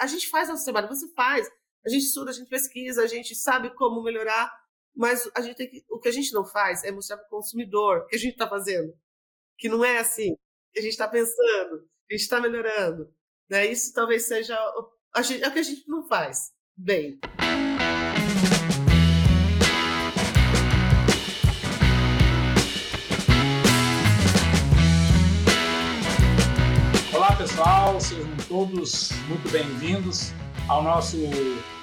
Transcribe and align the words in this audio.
a 0.00 0.06
gente 0.06 0.28
faz 0.28 0.48
nosso 0.48 0.64
trabalho, 0.64 0.88
você 0.88 1.06
faz. 1.12 1.48
A 1.84 1.88
gente 1.88 2.04
estuda, 2.04 2.30
a 2.30 2.34
gente 2.34 2.48
pesquisa, 2.48 3.02
a 3.02 3.06
gente 3.06 3.34
sabe 3.34 3.74
como 3.74 4.02
melhorar, 4.02 4.50
mas 4.94 5.30
a 5.34 5.40
gente 5.42 5.56
tem 5.56 5.68
que, 5.68 5.84
o 5.88 5.98
que 5.98 6.08
a 6.08 6.12
gente 6.12 6.32
não 6.32 6.44
faz 6.44 6.82
é 6.84 6.90
mostrar 6.90 7.18
para 7.18 7.26
o 7.26 7.30
consumidor 7.30 7.98
o 7.98 8.06
que 8.06 8.16
a 8.16 8.18
gente 8.18 8.32
está 8.32 8.48
fazendo. 8.48 8.92
Que 9.58 9.68
não 9.68 9.84
é 9.84 9.98
assim, 9.98 10.34
que 10.72 10.80
a 10.80 10.82
gente 10.82 10.92
está 10.92 11.06
pensando, 11.06 11.88
a 12.10 12.14
gente 12.14 12.22
está 12.22 12.40
melhorando. 12.40 13.14
Né? 13.48 13.66
Isso 13.66 13.92
talvez 13.92 14.24
seja 14.24 14.56
gente, 15.22 15.42
é 15.42 15.48
o 15.48 15.52
que 15.52 15.58
a 15.58 15.62
gente 15.62 15.86
não 15.86 16.06
faz 16.06 16.52
bem. 16.76 17.18
Pessoal, 27.50 28.00
sejam 28.00 28.36
todos 28.48 29.10
muito 29.26 29.50
bem-vindos 29.50 30.32
ao 30.68 30.84
nosso 30.84 31.16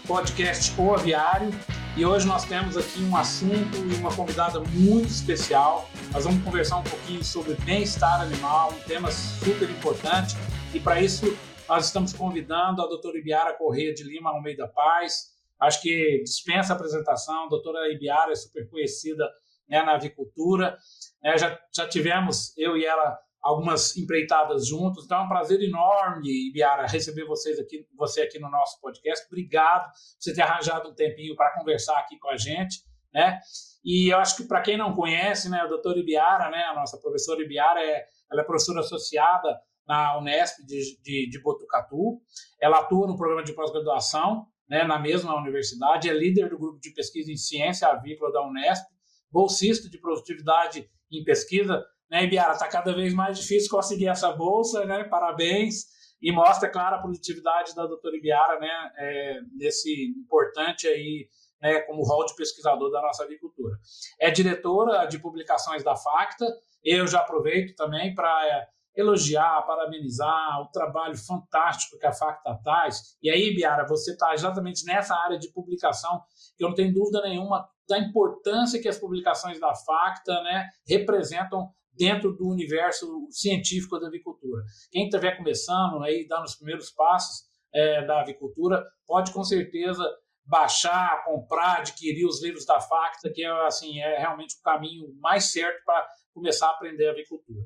podcast 0.07 0.73
O 0.79 0.93
Aviário. 0.93 1.49
E 1.97 2.05
hoje 2.05 2.25
nós 2.25 2.45
temos 2.45 2.77
aqui 2.77 3.01
um 3.01 3.15
assunto 3.17 3.75
e 3.75 3.95
uma 3.95 4.15
convidada 4.15 4.61
muito 4.61 5.09
especial. 5.09 5.89
Nós 6.13 6.23
vamos 6.23 6.41
conversar 6.41 6.77
um 6.77 6.83
pouquinho 6.83 7.21
sobre 7.21 7.53
bem-estar 7.65 8.21
animal, 8.21 8.71
um 8.71 8.79
tema 8.87 9.11
super 9.11 9.69
importante. 9.69 10.35
E 10.73 10.79
para 10.79 11.01
isso 11.01 11.37
nós 11.67 11.87
estamos 11.87 12.13
convidando 12.13 12.81
a 12.81 12.87
doutora 12.87 13.17
Ibiara 13.17 13.53
Correia 13.53 13.93
de 13.93 14.03
Lima 14.03 14.31
no 14.31 14.41
meio 14.41 14.55
da 14.55 14.69
paz. 14.69 15.33
Acho 15.59 15.81
que 15.81 16.21
dispensa 16.23 16.71
a 16.71 16.75
apresentação. 16.77 17.45
A 17.45 17.49
doutora 17.49 17.91
Ibiara 17.91 18.31
é 18.31 18.35
super 18.35 18.69
conhecida 18.69 19.29
né, 19.67 19.83
na 19.83 19.95
avicultura. 19.95 20.77
É, 21.21 21.37
já, 21.37 21.59
já 21.75 21.87
tivemos, 21.89 22.57
eu 22.57 22.77
e 22.77 22.85
ela, 22.85 23.19
algumas 23.47 23.95
empreitadas 23.95 24.67
juntos. 24.67 25.05
Então 25.05 25.21
é 25.21 25.23
um 25.23 25.29
prazer 25.29 25.61
enorme, 25.61 26.49
Ibiara, 26.49 26.85
receber 26.85 27.25
vocês 27.25 27.57
aqui, 27.57 27.87
você 27.95 28.21
aqui 28.21 28.37
no 28.39 28.51
nosso 28.51 28.77
podcast. 28.81 29.25
Obrigado 29.27 29.85
por 29.85 29.93
você 30.19 30.33
ter 30.33 30.41
arranjado 30.41 30.89
um 30.89 30.93
tempinho 30.93 31.33
para 31.33 31.53
conversar 31.53 31.97
aqui 31.97 32.19
com 32.19 32.29
a 32.29 32.35
gente, 32.35 32.83
né? 33.13 33.39
E 33.85 34.11
eu 34.11 34.17
acho 34.17 34.35
que 34.35 34.43
para 34.43 34.61
quem 34.61 34.75
não 34.75 34.93
conhece, 34.93 35.49
né, 35.49 35.61
a 35.61 35.65
doutora 35.65 35.97
Ibiara, 35.97 36.49
né, 36.49 36.65
a 36.65 36.75
nossa 36.75 36.99
professora 36.99 37.41
Ibiara, 37.41 37.79
é, 37.79 38.05
ela 38.29 38.41
é 38.41 38.43
professora 38.43 38.81
associada 38.81 39.57
na 39.87 40.17
Unesp 40.17 40.65
de, 40.65 41.01
de, 41.01 41.29
de 41.29 41.41
Botucatu. 41.41 42.19
Ela 42.61 42.79
atua 42.79 43.07
no 43.07 43.15
programa 43.15 43.45
de 43.45 43.53
pós-graduação 43.53 44.45
né, 44.69 44.83
na 44.83 44.99
mesma 44.99 45.39
universidade, 45.39 46.09
é 46.09 46.13
líder 46.13 46.49
do 46.49 46.57
grupo 46.57 46.81
de 46.81 46.91
pesquisa 46.91 47.31
em 47.31 47.37
ciência 47.37 47.87
avícola 47.87 48.29
da 48.33 48.45
Unesp, 48.45 48.85
bolsista 49.31 49.89
de 49.89 49.97
produtividade 49.97 50.85
em 51.09 51.23
pesquisa. 51.23 51.81
Né, 52.09 52.23
Ibiara, 52.23 52.53
está 52.53 52.67
cada 52.67 52.93
vez 52.93 53.13
mais 53.13 53.37
difícil 53.37 53.69
conseguir 53.69 54.07
essa 54.07 54.31
bolsa, 54.31 54.85
né? 54.85 55.03
Parabéns. 55.03 55.85
E 56.21 56.31
mostra, 56.31 56.69
claro, 56.69 56.95
a 56.95 56.99
produtividade 56.99 57.75
da 57.75 57.85
doutora 57.85 58.15
Ibiara, 58.15 58.59
né? 58.59 58.91
É, 58.97 59.39
nesse 59.55 60.13
importante 60.17 60.87
aí, 60.87 61.27
né, 61.61 61.81
como 61.81 62.03
rol 62.03 62.25
de 62.25 62.35
pesquisador 62.35 62.89
da 62.91 63.01
nossa 63.01 63.23
agricultura. 63.23 63.75
É 64.19 64.31
diretora 64.31 65.05
de 65.05 65.19
publicações 65.19 65.83
da 65.83 65.95
FACTA. 65.95 66.45
Eu 66.83 67.05
já 67.07 67.19
aproveito 67.19 67.75
também 67.75 68.13
para 68.13 68.47
é, 68.47 68.67
elogiar, 68.95 69.61
parabenizar 69.63 70.61
o 70.61 70.71
trabalho 70.71 71.15
fantástico 71.17 71.99
que 71.99 72.05
a 72.05 72.11
Facta 72.11 72.57
faz. 72.63 73.15
E 73.21 73.29
aí, 73.29 73.53
Biara, 73.53 73.85
você 73.87 74.11
está 74.11 74.33
exatamente 74.33 74.83
nessa 74.85 75.15
área 75.15 75.37
de 75.37 75.51
publicação, 75.51 76.21
que 76.57 76.63
eu 76.63 76.69
não 76.69 76.75
tenho 76.75 76.93
dúvida 76.93 77.21
nenhuma 77.21 77.67
da 77.87 77.97
importância 77.99 78.81
que 78.81 78.87
as 78.87 78.97
publicações 78.97 79.59
da 79.59 79.73
Facta 79.73 80.41
né, 80.41 80.67
representam 80.87 81.69
dentro 81.97 82.33
do 82.33 82.47
universo 82.47 83.27
científico 83.31 83.99
da 83.99 84.07
avicultura. 84.07 84.63
Quem 84.91 85.05
estiver 85.05 85.35
começando, 85.37 86.01
aí, 86.03 86.27
dando 86.27 86.45
os 86.45 86.55
primeiros 86.55 86.91
passos 86.91 87.45
é, 87.73 88.05
da 88.05 88.21
avicultura, 88.21 88.83
pode 89.05 89.31
com 89.33 89.43
certeza 89.43 90.03
baixar, 90.45 91.25
comprar, 91.25 91.79
adquirir 91.79 92.25
os 92.25 92.41
livros 92.41 92.65
da 92.65 92.79
Facta, 92.79 93.29
que 93.33 93.43
é, 93.43 93.67
assim, 93.67 93.99
é 93.99 94.17
realmente 94.17 94.55
o 94.57 94.63
caminho 94.63 95.13
mais 95.19 95.51
certo 95.51 95.83
para 95.85 96.07
começar 96.33 96.67
a 96.67 96.71
aprender 96.71 97.07
a 97.07 97.11
avicultura. 97.11 97.61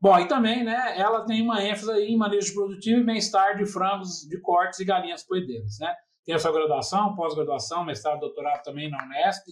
Bom, 0.00 0.18
e 0.18 0.26
também, 0.26 0.64
né, 0.64 0.98
ela 0.98 1.24
tem 1.24 1.40
uma 1.40 1.62
ênfase 1.62 1.92
em 1.92 2.16
manejo 2.16 2.54
produtivo 2.54 3.00
e 3.00 3.04
bem-estar 3.04 3.56
de 3.56 3.64
frangos, 3.64 4.26
de 4.28 4.40
cortes 4.40 4.80
e 4.80 4.84
galinhas 4.84 5.22
poedeiras, 5.22 5.78
né? 5.78 5.94
Tem 6.24 6.34
a 6.34 6.40
sua 6.40 6.52
graduação, 6.52 7.14
pós-graduação, 7.14 7.84
mestrado, 7.84 8.18
doutorado 8.18 8.64
também 8.64 8.90
na 8.90 9.04
Unesp. 9.04 9.44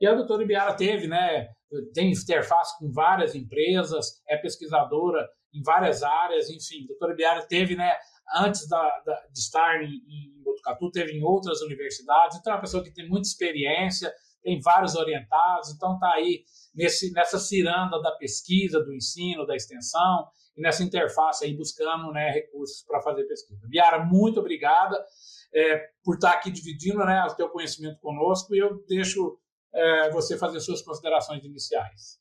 E 0.00 0.06
a 0.06 0.14
doutora 0.14 0.42
Ibiara 0.42 0.74
teve, 0.74 1.06
né, 1.06 1.48
tem 1.94 2.12
interface 2.12 2.78
com 2.78 2.90
várias 2.90 3.34
empresas, 3.34 4.22
é 4.28 4.36
pesquisadora 4.36 5.28
em 5.54 5.62
várias 5.62 6.02
áreas, 6.02 6.50
enfim. 6.50 6.84
A 6.84 6.86
doutora 6.88 7.12
Ibiara 7.12 7.46
teve, 7.46 7.76
né, 7.76 7.94
antes 8.36 8.68
da, 8.68 8.82
da, 9.00 9.14
de 9.30 9.38
estar 9.38 9.82
em, 9.82 9.88
em 9.88 10.42
Botucatu, 10.42 10.90
teve 10.90 11.12
em 11.12 11.22
outras 11.22 11.60
universidades. 11.62 12.38
Então, 12.38 12.52
é 12.52 12.56
uma 12.56 12.62
pessoa 12.62 12.82
que 12.82 12.92
tem 12.92 13.08
muita 13.08 13.28
experiência, 13.28 14.12
tem 14.42 14.60
vários 14.60 14.96
orientados, 14.96 15.70
então 15.70 15.94
está 15.94 16.12
aí 16.14 16.44
nesse, 16.74 17.12
nessa 17.12 17.38
ciranda 17.38 18.00
da 18.00 18.12
pesquisa, 18.12 18.82
do 18.82 18.92
ensino, 18.92 19.46
da 19.46 19.54
extensão, 19.54 20.26
e 20.56 20.60
nessa 20.60 20.82
interface 20.82 21.44
aí 21.44 21.56
buscando 21.56 22.10
né, 22.12 22.30
recursos 22.30 22.84
para 22.84 23.00
fazer 23.00 23.24
pesquisa. 23.24 23.66
Biara, 23.68 24.04
muito 24.04 24.40
obrigada 24.40 25.02
é, 25.54 25.88
por 26.04 26.14
estar 26.14 26.32
tá 26.32 26.36
aqui 26.36 26.50
dividindo 26.50 26.98
né, 27.04 27.24
o 27.24 27.34
teu 27.34 27.48
conhecimento 27.48 27.98
conosco 28.00 28.54
e 28.54 28.58
eu 28.58 28.84
deixo 28.86 29.38
é, 29.74 30.10
você 30.10 30.36
fazer 30.36 30.60
suas 30.60 30.82
considerações 30.82 31.44
iniciais. 31.44 32.20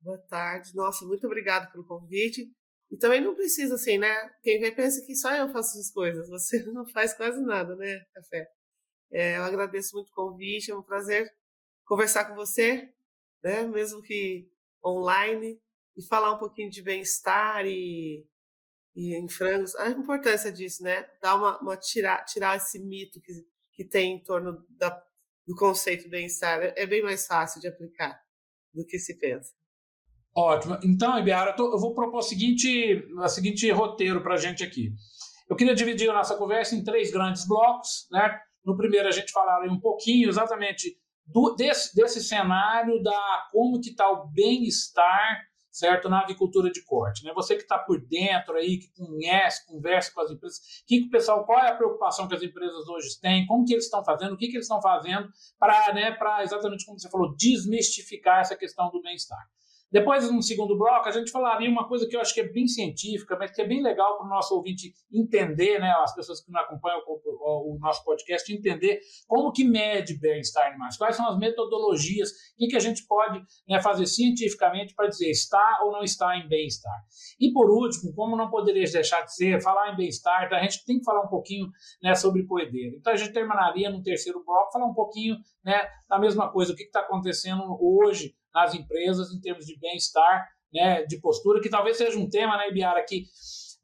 Boa 0.00 0.18
tarde. 0.18 0.74
Nossa, 0.74 1.04
muito 1.06 1.26
obrigado 1.26 1.70
pelo 1.70 1.86
convite. 1.86 2.50
E 2.90 2.96
também 2.96 3.20
não 3.20 3.34
precisa 3.34 3.76
assim, 3.76 3.98
né? 3.98 4.12
Quem 4.42 4.60
vem 4.60 4.74
pensa 4.74 5.04
que 5.06 5.14
só 5.14 5.32
eu 5.34 5.48
faço 5.50 5.78
as 5.78 5.90
coisas. 5.90 6.28
Você 6.28 6.62
não 6.72 6.86
faz 6.88 7.14
quase 7.14 7.40
nada, 7.40 7.74
né, 7.76 8.04
Café? 8.14 8.48
É, 9.10 9.36
eu 9.38 9.44
agradeço 9.44 9.94
muito 9.94 10.08
o 10.08 10.14
convite. 10.14 10.70
É 10.70 10.76
um 10.76 10.82
prazer 10.82 11.30
conversar 11.84 12.26
com 12.26 12.34
você, 12.34 12.92
né? 13.42 13.62
Mesmo 13.62 14.02
que 14.02 14.50
online, 14.84 15.60
e 15.96 16.04
falar 16.06 16.34
um 16.34 16.38
pouquinho 16.38 16.70
de 16.70 16.82
bem-estar 16.82 17.64
e, 17.66 18.26
e 18.94 19.14
em 19.14 19.28
frangos. 19.28 19.74
A 19.76 19.88
importância 19.88 20.52
disso, 20.52 20.82
né? 20.82 21.08
Dar 21.20 21.36
uma, 21.36 21.58
uma 21.60 21.76
tirar, 21.76 22.24
tirar 22.24 22.56
esse 22.56 22.78
mito 22.78 23.20
que, 23.20 23.32
que 23.72 23.84
tem 23.84 24.16
em 24.16 24.22
torno 24.22 24.66
da, 24.70 24.90
do 25.46 25.54
conceito 25.54 26.08
bem-estar. 26.08 26.72
É, 26.76 26.86
bem 26.86 27.02
mais 27.02 27.26
fácil 27.26 27.60
de 27.60 27.68
aplicar 27.68 28.20
do 28.72 28.84
que 28.86 28.98
se 28.98 29.18
pensa. 29.18 29.52
Ótimo. 30.34 30.78
Então, 30.82 31.18
Ibiara, 31.18 31.54
eu, 31.58 31.72
eu 31.72 31.78
vou 31.78 31.94
propor 31.94 32.18
o 32.18 32.22
seguinte, 32.22 33.04
o 33.16 33.28
seguinte 33.28 33.70
roteiro 33.70 34.22
para 34.22 34.34
a 34.34 34.38
gente 34.38 34.64
aqui. 34.64 34.92
Eu 35.48 35.56
queria 35.56 35.74
dividir 35.74 36.08
a 36.08 36.14
nossa 36.14 36.36
conversa 36.36 36.74
em 36.74 36.82
três 36.82 37.10
grandes 37.10 37.46
blocos. 37.46 38.08
Né? 38.10 38.38
No 38.64 38.76
primeiro, 38.76 39.08
a 39.08 39.12
gente 39.12 39.30
falaria 39.30 39.70
um 39.70 39.80
pouquinho 39.80 40.28
exatamente 40.28 40.96
do, 41.26 41.54
desse, 41.54 41.94
desse 41.94 42.22
cenário 42.22 43.02
da 43.02 43.48
como 43.50 43.80
que 43.80 43.90
está 43.90 44.10
o 44.10 44.26
bem-estar 44.28 45.42
certo 45.72 46.08
na 46.08 46.20
avicultura 46.20 46.70
de 46.70 46.84
corte, 46.84 47.24
né? 47.24 47.32
Você 47.34 47.56
que 47.56 47.62
está 47.62 47.78
por 47.78 47.98
dentro 48.06 48.54
aí, 48.54 48.78
que 48.78 48.92
conhece, 48.92 49.66
conversa 49.66 50.12
com 50.12 50.20
as 50.20 50.30
empresas, 50.30 50.60
que, 50.86 51.00
que 51.00 51.06
o 51.06 51.10
pessoal, 51.10 51.46
qual 51.46 51.58
é 51.58 51.70
a 51.70 51.76
preocupação 51.76 52.28
que 52.28 52.34
as 52.34 52.42
empresas 52.42 52.86
hoje 52.86 53.18
têm, 53.18 53.46
como 53.46 53.64
que 53.64 53.72
eles 53.72 53.86
estão 53.86 54.04
fazendo, 54.04 54.34
o 54.34 54.36
que, 54.36 54.48
que 54.48 54.56
eles 54.56 54.66
estão 54.66 54.82
fazendo 54.82 55.28
para, 55.58 55.94
né, 55.94 56.12
para 56.12 56.44
exatamente 56.44 56.84
como 56.84 56.98
você 57.00 57.08
falou, 57.08 57.34
desmistificar 57.34 58.40
essa 58.40 58.54
questão 58.54 58.90
do 58.90 59.00
bem-estar. 59.00 59.42
Depois, 59.92 60.30
no 60.32 60.42
segundo 60.42 60.76
bloco, 60.78 61.06
a 61.06 61.12
gente 61.12 61.30
falaria 61.30 61.68
uma 61.68 61.86
coisa 61.86 62.08
que 62.08 62.16
eu 62.16 62.20
acho 62.20 62.32
que 62.32 62.40
é 62.40 62.48
bem 62.48 62.66
científica, 62.66 63.36
mas 63.38 63.50
que 63.50 63.60
é 63.60 63.68
bem 63.68 63.82
legal 63.82 64.16
para 64.16 64.26
o 64.26 64.28
nosso 64.28 64.54
ouvinte 64.54 64.94
entender, 65.12 65.78
né, 65.78 65.90
as 66.02 66.14
pessoas 66.14 66.42
que 66.42 66.50
não 66.50 66.60
acompanham 66.60 67.02
o, 67.06 67.74
o, 67.74 67.78
nosso 67.78 68.02
podcast, 68.02 68.50
entender 68.50 69.00
como 69.26 69.52
que 69.52 69.64
mede 69.64 70.18
bem-estar 70.18 70.68
animal, 70.68 70.88
quais 70.96 71.14
são 71.14 71.28
as 71.28 71.38
metodologias, 71.38 72.30
o 72.58 72.66
que, 72.66 72.74
a 72.74 72.80
gente 72.80 73.06
pode 73.06 73.42
né, 73.68 73.82
fazer 73.82 74.06
cientificamente 74.06 74.94
para 74.94 75.08
dizer 75.08 75.28
está 75.28 75.80
ou 75.84 75.92
não 75.92 76.02
está 76.02 76.38
em 76.38 76.48
bem-estar. 76.48 77.04
E 77.38 77.52
por 77.52 77.70
último, 77.70 78.14
como 78.14 78.34
não 78.34 78.48
poderia 78.48 78.90
deixar 78.90 79.20
de 79.22 79.34
ser, 79.34 79.60
falar 79.60 79.92
em 79.92 79.96
bem-estar, 79.96 80.46
então 80.46 80.56
a 80.56 80.62
gente 80.62 80.86
tem 80.86 80.98
que 80.98 81.04
falar 81.04 81.22
um 81.22 81.28
pouquinho 81.28 81.66
né, 82.02 82.14
sobre 82.14 82.46
poedeira. 82.46 82.96
Então 82.96 83.12
a 83.12 83.16
gente 83.16 83.32
terminaria 83.34 83.90
no 83.90 84.02
terceiro 84.02 84.42
bloco, 84.42 84.72
falar 84.72 84.86
um 84.86 84.94
pouquinho 84.94 85.36
né, 85.62 85.86
da 86.08 86.18
mesma 86.18 86.50
coisa, 86.50 86.72
o 86.72 86.76
que 86.76 86.84
está 86.84 87.00
acontecendo 87.00 87.76
hoje 87.78 88.34
nas 88.54 88.74
empresas 88.74 89.32
em 89.32 89.40
termos 89.40 89.66
de 89.66 89.78
bem-estar, 89.78 90.48
né, 90.72 91.04
de 91.04 91.20
postura, 91.20 91.60
que 91.60 91.68
talvez 91.68 91.96
seja 91.96 92.18
um 92.18 92.28
tema, 92.28 92.56
né, 92.56 92.68
Ibiara, 92.68 93.04
que 93.04 93.24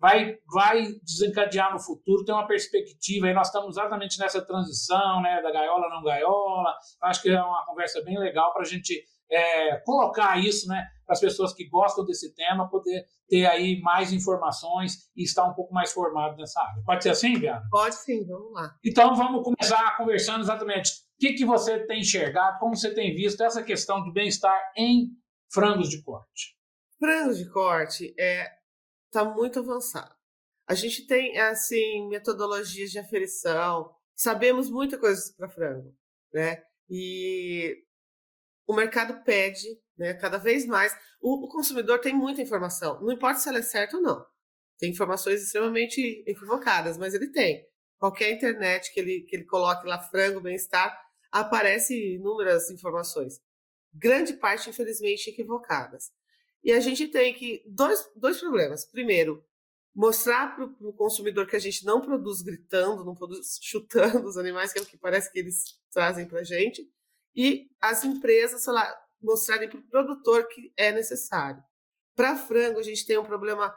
vai, 0.01 0.37
vai 0.53 0.87
desencadear 1.03 1.73
no 1.73 1.81
futuro, 1.81 2.25
tem 2.25 2.35
uma 2.35 2.47
perspectiva, 2.47 3.27
aí 3.27 3.35
nós 3.35 3.49
estamos 3.49 3.77
exatamente 3.77 4.19
nessa 4.19 4.45
transição, 4.45 5.21
né, 5.21 5.43
da 5.43 5.51
gaiola 5.51 5.89
não 5.89 6.03
gaiola, 6.03 6.75
acho 7.03 7.23
que 7.23 7.31
é 7.31 7.43
uma 7.43 7.65
conversa 7.67 8.03
bem 8.03 8.19
legal 8.19 8.53
para 8.53 8.63
a 8.63 8.67
gente 8.67 9.05
é, 9.31 9.77
colocar 9.85 10.39
isso, 10.39 10.69
né, 10.69 10.87
para 11.05 11.15
as 11.15 11.21
pessoas 11.21 11.53
que 11.53 11.69
gostam 11.69 12.05
desse 12.05 12.35
tema 12.35 12.69
poder 12.69 13.05
ter 13.29 13.47
aí 13.47 13.81
mais 13.81 14.13
informações 14.13 15.11
e 15.17 15.23
estar 15.23 15.45
um 15.45 15.55
pouco 15.55 15.73
mais 15.73 15.93
formado 15.93 16.37
nessa 16.37 16.61
área. 16.61 16.83
Pode 16.85 17.03
ser 17.03 17.11
assim, 17.11 17.39
Biara? 17.39 17.63
Pode 17.71 17.95
sim, 17.95 18.27
vamos 18.27 18.53
lá. 18.53 18.75
Então 18.85 19.15
vamos 19.15 19.43
começar 19.43 19.97
conversando 19.97 20.41
exatamente 20.41 20.91
o 20.91 20.95
que, 21.19 21.33
que 21.33 21.45
você 21.45 21.85
tem 21.87 22.01
enxergado, 22.01 22.59
como 22.59 22.77
você 22.77 22.95
tem 22.95 23.15
visto 23.15 23.43
essa 23.43 23.63
questão 23.63 24.05
do 24.05 24.13
bem-estar 24.13 24.57
em 24.77 25.09
frangos 25.53 25.89
de 25.89 26.03
corte? 26.03 26.57
Frangos 26.99 27.39
de 27.39 27.51
corte 27.51 28.15
é 28.19 28.49
tá 29.11 29.25
muito 29.25 29.59
avançado. 29.59 30.15
A 30.69 30.75
gente 30.75 31.07
tem, 31.07 31.39
assim, 31.39 32.09
metodologias 32.09 32.91
de 32.91 32.99
aferição, 32.99 33.91
sabemos 34.15 34.71
muita 34.71 34.99
coisa 34.99 35.33
para 35.37 35.49
frango, 35.49 35.95
né? 36.33 36.63
E 36.91 37.85
o 38.69 38.75
mercado 38.75 39.25
pede, 39.25 39.67
né, 39.97 40.13
cada 40.13 40.37
vez 40.37 40.67
mais. 40.67 40.95
O, 41.21 41.47
o, 41.47 41.49
consumidor 41.49 41.99
tem 42.01 42.15
muita 42.15 42.43
informação, 42.43 43.01
não 43.01 43.11
importa 43.11 43.41
se 43.41 43.49
ela 43.49 43.59
é 43.59 43.63
certa 43.63 43.97
ou 43.97 44.03
não. 44.03 44.25
Tem 44.79 44.91
informações 44.91 45.43
extremamente 45.43 46.23
equivocadas, 46.27 46.99
mas 46.99 47.15
ele 47.15 47.33
tem. 47.33 47.67
Qualquer 47.99 48.31
internet 48.31 48.93
que 48.93 49.01
ele, 49.01 49.23
que 49.23 49.35
ele 49.35 49.45
coloque 49.45 49.89
lá 49.89 49.99
frango, 49.99 50.41
bem-estar, 50.41 50.97
aparece 51.33 52.15
inúmeras 52.15 52.71
informações. 52.71 53.41
Grande 53.93 54.35
parte, 54.35 54.71
infelizmente, 54.71 55.31
equivocadas. 55.31 56.13
E 56.63 56.71
a 56.71 56.79
gente 56.79 57.09
tem 57.09 57.35
que. 57.35 57.65
Dois, 57.67 58.09
dois 58.15 58.39
problemas. 58.39 58.85
Primeiro, 58.85 59.45
mostrar 59.95 60.55
para 60.55 60.65
o 60.65 60.93
consumidor 60.93 61.47
que 61.47 61.57
a 61.57 61.61
gente 61.61 61.85
não 61.85 62.01
produz 62.01 62.43
gritando, 62.43 63.05
não 63.05 63.17
produz 63.17 63.59
chutando 63.65 64.29
os 64.29 64.37
animais, 64.37 64.73
que 64.73 64.79
é 64.79 64.83
o 64.83 64.87
que 64.87 64.97
parece 64.97 65.33
que 65.33 65.39
eles 65.41 65.65
trazem 65.91 66.29
para 66.29 66.41
a 66.41 66.45
gente, 66.45 66.89
e 67.39 67.71
as 67.81 68.03
empresas, 68.03 68.65
sei 68.65 68.73
lá, 68.73 69.01
mostrarem 69.23 69.69
para 69.69 69.79
o 69.79 69.89
produtor 69.89 70.49
que 70.49 70.73
é 70.77 70.91
necessário. 70.91 71.63
Para 72.17 72.37
frango, 72.37 72.81
a 72.81 72.83
gente 72.83 73.07
tem 73.07 73.17
um 73.17 73.25
problema 73.25 73.73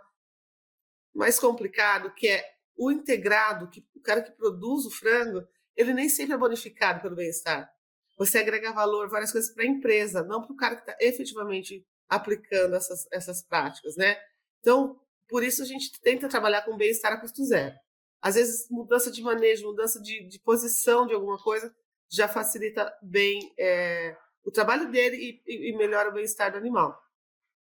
mais 1.13 1.39
complicado, 1.39 2.11
que 2.15 2.27
é 2.27 2.43
o 2.75 2.91
integrado, 2.91 3.69
que 3.69 3.85
o 3.95 4.01
cara 4.01 4.23
que 4.23 4.31
produz 4.31 4.87
o 4.87 4.89
frango, 4.89 5.47
ele 5.75 5.93
nem 5.93 6.09
sempre 6.09 6.33
é 6.33 6.37
bonificado 6.39 7.03
pelo 7.03 7.15
bem-estar. 7.15 7.71
Você 8.17 8.39
agrega 8.39 8.73
valor, 8.73 9.07
várias 9.09 9.31
coisas 9.31 9.53
para 9.53 9.63
a 9.63 9.67
empresa, 9.67 10.23
não 10.23 10.41
para 10.41 10.53
o 10.53 10.57
cara 10.57 10.75
que 10.75 10.89
está 10.89 10.97
efetivamente 10.99 11.85
aplicando 12.09 12.75
essas, 12.75 13.07
essas 13.11 13.43
práticas, 13.43 13.95
né? 13.95 14.17
Então, 14.59 14.99
por 15.29 15.43
isso 15.43 15.61
a 15.61 15.65
gente 15.65 16.01
tenta 16.01 16.27
trabalhar 16.27 16.63
com 16.63 16.75
bem-estar 16.75 17.13
a 17.13 17.17
custo 17.17 17.45
zero. 17.45 17.75
Às 18.19 18.33
vezes, 18.33 18.67
mudança 18.71 19.11
de 19.11 19.21
manejo, 19.21 19.67
mudança 19.67 20.01
de, 20.01 20.27
de 20.27 20.39
posição 20.39 21.05
de 21.05 21.13
alguma 21.13 21.37
coisa 21.37 21.71
já 22.11 22.27
facilita 22.27 22.93
bem 23.01 23.53
é, 23.57 24.17
o 24.43 24.51
trabalho 24.51 24.91
dele 24.91 25.41
e, 25.47 25.69
e 25.69 25.77
melhora 25.77 26.09
o 26.09 26.13
bem-estar 26.13 26.51
do 26.51 26.57
animal. 26.57 27.01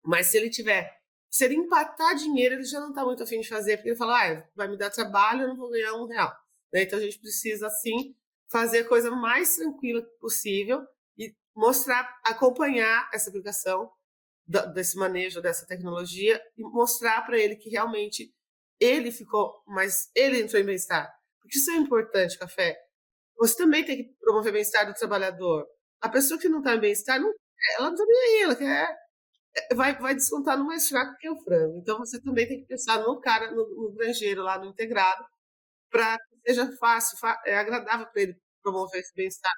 Mas 0.04 0.28
se 0.28 0.38
ele 0.38 0.50
tiver, 0.50 0.98
se 1.30 1.44
ele 1.44 1.56
empatar 1.56 2.16
dinheiro, 2.16 2.56
ele 2.56 2.64
já 2.64 2.80
não 2.80 2.90
está 2.90 3.04
muito 3.04 3.22
afim 3.22 3.42
de 3.42 3.50
fazer, 3.50 3.78
porque 3.78 3.90
ele 3.90 3.98
fala, 3.98 4.24
ah, 4.24 4.48
vai 4.56 4.68
me 4.68 4.78
dar 4.78 4.90
trabalho, 4.90 5.42
eu 5.42 5.48
não 5.50 5.58
vou 5.58 5.70
ganhar 5.70 5.94
um 5.94 6.06
real. 6.06 6.34
Né? 6.72 6.84
Então 6.84 6.98
a 6.98 7.02
gente 7.02 7.20
precisa, 7.20 7.68
assim, 7.68 8.16
fazer 8.50 8.80
a 8.80 8.88
coisa 8.88 9.12
mais 9.12 9.56
tranquila 9.58 10.02
possível 10.20 10.88
e 11.18 11.36
mostrar, 11.54 12.20
acompanhar 12.24 13.10
essa 13.14 13.30
aplicação 13.30 13.92
desse 14.74 14.96
manejo 14.98 15.42
dessa 15.42 15.66
tecnologia 15.66 16.42
e 16.58 16.64
mostrar 16.64 17.26
para 17.26 17.38
ele 17.38 17.58
que 17.58 17.70
realmente 17.70 18.34
ele 18.80 19.12
ficou, 19.12 19.62
mas 19.68 20.10
ele 20.16 20.40
entrou 20.40 20.62
em 20.62 20.66
bem-estar. 20.66 21.14
Porque 21.42 21.58
isso 21.58 21.70
é 21.72 21.76
importante, 21.76 22.38
café. 22.38 22.78
Você 23.38 23.56
também 23.56 23.86
tem 23.86 23.98
que 23.98 24.14
promover 24.20 24.54
bem-estar 24.54 24.86
do 24.86 24.94
trabalhador. 24.94 25.68
A 26.02 26.10
pessoa 26.10 26.40
que 26.40 26.50
não 26.50 26.60
está 26.60 26.76
em 26.76 26.80
bem-estar, 26.80 27.20
não, 27.20 27.32
ela 27.78 27.88
não 27.88 27.94
está 27.94 28.06
nem 28.06 28.18
aí, 28.18 28.44
ela 28.44 28.56
quer 28.56 28.98
é, 29.58 29.76
vai, 29.76 29.98
vai 29.98 30.14
descontar 30.14 30.58
no 30.58 30.66
mais 30.66 30.88
fraco 30.88 31.18
que 31.18 31.28
é 31.28 31.32
o 31.32 31.38
frango. 31.44 31.78
Então 31.80 31.98
você 31.98 32.22
também 32.22 32.48
tem 32.48 32.60
que 32.60 32.68
pensar 32.68 33.00
no 33.00 33.20
cara, 33.20 33.52
no, 33.52 33.68
no 33.76 33.92
granjeiro 33.94 34.44
lá 34.44 34.60
no 34.60 34.66
integrado, 34.66 35.26
para 35.90 36.18
que 36.18 36.54
seja 36.54 36.72
fácil, 36.78 37.18
é 37.46 37.58
agradável 37.58 38.08
para 38.08 38.22
ele 38.22 38.36
promover 38.62 39.02
esse 39.02 39.14
bem-estar. 39.16 39.54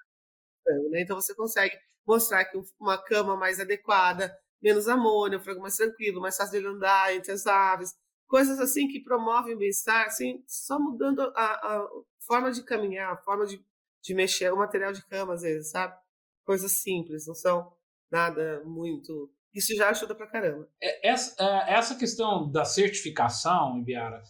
Né? 0.91 1.01
Então 1.01 1.15
você 1.19 1.35
consegue 1.35 1.77
mostrar 2.07 2.45
que 2.45 2.57
uma 2.79 2.97
cama 2.97 3.35
mais 3.35 3.59
adequada, 3.59 4.33
menos 4.61 4.87
amônia, 4.87 5.37
um 5.37 5.41
frango 5.41 5.61
mais 5.61 5.75
tranquilo, 5.75 6.21
mais 6.21 6.37
fácil 6.37 6.61
de 6.61 6.67
andar 6.67 7.13
entre 7.13 7.31
as 7.31 7.45
aves, 7.45 7.93
coisas 8.27 8.59
assim 8.59 8.87
que 8.87 9.03
promovem 9.03 9.55
o 9.55 9.57
bem-estar, 9.57 10.05
assim, 10.05 10.43
só 10.47 10.79
mudando 10.79 11.21
a, 11.21 11.31
a, 11.35 11.89
forma 12.25 12.51
de 12.51 12.63
caminhar, 12.63 13.13
a 13.13 13.17
forma 13.17 13.45
de, 13.45 13.63
de 14.09 14.15
mexer, 14.15 14.51
o 14.51 14.57
material 14.57 14.91
de 14.91 15.05
cama 15.05 15.35
às 15.35 15.43
vezes, 15.43 15.69
sabe? 15.69 15.95
Coisas 16.43 16.71
simples, 16.71 17.27
não 17.27 17.35
são 17.35 17.71
nada 18.11 18.63
muito. 18.65 19.31
Isso 19.53 19.75
já 19.75 19.89
ajuda 19.89 20.15
pra 20.15 20.27
caramba. 20.27 20.67
É, 20.81 21.09
essa, 21.09 21.35
é, 21.39 21.73
essa 21.75 21.95
questão 21.95 22.51
da 22.51 22.65
certificação, 22.65 23.77
Ibiara, 23.77 24.21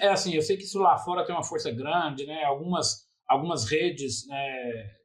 é 0.00 0.08
assim, 0.08 0.32
eu 0.32 0.42
sei 0.42 0.56
que 0.56 0.62
isso 0.62 0.78
lá 0.78 0.96
fora 0.98 1.26
tem 1.26 1.34
uma 1.34 1.42
força 1.42 1.72
grande, 1.72 2.24
né? 2.24 2.44
Algumas, 2.44 3.08
algumas 3.26 3.68
redes 3.68 4.26
né, 4.28 4.96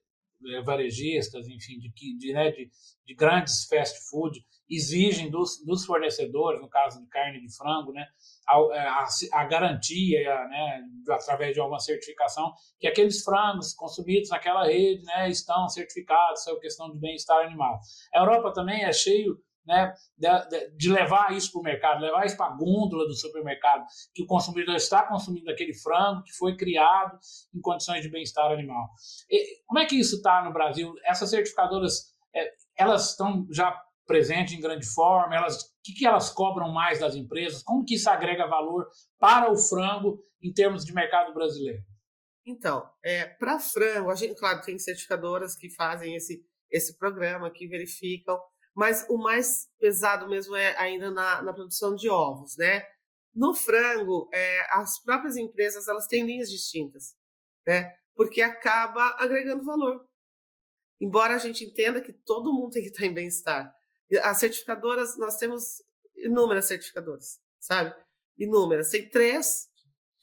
varejistas, 0.64 1.48
enfim, 1.48 1.80
de, 1.80 2.18
de, 2.18 2.34
né, 2.34 2.52
de, 2.52 2.70
de 3.06 3.16
grandes 3.16 3.66
fast 3.66 4.08
food, 4.08 4.40
exigem 4.72 5.30
dos, 5.30 5.62
dos 5.66 5.86
fornecedores, 5.86 6.62
no 6.62 6.70
caso 6.70 7.02
de 7.02 7.08
carne 7.10 7.42
de 7.42 7.54
frango, 7.56 7.92
né, 7.92 8.08
a, 8.48 8.58
é, 8.72 8.88
a, 8.88 9.08
a 9.34 9.46
garantia, 9.46 10.48
né, 10.48 10.82
através 11.10 11.54
de 11.54 11.60
alguma 11.60 11.80
certificação, 11.80 12.54
que 12.80 12.88
aqueles 12.88 13.22
frangos 13.22 13.74
consumidos 13.74 14.30
naquela 14.30 14.66
rede 14.66 15.04
né, 15.04 15.30
estão 15.30 15.68
certificados 15.68 16.44
sobre 16.44 16.62
questão 16.62 16.90
de 16.90 16.98
bem-estar 16.98 17.46
animal. 17.46 17.80
A 18.14 18.20
Europa 18.20 18.54
também 18.54 18.84
é 18.84 18.94
cheio 18.94 19.38
né, 19.66 19.94
de, 20.18 20.70
de 20.78 20.92
levar 20.92 21.34
isso 21.34 21.52
para 21.52 21.60
o 21.60 21.64
mercado, 21.64 22.02
levar 22.02 22.26
isso 22.26 22.38
para 22.38 22.48
a 22.48 22.56
gôndola 22.56 23.06
do 23.06 23.14
supermercado, 23.14 23.86
que 24.14 24.24
o 24.24 24.26
consumidor 24.28 24.76
está 24.76 25.04
consumindo 25.04 25.52
aquele 25.52 25.74
frango 25.74 26.24
que 26.24 26.32
foi 26.34 26.56
criado 26.56 27.20
em 27.54 27.60
condições 27.60 28.02
de 28.02 28.10
bem-estar 28.10 28.52
animal. 28.52 28.90
E, 29.30 29.62
como 29.66 29.80
é 29.80 29.86
que 29.86 30.00
isso 30.00 30.16
está 30.16 30.44
no 30.44 30.54
Brasil? 30.54 30.94
Essas 31.06 31.30
certificadoras, 31.30 32.14
é, 32.34 32.52
elas 32.78 33.12
estão 33.12 33.46
já 33.52 33.78
presente 34.12 34.56
em 34.56 34.60
grande 34.60 34.86
forma? 34.86 35.34
Elas, 35.34 35.62
o 35.62 35.66
que, 35.84 35.94
que 35.94 36.06
elas 36.06 36.30
cobram 36.30 36.69
mais 36.72 37.00
das 37.00 37.16
empresas? 37.16 37.63
Como 37.63 37.86
que 37.86 37.96
isso 37.96 38.10
agrega 38.10 38.46
valor 38.46 38.86
para 39.18 39.50
o 39.50 39.58
frango 39.58 40.22
em 40.42 40.52
termos 40.52 40.84
de 40.84 40.94
mercado 40.94 41.34
brasileiro? 41.34 41.81
Então, 42.46 42.90
é, 43.04 43.25
para 43.25 43.60
frango, 43.60 44.10
a 44.10 44.16
gente, 44.16 44.38
claro, 44.38 44.62
tem 44.62 44.78
certificadoras 44.78 45.56
que 45.56 45.69
fazem 45.69 46.16
esse, 46.16 46.44
esse 46.69 46.98
programa, 46.98 47.52
que 47.52 47.68
verificam, 47.68 48.38
mas 48.75 49.06
o 49.10 49.18
mais 49.18 49.69
pesado 49.80 50.28
mesmo 50.28 50.56
é 50.56 50.75
ainda 50.78 51.10
na, 51.10 51.42
na 51.42 51.54
produção 51.54 51.96
de 51.96 52.10
ovos, 52.10 52.58
né? 52.58 52.84
No 53.34 53.54
frango, 53.54 54.30
é, 54.34 54.78
as 54.78 55.02
próprias 55.02 55.38
empresas 55.38 55.88
elas 55.88 56.08
têm 56.08 56.25
linhas 56.25 56.50
distintas, 56.50 57.16
né? 57.66 57.96
Porque 58.13 58.42
acaba 58.42 59.16
agregando 59.19 59.63
valor. 59.63 60.06
Embora 61.00 61.36
a 61.36 61.38
gente 61.38 61.63
entenda 61.63 62.02
que 62.02 62.13
todo 62.13 62.54
mundo 62.54 62.72
tem 62.72 62.84
que 62.84 62.90
estar 62.90 63.06
em 63.06 63.13
bem-estar, 63.13 63.74
as 64.19 64.38
certificadoras, 64.38 65.18
nós 65.18 65.38
temos 65.38 65.81
inúmeras 66.18 66.66
certificadoras, 66.66 67.40
sabe? 67.60 67.96
Inúmeras. 68.38 68.90
Tem 68.90 69.10
três 69.10 69.69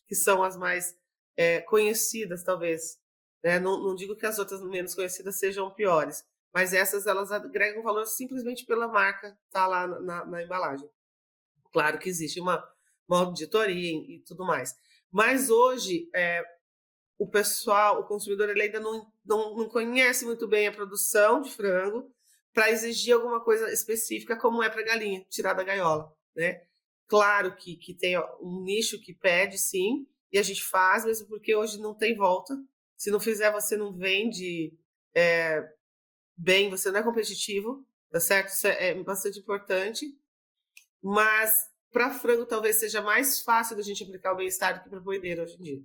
que 0.06 0.14
são 0.14 0.42
as 0.42 0.56
mais 0.56 0.96
é, 1.36 1.60
conhecidas, 1.60 2.42
talvez. 2.42 2.98
Né? 3.42 3.58
Não, 3.58 3.82
não, 3.82 3.94
digo 3.94 4.16
que 4.16 4.26
as 4.26 4.38
outras 4.38 4.62
menos 4.62 4.94
conhecidas 4.94 5.38
sejam 5.38 5.72
piores, 5.72 6.24
mas 6.52 6.72
essas 6.72 7.06
elas 7.06 7.30
agregam 7.30 7.82
valor 7.82 8.06
simplesmente 8.06 8.64
pela 8.64 8.88
marca 8.88 9.38
tá 9.50 9.66
lá 9.66 9.86
na, 9.86 10.00
na, 10.00 10.24
na 10.24 10.42
embalagem. 10.42 10.88
Claro 11.72 11.98
que 11.98 12.08
existe 12.08 12.40
uma, 12.40 12.66
uma 13.08 13.20
auditoria 13.20 13.92
e, 13.92 14.22
tudo 14.26 14.44
mais. 14.44 14.74
Mas 15.10 15.50
hoje, 15.50 16.10
é, 16.14 16.42
o 17.18 17.28
pessoal, 17.28 18.00
o 18.00 18.06
consumidor, 18.06 18.48
ele 18.48 18.62
ainda 18.62 18.80
não, 18.80 19.10
não, 19.24 19.56
não 19.56 19.68
conhece 19.68 20.24
muito 20.24 20.46
bem 20.48 20.66
a 20.66 20.72
produção 20.72 21.40
de 21.40 21.50
frango, 21.50 22.12
para 22.58 22.72
exigir 22.72 23.14
alguma 23.14 23.38
coisa 23.38 23.72
específica, 23.72 24.36
como 24.36 24.64
é 24.64 24.68
para 24.68 24.82
galinha, 24.82 25.24
tirar 25.30 25.52
da 25.52 25.62
gaiola, 25.62 26.12
né? 26.34 26.60
Claro 27.06 27.54
que, 27.54 27.76
que 27.76 27.94
tem 27.94 28.18
um 28.40 28.64
nicho 28.64 29.00
que 29.00 29.14
pede, 29.14 29.56
sim, 29.56 30.08
e 30.32 30.38
a 30.40 30.42
gente 30.42 30.64
faz, 30.64 31.04
mesmo 31.04 31.28
porque 31.28 31.54
hoje 31.54 31.78
não 31.78 31.94
tem 31.94 32.16
volta. 32.16 32.60
Se 32.96 33.12
não 33.12 33.20
fizer, 33.20 33.52
você 33.52 33.76
não 33.76 33.96
vende 33.96 34.76
é, 35.14 35.72
bem, 36.36 36.68
você 36.68 36.90
não 36.90 36.98
é 36.98 37.02
competitivo, 37.04 37.86
tá 38.10 38.18
certo? 38.18 38.48
Isso 38.48 38.66
é, 38.66 38.88
é 38.88 39.04
bastante 39.04 39.38
importante. 39.38 40.06
Mas 41.00 41.54
para 41.92 42.10
frango 42.10 42.44
talvez 42.44 42.74
seja 42.74 43.00
mais 43.00 43.40
fácil 43.40 43.76
da 43.76 43.82
gente 43.84 44.02
aplicar 44.02 44.32
o 44.32 44.36
bem-estar 44.36 44.74
do 44.74 44.82
que 44.82 44.90
para 44.90 44.98
boideiro 44.98 45.44
hoje 45.44 45.54
em 45.54 45.62
dia. 45.62 45.82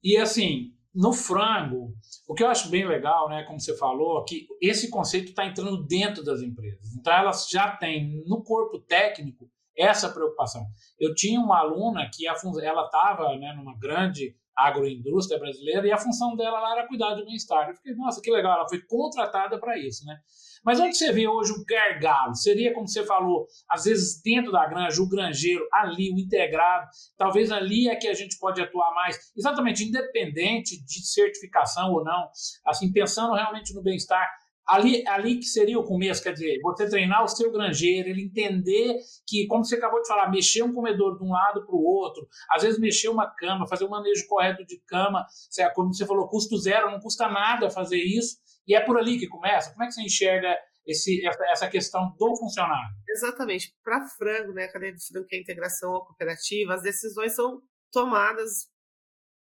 E 0.00 0.16
assim, 0.16 0.72
no 0.94 1.12
frango, 1.12 1.94
o 2.28 2.34
que 2.34 2.42
eu 2.42 2.48
acho 2.48 2.68
bem 2.68 2.86
legal, 2.86 3.28
né, 3.28 3.44
como 3.44 3.58
você 3.58 3.76
falou, 3.76 4.24
que 4.24 4.46
esse 4.60 4.90
conceito 4.90 5.30
está 5.30 5.46
entrando 5.46 5.82
dentro 5.84 6.22
das 6.22 6.42
empresas. 6.42 6.94
Então, 6.94 7.12
elas 7.12 7.48
já 7.48 7.76
têm 7.76 8.22
no 8.26 8.42
corpo 8.42 8.78
técnico 8.78 9.48
essa 9.76 10.10
preocupação. 10.10 10.66
Eu 11.00 11.14
tinha 11.14 11.40
uma 11.40 11.58
aluna 11.58 12.08
que 12.12 12.28
a, 12.28 12.34
ela 12.62 12.84
estava 12.84 13.36
né, 13.36 13.54
numa 13.56 13.76
grande 13.78 14.36
agroindústria 14.54 15.40
brasileira 15.40 15.86
e 15.86 15.92
a 15.92 15.96
função 15.96 16.36
dela 16.36 16.60
lá 16.60 16.72
era 16.72 16.86
cuidar 16.86 17.14
do 17.14 17.24
bem-estar. 17.24 17.70
Eu 17.70 17.74
fiquei, 17.74 17.94
nossa, 17.94 18.20
que 18.20 18.30
legal, 18.30 18.58
ela 18.58 18.68
foi 18.68 18.82
contratada 18.82 19.58
para 19.58 19.78
isso, 19.78 20.04
né? 20.04 20.18
Mas 20.64 20.78
onde 20.78 20.96
você 20.96 21.12
vê 21.12 21.26
hoje 21.26 21.52
o 21.52 21.64
gargalo? 21.64 22.34
Seria, 22.34 22.72
como 22.72 22.86
você 22.86 23.04
falou, 23.04 23.46
às 23.68 23.84
vezes 23.84 24.20
dentro 24.22 24.52
da 24.52 24.66
granja, 24.66 25.02
o 25.02 25.08
granjeiro, 25.08 25.66
ali, 25.72 26.12
o 26.12 26.18
integrado. 26.18 26.88
Talvez 27.16 27.50
ali 27.50 27.88
é 27.88 27.96
que 27.96 28.08
a 28.08 28.14
gente 28.14 28.38
pode 28.38 28.60
atuar 28.60 28.94
mais, 28.94 29.32
exatamente 29.36 29.84
independente 29.84 30.82
de 30.84 31.06
certificação 31.06 31.92
ou 31.92 32.04
não. 32.04 32.28
Assim, 32.64 32.92
pensando 32.92 33.34
realmente 33.34 33.74
no 33.74 33.82
bem-estar, 33.82 34.28
ali, 34.66 35.06
ali 35.06 35.38
que 35.38 35.46
seria 35.46 35.78
o 35.78 35.84
começo, 35.84 36.22
quer 36.22 36.32
dizer, 36.32 36.60
você 36.62 36.88
treinar 36.88 37.24
o 37.24 37.28
seu 37.28 37.50
granjeiro, 37.50 38.08
ele 38.08 38.24
entender 38.24 38.96
que, 39.26 39.46
como 39.46 39.64
você 39.64 39.76
acabou 39.76 40.00
de 40.00 40.08
falar, 40.08 40.30
mexer 40.30 40.62
um 40.62 40.72
comedor 40.72 41.18
de 41.18 41.24
um 41.24 41.30
lado 41.30 41.64
para 41.66 41.74
o 41.74 41.82
outro, 41.82 42.26
às 42.50 42.62
vezes 42.62 42.78
mexer 42.78 43.08
uma 43.08 43.26
cama, 43.26 43.66
fazer 43.66 43.84
o 43.84 43.88
um 43.88 43.90
manejo 43.90 44.26
correto 44.28 44.64
de 44.64 44.80
cama, 44.86 45.26
como 45.74 45.92
você 45.92 46.06
falou, 46.06 46.28
custo 46.28 46.56
zero, 46.58 46.90
não 46.90 47.00
custa 47.00 47.28
nada 47.28 47.70
fazer 47.70 48.02
isso, 48.02 48.36
e 48.66 48.74
é 48.74 48.80
por 48.80 48.98
ali 48.98 49.18
que 49.18 49.28
começa. 49.28 49.70
Como 49.72 49.84
é 49.84 49.86
que 49.86 49.94
você 49.94 50.02
enxerga 50.02 50.56
esse, 50.86 51.22
essa 51.26 51.68
questão 51.68 52.14
do 52.18 52.36
funcionário? 52.36 52.94
Exatamente. 53.08 53.74
Para 53.82 54.06
frango, 54.06 54.52
né, 54.52 54.64
a 54.64 54.72
cadeia 54.72 54.92
de 54.92 55.06
frango 55.06 55.26
que 55.26 55.36
é 55.36 55.40
integração 55.40 55.92
cooperativa, 56.00 56.74
as 56.74 56.82
decisões 56.82 57.34
são 57.34 57.62
tomadas 57.90 58.68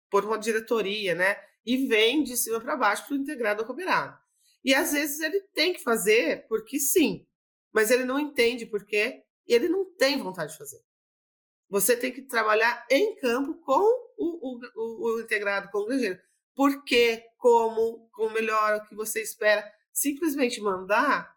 por 0.09 0.23
uma 0.25 0.37
diretoria, 0.37 1.13
né? 1.13 1.35
E 1.65 1.87
vem 1.87 2.23
de 2.23 2.37
cima 2.37 2.61
para 2.61 2.77
baixo 2.77 3.05
para 3.05 3.15
o 3.15 3.19
integrado 3.19 3.65
cooperado. 3.65 4.17
E 4.63 4.73
às 4.73 4.93
vezes 4.93 5.19
ele 5.19 5.41
tem 5.53 5.73
que 5.73 5.83
fazer 5.83 6.47
porque 6.47 6.79
sim, 6.79 7.25
mas 7.73 7.91
ele 7.91 8.05
não 8.05 8.19
entende 8.19 8.65
porque 8.65 9.23
ele 9.45 9.67
não 9.67 9.85
tem 9.95 10.21
vontade 10.21 10.51
de 10.51 10.57
fazer. 10.57 10.81
Você 11.69 11.97
tem 11.97 12.11
que 12.11 12.21
trabalhar 12.21 12.85
em 12.89 13.15
campo 13.17 13.53
com 13.55 13.81
o, 14.17 14.59
o, 14.75 15.17
o 15.17 15.21
integrado, 15.21 15.69
com 15.69 15.79
o 15.79 15.85
granjeiro. 15.85 16.19
Por 16.57 16.83
quê? 16.83 17.23
Como? 17.37 18.09
Como 18.11 18.33
melhor? 18.33 18.77
O 18.77 18.89
que 18.89 18.95
você 18.95 19.21
espera? 19.21 19.63
Simplesmente 19.93 20.59
mandar 20.59 21.31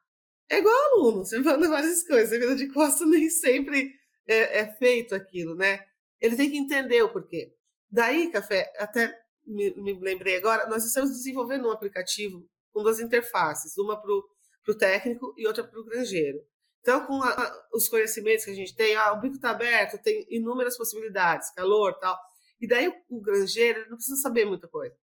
é 0.49 0.59
igual 0.59 0.75
aluno. 0.95 1.27
Você 1.27 1.39
manda 1.39 1.69
várias 1.69 2.03
coisas. 2.03 2.33
A 2.33 2.39
vida 2.39 2.57
de 2.57 2.73
costa 2.73 3.05
nem 3.05 3.29
sempre 3.29 3.93
é, 4.27 4.61
é 4.61 4.67
feito 4.77 5.15
aquilo, 5.15 5.55
né? 5.55 5.85
Ele 6.19 6.37
tem 6.37 6.51
que 6.51 6.57
entender 6.57 7.03
o 7.03 7.13
porquê. 7.13 7.55
Daí, 7.91 8.31
Café, 8.31 8.73
até 8.79 9.15
me, 9.47 9.75
me 9.75 9.93
lembrei 10.01 10.37
agora, 10.37 10.67
nós 10.69 10.87
estamos 10.87 11.11
desenvolvendo 11.11 11.69
um 11.69 11.73
aplicativo 11.73 12.49
com 12.73 12.83
duas 12.83 12.99
interfaces, 12.99 13.77
uma 13.77 14.01
para 14.01 14.11
o 14.11 14.79
técnico 14.79 15.35
e 15.37 15.47
outra 15.47 15.65
para 15.65 15.79
o 15.79 15.85
granjeiro. 15.85 16.39
Então, 16.81 17.05
com 17.05 17.23
a, 17.23 17.69
os 17.75 17.91
conhecimentos 17.91 18.47
que 18.47 18.53
a 18.53 18.55
gente 18.55 18.75
tem, 18.75 18.97
ah, 18.97 19.13
o 19.13 19.21
bico 19.21 19.35
está 19.35 19.51
aberto, 19.51 20.03
tem 20.03 20.27
inúmeras 20.31 20.79
possibilidades, 20.79 21.53
calor 21.53 21.93
tal. 21.99 22.19
E 22.59 22.67
daí 22.67 22.89
o, 22.89 22.95
o 23.11 23.21
granjeiro 23.21 23.81
não 23.91 23.97
precisa 23.97 24.17
saber 24.17 24.47
muita 24.47 24.67
coisa. 24.67 24.97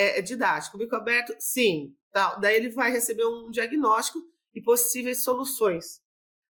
É, 0.00 0.18
é, 0.18 0.22
didático. 0.22 0.78
Bico 0.78 0.96
aberto, 0.96 1.34
sim. 1.38 1.94
Tal. 2.10 2.40
Daí 2.40 2.56
ele 2.56 2.70
vai 2.70 2.90
receber 2.90 3.26
um 3.26 3.50
diagnóstico 3.50 4.18
e 4.54 4.62
possíveis 4.62 5.22
soluções 5.22 6.00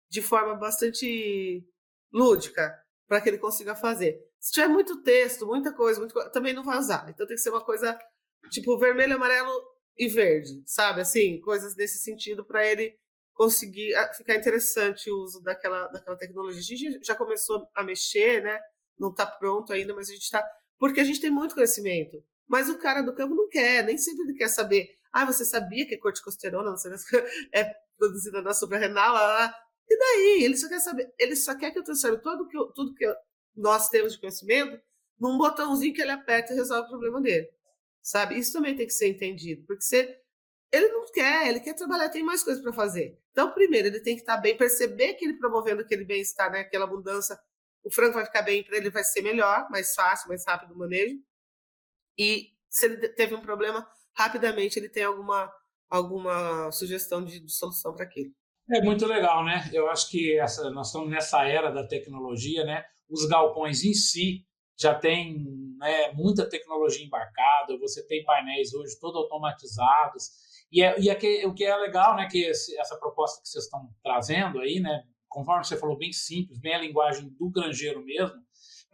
de 0.09 0.21
forma 0.21 0.55
bastante 0.55 1.63
lúdica 2.11 2.75
para 3.07 3.21
que 3.21 3.29
ele 3.29 3.37
consiga 3.37 3.75
fazer. 3.75 4.19
Se 4.39 4.51
tiver 4.51 4.67
muito 4.67 5.03
texto, 5.03 5.45
muita 5.45 5.71
coisa, 5.71 6.07
também 6.31 6.53
não 6.53 6.63
vai 6.63 6.79
usar. 6.79 7.07
Então 7.07 7.27
tem 7.27 7.35
que 7.35 7.41
ser 7.41 7.51
uma 7.51 7.63
coisa 7.63 7.99
tipo 8.49 8.77
vermelho, 8.79 9.15
amarelo 9.15 9.51
e 9.95 10.07
verde, 10.07 10.63
sabe? 10.65 11.01
Assim, 11.01 11.39
coisas 11.41 11.75
nesse 11.75 11.99
sentido 11.99 12.43
para 12.43 12.65
ele 12.65 12.97
conseguir 13.33 13.93
ah, 13.95 14.11
ficar 14.13 14.35
interessante 14.35 15.11
o 15.11 15.21
uso 15.21 15.39
daquela, 15.43 15.87
daquela 15.87 16.17
tecnologia. 16.17 16.59
A 16.59 16.63
gente 16.63 17.05
já 17.05 17.15
começou 17.15 17.67
a 17.75 17.83
mexer, 17.83 18.41
né? 18.41 18.59
Não 18.97 19.11
está 19.11 19.25
pronto 19.27 19.71
ainda, 19.71 19.93
mas 19.93 20.09
a 20.09 20.13
gente 20.13 20.23
está. 20.23 20.43
Porque 20.79 20.99
a 20.99 21.03
gente 21.03 21.21
tem 21.21 21.29
muito 21.29 21.53
conhecimento. 21.53 22.23
Mas 22.47 22.69
o 22.69 22.77
cara 22.77 23.01
do 23.01 23.13
campo 23.13 23.35
não 23.35 23.49
quer, 23.49 23.83
nem 23.83 23.97
sempre 23.97 24.23
ele 24.23 24.37
quer 24.37 24.47
saber. 24.47 24.89
Ah, 25.11 25.25
você 25.25 25.45
sabia 25.45 25.87
que 25.87 25.97
corticosterona 25.97 26.71
não 26.71 26.77
é 27.53 27.73
produzida 27.97 28.41
na 28.41 28.53
suprarrenal? 28.53 29.15
E 29.89 29.97
daí? 29.97 30.43
Ele 30.43 30.57
só 30.57 30.67
quer 30.67 30.79
saber, 30.79 31.13
ele 31.17 31.35
só 31.35 31.55
quer 31.57 31.71
que 31.71 31.79
eu 31.79 31.83
transforme 31.83 32.17
tudo 32.21 32.47
que, 32.47 32.57
eu, 32.57 32.71
tudo 32.73 32.93
que 32.93 33.05
nós 33.55 33.89
temos 33.89 34.13
de 34.13 34.19
conhecimento 34.19 34.79
num 35.19 35.37
botãozinho 35.37 35.93
que 35.93 36.01
ele 36.01 36.11
aperta 36.11 36.53
e 36.53 36.55
resolve 36.55 36.87
o 36.87 36.89
problema 36.89 37.21
dele. 37.21 37.47
Sabe? 38.01 38.37
Isso 38.37 38.53
também 38.53 38.75
tem 38.75 38.85
que 38.85 38.93
ser 38.93 39.07
entendido, 39.07 39.65
porque 39.65 39.81
você, 39.81 40.19
ele 40.71 40.89
não 40.89 41.05
quer, 41.11 41.47
ele 41.47 41.59
quer 41.59 41.73
trabalhar, 41.73 42.09
tem 42.09 42.23
mais 42.23 42.43
coisas 42.43 42.61
para 42.61 42.73
fazer. 42.73 43.17
Então, 43.31 43.51
primeiro, 43.51 43.87
ele 43.87 43.99
tem 44.01 44.15
que 44.15 44.21
estar 44.21 44.37
bem, 44.37 44.55
perceber 44.55 45.13
que 45.15 45.25
ele 45.25 45.37
promovendo 45.37 45.81
aquele 45.81 46.05
bem-estar, 46.05 46.51
né, 46.51 46.59
aquela 46.59 46.85
abundância, 46.85 47.37
o 47.83 47.91
frango 47.91 48.13
vai 48.13 48.25
ficar 48.25 48.41
bem, 48.41 48.63
para 48.63 48.77
ele 48.77 48.89
vai 48.89 49.03
ser 49.03 49.21
melhor, 49.21 49.67
mais 49.69 49.93
fácil, 49.93 50.27
mais 50.27 50.45
rápido 50.45 50.73
o 50.73 50.77
manejo. 50.77 51.15
E 52.17 52.49
se 52.69 52.85
ele 52.85 53.09
teve 53.09 53.35
um 53.35 53.41
problema, 53.41 53.87
rapidamente 54.13 54.77
ele 54.77 54.89
tem 54.89 55.03
alguma, 55.03 55.51
alguma 55.89 56.71
sugestão 56.71 57.23
de, 57.23 57.39
de 57.39 57.51
solução 57.51 57.93
para 57.93 58.05
aquilo. 58.05 58.31
É 58.71 58.81
muito 58.81 59.05
legal, 59.05 59.45
né? 59.45 59.69
Eu 59.71 59.89
acho 59.89 60.09
que 60.09 60.37
essa, 60.39 60.71
nós 60.71 60.87
estamos 60.87 61.09
nessa 61.09 61.43
era 61.47 61.69
da 61.69 61.87
tecnologia, 61.87 62.63
né? 62.65 62.83
Os 63.07 63.25
galpões 63.27 63.83
em 63.83 63.93
si 63.93 64.43
já 64.77 64.93
tem 64.93 65.45
né, 65.77 66.11
muita 66.13 66.49
tecnologia 66.49 67.05
embarcada, 67.05 67.77
você 67.79 68.05
tem 68.07 68.23
painéis 68.23 68.73
hoje 68.73 68.99
todos 68.99 69.21
automatizados. 69.21 70.31
E, 70.71 70.81
é, 70.81 70.99
e 70.99 71.09
é 71.09 71.47
o 71.47 71.53
que 71.53 71.63
é 71.63 71.75
legal, 71.77 72.15
né, 72.15 72.27
que 72.29 72.43
esse, 72.43 72.77
essa 72.77 72.97
proposta 72.97 73.41
que 73.41 73.47
vocês 73.47 73.65
estão 73.65 73.87
trazendo 74.03 74.59
aí, 74.59 74.79
né, 74.79 75.03
conforme 75.29 75.63
você 75.63 75.77
falou, 75.77 75.97
bem 75.97 76.11
simples, 76.11 76.59
bem 76.59 76.75
a 76.75 76.79
linguagem 76.79 77.29
do 77.29 77.49
granjeiro 77.49 78.03
mesmo, 78.03 78.35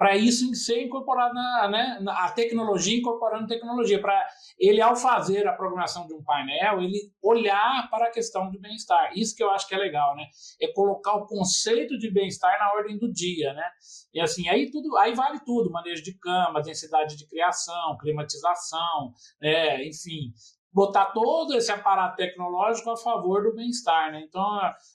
para 0.01 0.17
isso 0.17 0.51
ser 0.55 0.81
incorporado 0.81 1.35
na, 1.35 1.67
né, 1.67 1.99
na, 2.01 2.25
a 2.25 2.31
tecnologia 2.31 2.97
incorporando 2.97 3.45
tecnologia, 3.45 4.01
para 4.01 4.27
ele 4.57 4.81
ao 4.81 4.95
fazer 4.95 5.47
a 5.47 5.53
programação 5.53 6.07
de 6.07 6.13
um 6.15 6.23
painel, 6.23 6.81
ele 6.81 7.13
olhar 7.21 7.87
para 7.87 8.07
a 8.07 8.09
questão 8.09 8.49
do 8.49 8.59
bem-estar. 8.59 9.11
Isso 9.15 9.35
que 9.35 9.43
eu 9.43 9.51
acho 9.51 9.67
que 9.67 9.75
é 9.75 9.77
legal, 9.77 10.15
né? 10.15 10.25
É 10.59 10.73
colocar 10.73 11.13
o 11.13 11.27
conceito 11.27 11.99
de 11.99 12.09
bem-estar 12.09 12.57
na 12.57 12.73
ordem 12.73 12.97
do 12.97 13.13
dia, 13.13 13.53
né? 13.53 13.63
E 14.11 14.19
assim, 14.19 14.49
aí 14.49 14.71
tudo, 14.71 14.97
aí 14.97 15.13
vale 15.13 15.39
tudo, 15.45 15.69
manejo 15.69 16.01
de 16.01 16.17
cama, 16.17 16.63
densidade 16.63 17.15
de 17.15 17.27
criação, 17.27 17.95
climatização, 17.99 19.13
né? 19.39 19.85
enfim, 19.85 20.33
botar 20.73 21.07
todo 21.07 21.53
esse 21.55 21.71
aparato 21.71 22.15
tecnológico 22.15 22.91
a 22.91 22.97
favor 22.97 23.43
do 23.43 23.53
bem-estar, 23.53 24.11
né? 24.11 24.23
Então 24.27 24.43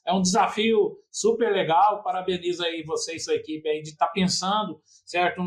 é 0.07 0.13
um 0.13 0.23
desafio 0.23 0.97
super 1.11 1.53
legal. 1.53 2.03
Parabenizo 2.03 2.65
aí 2.65 2.83
vocês, 2.83 3.25
sua 3.25 3.35
equipe 3.35 3.69
aí 3.69 3.83
de 3.83 3.91
estar 3.91 4.07
tá 4.07 4.13
pensando, 4.13 4.81
certo, 5.05 5.43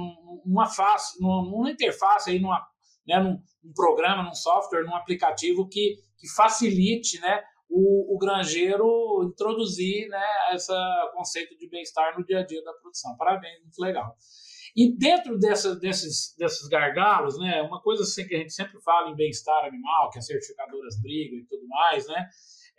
numa 0.45 0.67
face, 0.67 1.19
numa 1.19 1.69
interface 1.69 2.29
aí, 2.29 2.39
numa, 2.39 2.63
né, 3.07 3.19
num, 3.19 3.41
num, 3.63 3.73
programa, 3.73 4.23
num 4.23 4.35
software, 4.35 4.83
num 4.83 4.95
aplicativo 4.95 5.67
que, 5.67 5.95
que 6.17 6.27
facilite, 6.35 7.19
né, 7.19 7.41
o, 7.67 8.15
o 8.15 8.17
granjeiro 8.17 9.23
introduzir, 9.23 10.07
né, 10.09 10.25
esse 10.53 10.73
conceito 11.13 11.57
de 11.57 11.67
bem-estar 11.69 12.17
no 12.17 12.25
dia 12.25 12.39
a 12.39 12.45
dia 12.45 12.63
da 12.63 12.73
produção. 12.73 13.15
Parabéns, 13.17 13.61
muito 13.63 13.79
legal. 13.79 14.15
E 14.79 14.95
dentro 14.95 15.37
dessa, 15.37 15.75
desses, 15.75 16.33
desses 16.37 16.65
gargalos, 16.69 17.37
né, 17.37 17.61
uma 17.63 17.81
coisa 17.81 18.03
assim 18.03 18.25
que 18.25 18.33
a 18.33 18.37
gente 18.37 18.53
sempre 18.53 18.79
fala 18.79 19.09
em 19.09 19.15
bem-estar 19.15 19.65
animal, 19.65 20.09
que 20.09 20.17
as 20.17 20.25
certificadoras 20.25 20.97
brigam 21.01 21.37
e 21.37 21.45
tudo 21.45 21.67
mais, 21.67 22.07
né, 22.07 22.29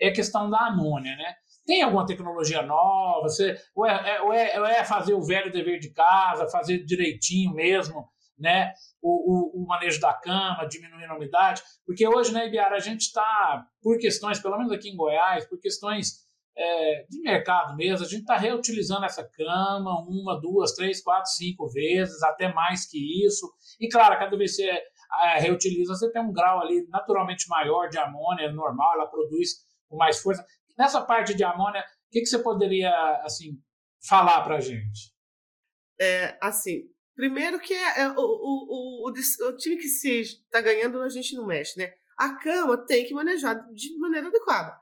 é 0.00 0.08
a 0.08 0.12
questão 0.14 0.48
da 0.48 0.68
amônia, 0.68 1.14
né? 1.14 1.34
Tem 1.66 1.82
alguma 1.82 2.06
tecnologia 2.06 2.62
nova? 2.62 3.28
Você, 3.28 3.54
ou, 3.74 3.84
é, 3.84 4.16
é, 4.16 4.22
ou, 4.22 4.32
é, 4.32 4.60
ou 4.60 4.66
é 4.66 4.82
fazer 4.82 5.12
o 5.12 5.22
velho 5.22 5.52
dever 5.52 5.78
de 5.78 5.92
casa, 5.92 6.48
fazer 6.48 6.78
direitinho 6.86 7.52
mesmo, 7.52 8.08
né? 8.38 8.72
O, 9.02 9.60
o, 9.60 9.62
o, 9.62 9.66
manejo 9.66 10.00
da 10.00 10.14
cama, 10.14 10.66
diminuindo 10.66 11.12
a 11.12 11.16
umidade, 11.16 11.62
porque 11.84 12.08
hoje, 12.08 12.32
né, 12.32 12.46
Ibiara, 12.46 12.76
a 12.76 12.80
gente 12.80 13.02
está, 13.02 13.66
por 13.82 13.98
questões, 13.98 14.40
pelo 14.40 14.56
menos 14.56 14.72
aqui 14.72 14.88
em 14.88 14.96
Goiás, 14.96 15.46
por 15.46 15.60
questões 15.60 16.29
é, 16.56 17.06
de 17.08 17.20
mercado 17.22 17.76
mesmo, 17.76 18.04
a 18.04 18.08
gente 18.08 18.20
está 18.20 18.36
reutilizando 18.36 19.04
essa 19.04 19.24
cama 19.24 20.04
uma, 20.06 20.40
duas, 20.40 20.72
três, 20.74 21.02
quatro, 21.02 21.30
cinco 21.30 21.68
vezes, 21.68 22.22
até 22.22 22.52
mais 22.52 22.86
que 22.86 23.26
isso. 23.26 23.50
E 23.80 23.88
claro, 23.88 24.18
cada 24.18 24.36
vez 24.36 24.56
que 24.56 24.62
você 24.62 24.82
é, 25.22 25.38
reutiliza, 25.40 25.94
você 25.94 26.10
tem 26.12 26.22
um 26.22 26.32
grau 26.32 26.60
ali 26.60 26.86
naturalmente 26.88 27.48
maior 27.48 27.88
de 27.88 27.98
amônia, 27.98 28.52
normal, 28.52 28.94
ela 28.94 29.06
produz 29.06 29.66
com 29.88 29.96
mais 29.96 30.20
força. 30.20 30.44
Nessa 30.78 31.00
parte 31.00 31.34
de 31.34 31.44
amônia, 31.44 31.80
o 31.80 32.10
que, 32.10 32.20
que 32.20 32.26
você 32.26 32.38
poderia 32.38 32.90
assim 33.22 33.58
falar 34.06 34.42
para 34.42 34.56
a 34.56 34.60
gente? 34.60 35.14
É, 36.00 36.38
assim, 36.40 36.84
primeiro 37.14 37.60
que 37.60 37.74
é, 37.74 38.00
é 38.00 38.08
o, 38.08 38.14
o, 38.16 39.06
o, 39.06 39.10
o, 39.10 39.56
time 39.56 39.76
que 39.76 39.88
se 39.88 40.20
está 40.20 40.60
ganhando, 40.60 41.00
a 41.02 41.08
gente 41.08 41.34
não 41.36 41.46
mexe, 41.46 41.78
né? 41.78 41.92
A 42.18 42.34
cama 42.36 42.78
tem 42.86 43.04
que 43.04 43.14
manejar 43.14 43.54
de 43.72 43.98
maneira 43.98 44.28
adequada. 44.28 44.80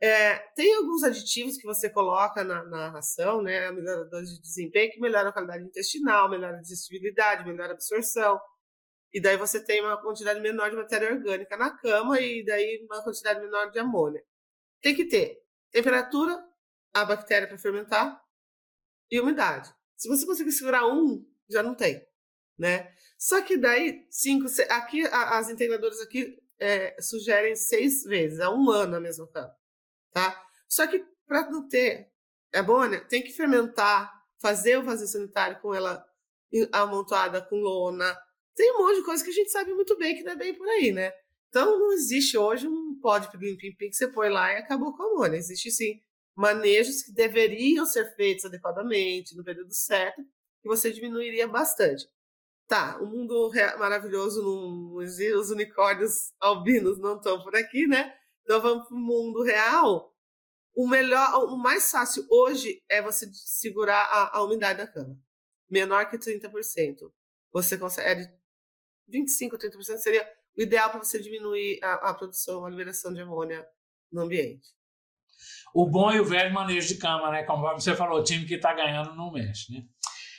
É, 0.00 0.36
tem 0.54 0.74
alguns 0.74 1.02
aditivos 1.02 1.56
que 1.56 1.66
você 1.66 1.88
coloca 1.88 2.44
na, 2.44 2.64
na 2.64 2.90
ração, 2.90 3.40
né, 3.40 3.70
melhoradores 3.72 4.30
de 4.30 4.40
desempenho, 4.42 4.92
que 4.92 5.00
melhoram 5.00 5.30
a 5.30 5.32
qualidade 5.32 5.64
intestinal, 5.64 6.28
melhoram 6.28 6.58
a 6.58 6.60
digestibilidade, 6.60 7.44
melhoram 7.44 7.70
a 7.70 7.74
absorção. 7.74 8.38
E 9.12 9.20
daí 9.20 9.36
você 9.36 9.64
tem 9.64 9.80
uma 9.80 10.00
quantidade 10.00 10.40
menor 10.40 10.68
de 10.68 10.76
matéria 10.76 11.10
orgânica 11.10 11.56
na 11.56 11.70
cama 11.78 12.20
e 12.20 12.44
daí 12.44 12.86
uma 12.90 13.02
quantidade 13.02 13.40
menor 13.40 13.70
de 13.70 13.78
amônia. 13.78 14.22
Tem 14.82 14.94
que 14.94 15.06
ter 15.06 15.42
temperatura, 15.70 16.36
a 16.92 17.04
bactéria 17.04 17.48
para 17.48 17.58
fermentar 17.58 18.20
e 19.10 19.20
umidade. 19.20 19.72
Se 19.96 20.08
você 20.08 20.26
conseguir 20.26 20.52
segurar 20.52 20.86
um, 20.86 21.26
já 21.48 21.62
não 21.62 21.74
tem, 21.74 22.06
né? 22.58 22.92
Só 23.18 23.40
que 23.40 23.56
daí, 23.56 24.06
cinco, 24.10 24.46
aqui 24.68 25.06
as 25.06 25.48
integradoras 25.48 26.00
aqui 26.00 26.38
é, 26.58 27.00
sugerem 27.00 27.56
seis 27.56 28.02
vezes, 28.04 28.38
é 28.38 28.48
um 28.48 28.70
ano 28.70 28.96
a 28.96 29.00
mesma 29.00 29.26
cama? 29.28 29.54
Só 30.68 30.86
que 30.86 31.04
para 31.26 31.50
não 31.50 31.68
ter 31.68 32.10
amônia, 32.54 33.04
tem 33.04 33.22
que 33.22 33.32
fermentar, 33.32 34.12
fazer 34.40 34.78
o 34.78 34.82
vazio 34.82 35.06
sanitário 35.06 35.60
com 35.60 35.74
ela 35.74 36.04
amontoada 36.72 37.42
com 37.42 37.56
lona. 37.56 38.16
Tem 38.54 38.72
um 38.72 38.78
monte 38.78 38.96
de 38.96 39.04
coisa 39.04 39.22
que 39.22 39.30
a 39.30 39.34
gente 39.34 39.50
sabe 39.50 39.74
muito 39.74 39.96
bem 39.98 40.16
que 40.16 40.22
não 40.22 40.32
é 40.32 40.36
bem 40.36 40.54
por 40.54 40.66
aí, 40.68 40.92
né? 40.92 41.12
Então, 41.48 41.78
não 41.78 41.92
existe 41.92 42.36
hoje 42.36 42.66
um 42.66 42.98
pó 43.00 43.18
de 43.18 43.30
pim-pim-pim 43.30 43.88
que 43.88 43.94
você 43.94 44.08
põe 44.08 44.28
lá 44.28 44.52
e 44.52 44.56
acabou 44.56 44.96
com 44.96 45.02
a 45.02 45.06
amônia. 45.06 45.36
Existe, 45.36 45.70
sim, 45.70 46.00
manejos 46.34 47.02
que 47.02 47.12
deveriam 47.12 47.86
ser 47.86 48.14
feitos 48.14 48.44
adequadamente, 48.44 49.36
no 49.36 49.44
período 49.44 49.72
certo, 49.72 50.22
que 50.62 50.68
você 50.68 50.92
diminuiria 50.92 51.48
bastante. 51.48 52.06
Tá, 52.68 52.98
o 53.00 53.06
mundo 53.06 53.50
maravilhoso, 53.78 54.42
não, 54.42 54.94
os 54.96 55.50
unicórnios 55.50 56.32
albinos 56.40 56.98
não 56.98 57.16
estão 57.16 57.42
por 57.42 57.54
aqui, 57.54 57.86
né? 57.86 58.12
Então 58.42 58.60
vamos 58.60 58.88
para 58.88 58.96
o 58.96 59.00
mundo 59.00 59.42
real. 59.42 60.15
O 60.76 60.86
melhor, 60.86 61.46
o 61.46 61.56
mais 61.56 61.90
fácil 61.90 62.26
hoje 62.30 62.82
é 62.86 63.00
você 63.00 63.26
segurar 63.32 64.02
a, 64.02 64.36
a 64.36 64.44
umidade 64.44 64.78
da 64.78 64.86
cama. 64.86 65.18
Menor 65.70 66.10
que 66.10 66.18
30%. 66.18 67.10
Você 67.50 67.78
consegue. 67.78 68.28
25, 69.08 69.56
30% 69.56 69.96
seria 69.96 70.28
o 70.54 70.60
ideal 70.60 70.90
para 70.90 71.02
você 71.02 71.18
diminuir 71.18 71.80
a, 71.82 72.10
a 72.10 72.14
produção, 72.14 72.66
a 72.66 72.68
liberação 72.68 73.10
de 73.10 73.22
amônia 73.22 73.66
no 74.12 74.20
ambiente. 74.20 74.68
O 75.74 75.88
bom 75.88 76.12
e 76.12 76.20
o 76.20 76.24
velho 76.24 76.52
manejo 76.52 76.88
de 76.88 77.00
cama, 77.00 77.30
né? 77.30 77.44
Como 77.44 77.62
você 77.72 77.96
falou, 77.96 78.20
o 78.20 78.24
time 78.24 78.44
que 78.44 78.56
está 78.56 78.74
ganhando 78.74 79.14
não 79.14 79.32
mexe, 79.32 79.72
né? 79.72 79.82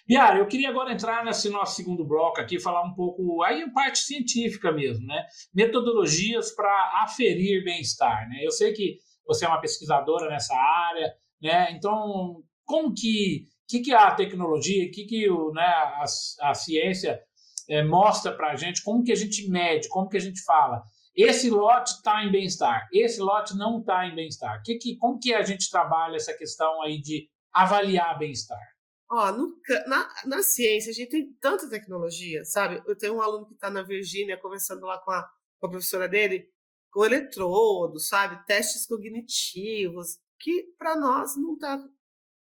Biara, 0.06 0.38
eu 0.38 0.48
queria 0.48 0.70
agora 0.70 0.94
entrar 0.94 1.26
nesse 1.26 1.50
nosso 1.50 1.76
segundo 1.76 2.06
bloco 2.06 2.40
aqui, 2.40 2.60
falar 2.60 2.84
um 2.84 2.94
pouco, 2.94 3.44
aí 3.44 3.64
a 3.64 3.72
parte 3.72 4.00
científica 4.00 4.72
mesmo, 4.72 5.06
né? 5.08 5.26
Metodologias 5.54 6.52
para 6.52 7.04
aferir 7.04 7.64
bem-estar, 7.64 8.30
né? 8.30 8.40
Eu 8.42 8.52
sei 8.52 8.72
que 8.72 9.00
você 9.28 9.46
é 9.46 9.48
uma 9.48 9.62
pesquisadora 9.62 10.30
nessa 10.30 10.56
área, 10.56 11.14
né? 11.42 11.72
Então, 11.72 12.42
como 12.66 12.94
que, 12.94 13.48
que, 13.68 13.82
que 13.82 13.94
a 13.94 14.14
tecnologia, 14.16 14.90
que, 14.92 15.06
que 15.06 15.30
o, 15.30 15.52
né, 15.52 15.62
a, 15.64 16.06
a 16.42 16.54
ciência 16.54 17.22
é, 17.70 17.84
mostra 17.84 18.32
para 18.36 18.52
a 18.52 18.56
gente, 18.56 18.84
como 18.84 19.04
que 19.04 19.12
a 19.12 19.16
gente 19.16 19.50
mede, 19.50 19.90
como 19.90 20.10
que 20.10 20.18
a 20.18 20.22
gente 20.22 20.42
fala, 20.44 20.82
esse 21.16 21.50
lote 21.50 21.94
está 21.94 22.24
em 22.24 22.32
bem-estar, 22.32 22.88
esse 22.94 23.20
lote 23.20 23.58
não 23.58 23.80
está 23.80 24.06
em 24.06 24.14
bem-estar. 24.14 24.62
Que, 24.64 24.76
que, 24.76 24.96
como 24.98 25.20
que 25.20 25.34
a 25.34 25.42
gente 25.42 25.70
trabalha 25.70 26.16
essa 26.16 26.32
questão 26.34 26.82
aí 26.84 27.02
de 27.02 27.28
avaliar 27.52 28.20
bem-estar? 28.20 28.62
Ó, 29.10 29.32
no, 29.32 29.56
na, 29.88 30.08
na 30.26 30.44
ciência, 30.44 30.92
a 30.92 30.94
gente 30.94 31.10
tem 31.10 31.34
tanta 31.42 31.70
tecnologia, 31.70 32.44
sabe? 32.46 32.84
Eu 32.86 32.96
tenho 32.96 33.16
um 33.16 33.22
aluno 33.22 33.48
que 33.48 33.54
está 33.54 33.70
na 33.70 33.82
Virgínia, 33.82 34.38
conversando 34.38 34.86
lá 34.86 35.00
com 35.00 35.12
a, 35.12 35.28
com 35.60 35.68
a 35.68 35.70
professora 35.70 36.08
dele, 36.08 36.48
com 36.92 37.06
eletrodos, 37.06 38.08
sabe? 38.08 38.46
Testes 38.46 38.86
cognitivos, 38.86 40.20
que 40.40 40.64
para 40.78 40.96
nós 40.96 41.36
não 41.36 41.54
está 41.54 41.84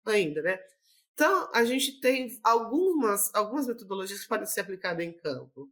ainda, 0.05 0.41
né? 0.41 0.59
Então, 1.13 1.49
a 1.53 1.63
gente 1.63 1.99
tem 1.99 2.39
algumas, 2.43 3.33
algumas 3.35 3.67
metodologias 3.67 4.21
que 4.21 4.27
podem 4.27 4.45
ser 4.45 4.61
aplicadas 4.61 5.05
em 5.05 5.11
campo, 5.11 5.71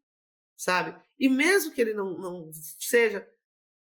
sabe? 0.55 0.95
E 1.17 1.27
mesmo 1.29 1.71
que 1.71 1.81
ele 1.81 1.93
não, 1.93 2.17
não 2.17 2.51
seja, 2.79 3.27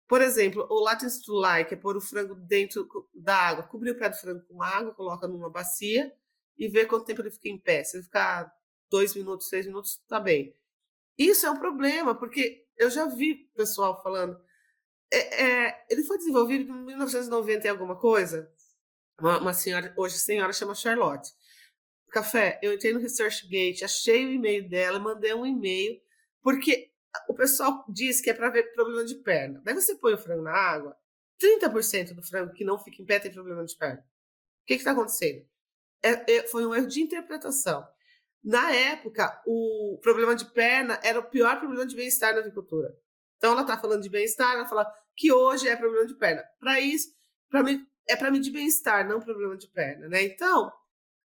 por 0.07 0.21
exemplo, 0.21 0.65
o 0.69 0.79
latency 0.79 1.23
to 1.23 1.39
lie, 1.39 1.65
que 1.65 1.73
é 1.73 1.77
pôr 1.77 1.97
o 1.97 2.01
frango 2.01 2.35
dentro 2.35 2.87
da 3.13 3.35
água, 3.35 3.63
cobrir 3.63 3.91
o 3.91 3.97
pé 3.97 4.09
do 4.09 4.15
frango 4.15 4.45
com 4.47 4.61
água, 4.61 4.93
coloca 4.93 5.27
numa 5.27 5.49
bacia, 5.49 6.13
e 6.57 6.67
ver 6.67 6.85
quanto 6.85 7.05
tempo 7.05 7.21
ele 7.21 7.31
fica 7.31 7.49
em 7.49 7.57
pé. 7.57 7.83
Se 7.83 7.97
ele 7.97 8.03
ficar 8.03 8.53
dois 8.89 9.15
minutos, 9.15 9.47
três 9.47 9.65
minutos, 9.65 10.01
tá 10.07 10.19
bem. 10.19 10.55
Isso 11.17 11.45
é 11.45 11.51
um 11.51 11.59
problema, 11.59 12.15
porque 12.15 12.65
eu 12.77 12.89
já 12.89 13.05
vi 13.05 13.49
pessoal 13.55 14.01
falando. 14.01 14.39
É, 15.11 15.43
é, 15.43 15.85
ele 15.89 16.03
foi 16.03 16.17
desenvolvido 16.17 16.71
em 16.71 16.85
1990 16.85 17.65
e 17.65 17.69
alguma 17.69 17.95
coisa. 17.95 18.51
Uma, 19.19 19.39
uma, 19.39 19.53
senhora, 19.53 19.93
hoje 19.97 20.17
senhora, 20.17 20.53
chama 20.53 20.75
Charlotte. 20.75 21.31
Café, 22.11 22.59
eu 22.61 22.73
entrei 22.73 22.93
no 22.93 22.99
ResearchGate, 22.99 23.83
achei 23.83 24.25
o 24.25 24.31
e-mail 24.31 24.67
dela, 24.67 24.99
mandei 24.99 25.33
um 25.33 25.45
e-mail, 25.45 26.01
porque 26.41 26.91
o 27.27 27.33
pessoal 27.33 27.85
diz 27.87 28.19
que 28.21 28.29
é 28.29 28.33
para 28.33 28.49
ver 28.49 28.73
problema 28.73 29.05
de 29.05 29.15
perna. 29.15 29.61
Daí 29.63 29.75
você 29.75 29.95
põe 29.95 30.13
o 30.13 30.17
frango 30.17 30.41
na 30.41 30.51
água, 30.51 30.95
30% 31.39 32.13
do 32.13 32.23
frango 32.23 32.53
que 32.53 32.63
não 32.63 32.79
fica 32.79 33.01
em 33.01 33.05
pé 33.05 33.19
tem 33.19 33.31
problema 33.31 33.63
de 33.63 33.75
perna. 33.77 33.99
O 34.63 34.65
que 34.65 34.73
está 34.73 34.91
acontecendo? 34.91 35.45
é, 36.03 36.37
é, 36.37 36.47
foi 36.47 36.65
um 36.65 36.73
erro 36.73 36.87
de 36.87 37.01
interpretação. 37.01 37.85
Na 38.43 38.71
época, 38.71 39.41
o 39.45 39.99
problema 40.01 40.35
de 40.35 40.45
perna 40.45 40.99
era 41.03 41.19
o 41.19 41.29
pior 41.29 41.59
problema 41.59 41.85
de 41.85 41.95
bem-estar 41.95 42.33
na 42.33 42.39
agricultura. 42.39 42.95
Então, 43.37 43.51
ela 43.51 43.61
está 43.61 43.77
falando 43.77 44.01
de 44.01 44.09
bem-estar, 44.09 44.53
ela 44.53 44.65
fala 44.65 44.89
que 45.19 45.33
hoje 45.33 45.67
é 45.67 45.75
problema 45.75 46.07
de 46.07 46.15
perna. 46.15 46.41
Para 46.57 46.79
isso, 46.79 47.09
para 47.49 47.61
mim, 47.61 47.85
é 48.07 48.15
para 48.15 48.31
de 48.31 48.49
bem-estar, 48.49 49.05
não 49.05 49.19
problema 49.19 49.57
de 49.57 49.67
perna, 49.67 50.07
né? 50.07 50.23
Então, 50.23 50.71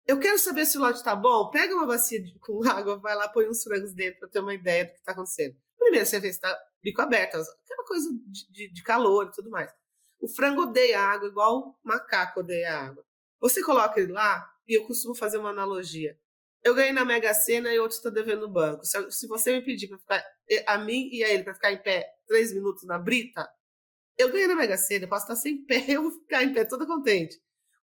eu 0.05 0.19
quero 0.19 0.37
saber 0.37 0.67
se 0.67 0.77
o 0.77 0.81
lote 0.81 0.99
está 0.99 1.15
bom. 1.15 1.49
Pega 1.49 1.75
uma 1.75 1.87
bacia 1.87 2.21
de, 2.21 2.37
com 2.41 2.61
água, 2.69 2.99
vai 2.99 3.15
lá, 3.15 3.29
põe 3.29 3.49
uns 3.49 3.63
frangos 3.63 3.95
dentro 3.95 4.19
para 4.19 4.29
ter 4.29 4.41
uma 4.41 4.53
ideia 4.53 4.85
do 4.85 4.91
que 4.91 4.99
está 4.99 5.13
acontecendo. 5.13 5.57
Primeiro, 5.79 6.05
você 6.05 6.19
vê 6.19 6.29
se 6.29 6.35
está 6.35 6.59
bico 6.83 7.01
aberto, 7.01 7.37
aquela 7.37 7.87
coisa 7.87 8.11
de, 8.27 8.51
de, 8.51 8.73
de 8.73 8.83
calor 8.83 9.29
e 9.29 9.31
tudo 9.31 9.49
mais. 9.49 9.73
O 10.21 10.29
frango 10.29 10.63
odeia 10.63 11.01
água, 11.01 11.29
igual 11.29 11.59
o 11.59 11.77
macaco 11.85 12.41
odeia 12.41 12.77
água. 12.77 13.05
Você 13.41 13.63
coloca 13.63 14.01
ele 14.01 14.13
lá, 14.13 14.45
e 14.67 14.77
eu 14.77 14.87
costumo 14.87 15.15
fazer 15.15 15.39
uma 15.39 15.51
analogia. 15.51 16.19
Eu 16.65 16.75
ganhei 16.75 16.93
na 16.93 17.05
Mega 17.05 17.33
Sena 17.33 17.73
e 17.73 17.79
outro 17.79 17.97
está 17.97 18.11
devendo 18.11 18.49
no 18.49 18.53
banco. 18.53 18.85
Se, 18.85 19.11
se 19.11 19.27
você 19.29 19.53
me 19.53 19.63
pedir 19.63 19.87
para 19.87 19.99
ficar, 19.99 20.25
a 20.67 20.79
mim 20.79 21.11
e 21.13 21.23
a 21.23 21.29
ele, 21.29 21.45
para 21.45 21.55
ficar 21.55 21.73
em 21.73 21.83
pé 21.83 22.11
três 22.27 22.53
minutos 22.55 22.85
na 22.85 22.99
brita, 22.99 23.47
eu 24.19 24.31
ganhei 24.31 24.47
na 24.47 24.57
Mega 24.57 24.77
Sena, 24.77 25.05
eu 25.05 25.09
posso 25.09 25.25
estar 25.25 25.37
sem 25.37 25.65
pé, 25.65 25.85
eu 25.89 26.03
vou 26.03 26.13
ficar 26.13 26.43
em 26.43 26.53
pé 26.53 26.65
toda 26.65 26.87
contente. 26.87 27.37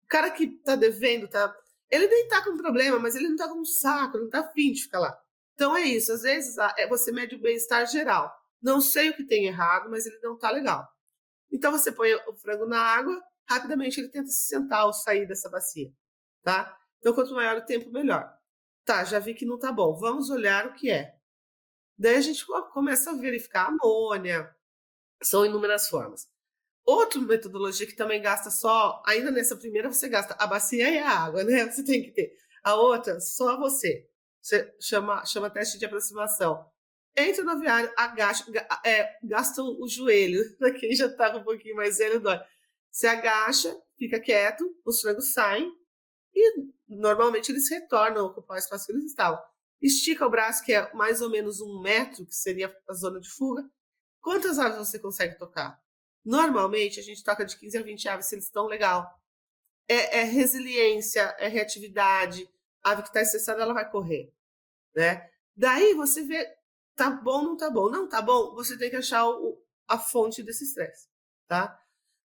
O 0.03 0.07
cara 0.07 0.31
que 0.31 0.45
está 0.45 0.75
devendo, 0.75 1.27
tá, 1.27 1.53
ele 1.89 2.07
nem 2.07 2.23
está 2.23 2.43
com 2.43 2.57
problema, 2.57 2.99
mas 2.99 3.15
ele 3.15 3.27
não 3.27 3.35
está 3.35 3.47
com 3.47 3.63
saco, 3.65 4.17
não 4.17 4.25
está 4.25 4.39
afim 4.39 4.71
de 4.71 4.83
ficar 4.83 4.99
lá. 4.99 5.17
Então 5.53 5.75
é 5.75 5.83
isso, 5.83 6.11
às 6.11 6.21
vezes 6.21 6.55
é, 6.77 6.87
você 6.87 7.11
mede 7.11 7.35
o 7.35 7.41
bem-estar 7.41 7.85
geral. 7.87 8.33
Não 8.61 8.81
sei 8.81 9.09
o 9.09 9.15
que 9.15 9.25
tem 9.25 9.45
errado, 9.45 9.89
mas 9.89 10.05
ele 10.05 10.19
não 10.21 10.35
está 10.35 10.51
legal. 10.51 10.87
Então 11.51 11.71
você 11.71 11.91
põe 11.91 12.13
o 12.13 12.35
frango 12.35 12.65
na 12.65 12.79
água, 12.79 13.21
rapidamente 13.47 13.99
ele 13.99 14.09
tenta 14.09 14.27
se 14.27 14.47
sentar 14.47 14.85
ou 14.85 14.93
sair 14.93 15.27
dessa 15.27 15.49
bacia 15.49 15.91
tá? 16.43 16.75
Então, 16.99 17.13
quanto 17.13 17.33
maior 17.33 17.57
o 17.57 17.65
tempo, 17.65 17.91
melhor. 17.91 18.31
Tá, 18.85 19.03
já 19.03 19.19
vi 19.19 19.33
que 19.33 19.45
não 19.45 19.59
tá 19.59 19.71
bom. 19.71 19.95
Vamos 19.95 20.29
olhar 20.29 20.65
o 20.67 20.73
que 20.73 20.89
é. 20.89 21.15
Daí 21.97 22.15
a 22.15 22.21
gente 22.21 22.45
começa 22.73 23.11
a 23.11 23.15
verificar 23.15 23.67
amônia. 23.67 24.53
São 25.21 25.45
inúmeras 25.45 25.89
formas. 25.89 26.27
Outra 26.85 27.19
metodologia 27.21 27.85
que 27.85 27.95
também 27.95 28.21
gasta 28.21 28.49
só, 28.49 29.01
ainda 29.05 29.29
nessa 29.31 29.55
primeira 29.55 29.91
você 29.91 30.09
gasta 30.09 30.35
a 30.39 30.47
bacia 30.47 30.89
e 30.89 30.97
a 30.97 31.09
água, 31.09 31.43
né? 31.43 31.69
Você 31.69 31.83
tem 31.83 32.03
que 32.03 32.11
ter. 32.11 32.33
A 32.63 32.75
outra, 32.75 33.19
só 33.19 33.59
você. 33.59 34.07
Você 34.41 34.73
chama, 34.81 35.25
chama 35.25 35.49
teste 35.49 35.77
de 35.77 35.85
aproximação. 35.85 36.65
Entra 37.15 37.43
no 37.43 37.51
aviário, 37.51 37.91
agacha, 37.97 38.45
é, 38.85 39.17
gasta 39.23 39.61
o 39.61 39.87
joelho. 39.87 40.41
Para 40.57 40.71
quem 40.71 40.95
já 40.95 41.07
estava 41.07 41.37
um 41.37 41.43
pouquinho 41.43 41.75
mais 41.75 41.97
velho, 41.97 42.19
dói. 42.19 42.39
Você 42.91 43.07
agacha, 43.07 43.75
fica 43.97 44.19
quieto, 44.19 44.65
os 44.85 45.01
frangos 45.01 45.31
saem, 45.31 45.71
e 46.33 46.69
normalmente 46.87 47.51
eles 47.51 47.69
retornam 47.69 48.25
a 48.25 48.27
ocupar 48.29 48.55
o 48.55 48.59
espaço 48.59 48.87
que 48.87 48.93
eles 48.93 49.05
estavam. 49.05 49.39
Estica 49.81 50.25
o 50.25 50.29
braço, 50.29 50.63
que 50.63 50.73
é 50.73 50.91
mais 50.93 51.21
ou 51.21 51.29
menos 51.29 51.61
um 51.61 51.81
metro, 51.81 52.25
que 52.25 52.35
seria 52.35 52.75
a 52.87 52.93
zona 52.93 53.19
de 53.19 53.29
fuga. 53.29 53.63
Quantas 54.21 54.59
aves 54.59 54.77
você 54.77 54.99
consegue 54.99 55.37
tocar? 55.37 55.81
Normalmente 56.23 56.99
a 56.99 57.03
gente 57.03 57.23
toca 57.23 57.45
de 57.45 57.57
15 57.57 57.77
a 57.77 57.81
20 57.81 58.09
aves 58.09 58.25
se 58.27 58.35
eles 58.35 58.45
estão 58.45 58.67
legal. 58.67 59.09
É, 59.87 60.19
é 60.19 60.23
resiliência, 60.23 61.21
é 61.39 61.47
reatividade. 61.47 62.47
A 62.83 62.91
ave 62.91 63.01
que 63.03 63.09
está 63.09 63.21
estressada, 63.21 63.61
ela 63.61 63.73
vai 63.73 63.89
correr. 63.89 64.33
Né? 64.95 65.29
Daí 65.55 65.93
você 65.93 66.23
vê, 66.23 66.47
tá 66.95 67.09
bom, 67.09 67.43
não 67.43 67.57
tá 67.57 67.69
bom. 67.69 67.89
Não 67.89 68.07
tá 68.07 68.21
bom, 68.21 68.53
você 68.53 68.77
tem 68.77 68.89
que 68.89 68.95
achar 68.95 69.27
o, 69.27 69.61
a 69.87 69.97
fonte 69.97 70.43
desse 70.43 70.63
estresse. 70.63 71.07
Tá? 71.47 71.79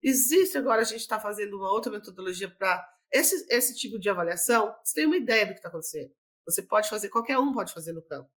Existe 0.02 0.59
agora, 0.59 0.83
a 0.83 0.85
gente 0.85 1.00
está 1.00 1.20
fazendo 1.20 1.57
uma 1.57 1.70
outra 1.70 1.92
metodologia 1.92 2.50
para 2.50 2.85
esse, 3.12 3.46
esse 3.50 3.76
tipo 3.76 3.98
de 3.98 4.09
avaliação, 4.09 4.74
você 4.83 4.94
tem 4.94 5.07
uma 5.07 5.16
ideia 5.16 5.46
do 5.46 5.52
que 5.52 5.59
está 5.59 5.68
acontecendo. 5.68 6.11
Você 6.46 6.62
pode 6.62 6.88
fazer, 6.88 7.11
qualquer 7.11 7.38
um 7.38 7.52
pode 7.52 7.72
fazer 7.72 7.92
no 7.92 8.02
campo, 8.02 8.31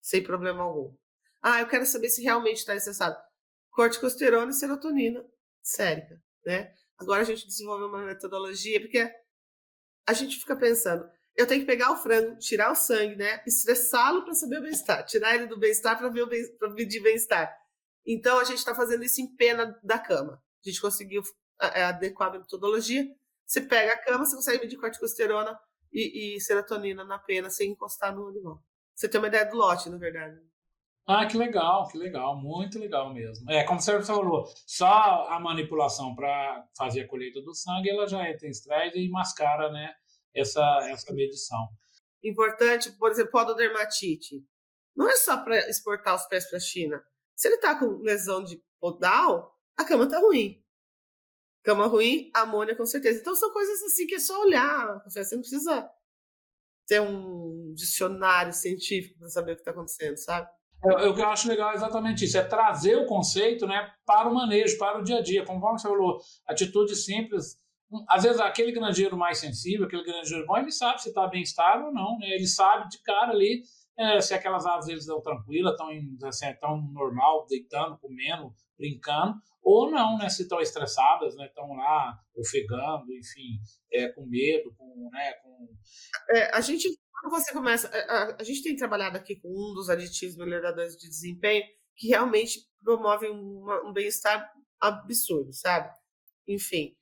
sem 0.00 0.22
problema 0.22 0.62
algum. 0.62 0.94
Ah, 1.42 1.60
eu 1.60 1.68
quero 1.68 1.86
saber 1.86 2.08
se 2.08 2.22
realmente 2.22 2.58
está 2.58 2.74
estressado. 2.74 3.16
Corticosterona 3.70 4.50
e 4.50 4.54
serotonina 4.54 5.24
sérica, 5.62 6.20
né? 6.44 6.72
Agora 6.98 7.22
a 7.22 7.24
gente 7.24 7.46
desenvolveu 7.46 7.88
uma 7.88 8.04
metodologia, 8.04 8.80
porque 8.80 9.10
a 10.06 10.12
gente 10.12 10.38
fica 10.38 10.56
pensando, 10.56 11.08
eu 11.36 11.46
tenho 11.46 11.60
que 11.60 11.66
pegar 11.66 11.92
o 11.92 11.96
frango, 11.96 12.38
tirar 12.38 12.72
o 12.72 12.74
sangue, 12.74 13.16
né? 13.16 13.42
Estressá-lo 13.46 14.24
para 14.24 14.34
saber 14.34 14.58
o 14.58 14.62
bem-estar, 14.62 15.04
tirar 15.04 15.34
ele 15.34 15.46
do 15.46 15.58
bem-estar 15.58 15.96
para 15.96 16.08
ver 16.08 16.22
o 16.22 16.26
bem, 16.26 16.42
para 16.56 16.70
medir 16.70 17.02
bem-estar. 17.02 17.54
Então 18.06 18.38
a 18.38 18.44
gente 18.44 18.58
está 18.58 18.74
fazendo 18.74 19.04
isso 19.04 19.20
em 19.20 19.36
pena 19.36 19.78
da 19.82 19.98
cama. 19.98 20.42
A 20.64 20.68
gente 20.68 20.80
conseguiu 20.80 21.22
adequar 21.58 22.28
a 22.28 22.38
metodologia 22.38 23.06
você 23.48 23.62
pega 23.62 23.94
a 23.94 24.04
cama, 24.04 24.26
você 24.26 24.36
consegue 24.36 24.62
medir 24.62 24.76
corticosterona 24.76 25.58
e, 25.90 26.36
e 26.36 26.40
serotonina 26.40 27.02
na 27.02 27.18
pena 27.18 27.48
sem 27.48 27.70
encostar 27.70 28.14
no 28.14 28.28
animal. 28.28 28.62
Você 28.94 29.08
tem 29.08 29.18
uma 29.18 29.28
ideia 29.28 29.46
do 29.46 29.56
lote, 29.56 29.88
na 29.88 29.96
verdade. 29.96 30.38
Ah, 31.10 31.24
que 31.24 31.38
legal, 31.38 31.88
que 31.88 31.96
legal, 31.96 32.36
muito 32.36 32.78
legal 32.78 33.14
mesmo. 33.14 33.50
É, 33.50 33.64
como 33.64 33.80
você 33.80 34.02
falou, 34.02 34.44
só 34.66 35.26
a 35.30 35.40
manipulação 35.40 36.14
para 36.14 36.68
fazer 36.76 37.00
a 37.00 37.08
colheita 37.08 37.40
do 37.40 37.54
sangue, 37.54 37.88
ela 37.88 38.06
já 38.06 38.28
entra 38.28 38.46
em 38.46 38.50
estresse 38.50 38.98
e 38.98 39.08
mascara, 39.08 39.72
né, 39.72 39.94
essa, 40.34 40.60
essa 40.90 41.10
medição. 41.14 41.66
Importante, 42.22 42.92
por 42.92 43.10
exemplo, 43.10 43.32
pododermatite. 43.32 44.44
Não 44.94 45.08
é 45.08 45.16
só 45.16 45.42
para 45.42 45.56
exportar 45.70 46.14
os 46.14 46.26
pés 46.26 46.46
para 46.46 46.58
a 46.58 46.60
China. 46.60 47.02
Se 47.34 47.48
ele 47.48 47.54
está 47.54 47.78
com 47.78 47.86
lesão 48.02 48.44
de 48.44 48.62
podal, 48.78 49.56
a 49.78 49.86
cama 49.86 50.04
está 50.04 50.18
ruim. 50.18 50.62
Cama 51.62 51.86
ruim, 51.86 52.30
amônia 52.34 52.76
com 52.76 52.84
certeza. 52.84 53.18
Então 53.20 53.34
são 53.34 53.50
coisas 53.50 53.82
assim 53.82 54.06
que 54.06 54.16
é 54.16 54.20
só 54.20 54.38
olhar. 54.42 55.02
Você 55.04 55.34
não 55.34 55.40
precisa 55.40 55.90
ter 56.86 57.00
um 57.00 57.72
dicionário 57.74 58.52
científico 58.52 59.18
para 59.18 59.28
saber 59.28 59.52
o 59.52 59.54
que 59.54 59.62
está 59.62 59.70
acontecendo, 59.70 60.18
sabe? 60.18 60.57
O 60.82 61.14
que 61.14 61.20
eu 61.20 61.28
acho 61.28 61.48
legal 61.48 61.72
é 61.72 61.74
exatamente 61.74 62.24
isso, 62.24 62.38
é 62.38 62.44
trazer 62.44 62.96
o 62.96 63.06
conceito 63.06 63.66
né, 63.66 63.90
para 64.06 64.28
o 64.28 64.34
manejo, 64.34 64.78
para 64.78 64.98
o 64.98 65.02
dia 65.02 65.18
a 65.18 65.22
dia. 65.22 65.44
Conforme 65.44 65.78
você 65.78 65.88
falou, 65.88 66.18
atitude 66.46 66.94
simples. 66.94 67.56
Às 68.08 68.22
vezes, 68.22 68.40
aquele 68.40 68.70
granjeiro 68.70 69.16
mais 69.16 69.38
sensível, 69.38 69.86
aquele 69.86 70.04
granjeiro 70.04 70.46
bom, 70.46 70.56
ele 70.56 70.70
sabe 70.70 71.02
se 71.02 71.08
está 71.08 71.26
bem-estar 71.26 71.84
ou 71.84 71.92
não. 71.92 72.18
Né? 72.18 72.28
Ele 72.28 72.46
sabe 72.46 72.88
de 72.88 73.02
cara 73.02 73.32
ali 73.32 73.62
é, 73.98 74.20
se 74.20 74.32
aquelas 74.32 74.64
aves 74.64 74.86
eles 74.86 75.00
estão 75.00 75.20
tranquilas, 75.20 75.72
estão 75.72 75.88
assim, 76.28 76.54
tão 76.60 76.80
normal, 76.92 77.44
deitando, 77.48 77.98
comendo, 77.98 78.54
brincando, 78.78 79.34
ou 79.60 79.90
não, 79.90 80.16
né? 80.16 80.28
Se 80.28 80.42
estão 80.42 80.60
estressadas, 80.60 81.34
né? 81.34 81.46
Estão 81.46 81.74
lá 81.74 82.16
ofegando, 82.36 83.12
enfim, 83.12 83.58
é, 83.92 84.08
com 84.08 84.24
medo, 84.24 84.72
com, 84.78 85.10
né? 85.10 85.32
Com... 85.42 85.68
É, 86.30 86.56
a 86.56 86.60
gente 86.60 86.88
quando 87.20 87.32
você 87.32 87.52
começa, 87.52 87.88
a, 87.88 88.36
a, 88.40 88.44
gente 88.44 88.62
tem 88.62 88.76
trabalhado 88.76 89.16
aqui 89.16 89.36
com 89.36 89.48
um 89.48 89.74
dos 89.74 89.90
aditivos 89.90 90.36
melhoradores 90.36 90.96
de 90.96 91.08
desempenho 91.08 91.64
que 91.96 92.08
realmente 92.08 92.60
promovem 92.82 93.30
um 93.30 93.92
bem-estar 93.92 94.52
absurdo, 94.80 95.52
sabe? 95.52 95.92
Enfim, 96.46 96.96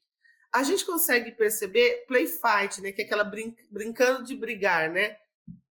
a 0.53 0.63
gente 0.63 0.85
consegue 0.85 1.33
perceber 1.33 2.05
play 2.07 2.27
fight, 2.27 2.81
né? 2.81 2.93
Que 2.93 3.03
é 3.03 3.05
aquela 3.05 3.25
brin 3.25 3.55
brincando 3.71 4.25
de 4.25 4.35
brigar, 4.35 4.91
né? 4.91 5.17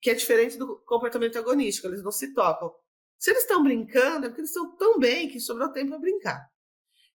que 0.02 0.10
é 0.10 0.16
diferente 0.16 0.58
do 0.58 0.78
comportamento 0.80 1.38
agonístico, 1.38 1.88
eles 1.88 2.04
não 2.04 2.12
se 2.12 2.34
tocam. 2.34 2.74
Se 3.20 3.30
eles 3.30 3.44
estão 3.44 3.64
brincando, 3.64 4.26
é 4.26 4.30
porque 4.30 4.42
eles 4.42 4.50
estão 4.50 4.76
tão 4.76 4.98
bem 4.98 5.30
que 5.30 5.40
sobrou 5.40 5.72
tempo 5.72 5.92
para 5.92 6.00
brincar. 6.00 6.50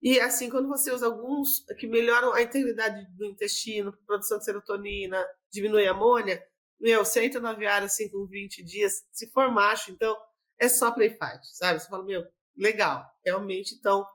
E 0.02 0.20
assim, 0.20 0.50
quando 0.50 0.68
você 0.68 0.92
usa 0.92 1.06
alguns 1.06 1.64
que 1.80 1.88
melhoram 1.88 2.34
a 2.34 2.42
integridade 2.42 3.08
do 3.16 3.26
intestino, 3.26 3.98
produção 4.06 4.38
de 4.38 4.44
serotonina, 4.44 5.26
diminui 5.50 5.88
a 5.88 5.92
amônia, 5.92 6.44
meu, 6.80 7.06
você 7.06 7.26
entra 7.26 7.40
no 7.40 7.48
aviário 7.48 7.86
assim 7.86 8.10
com 8.10 8.26
20 8.26 8.64
dias, 8.64 9.04
se 9.12 9.30
for 9.32 9.52
macho, 9.52 9.92
então 9.92 10.16
é 10.60 10.68
só 10.68 10.92
play 10.92 11.10
fight, 11.10 11.46
sabe? 11.54 11.80
Você 11.80 11.90
fala, 11.90 12.04
meu, 12.04 12.24
legal, 12.56 13.06
realmente 13.26 13.76
estão 13.76 14.06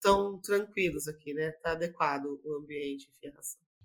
tão 0.00 0.40
tranquilos 0.40 1.08
aqui, 1.08 1.32
né? 1.32 1.50
Tá 1.62 1.72
adequado 1.72 2.26
o 2.44 2.54
ambiente, 2.56 3.08
enfim, 3.08 3.32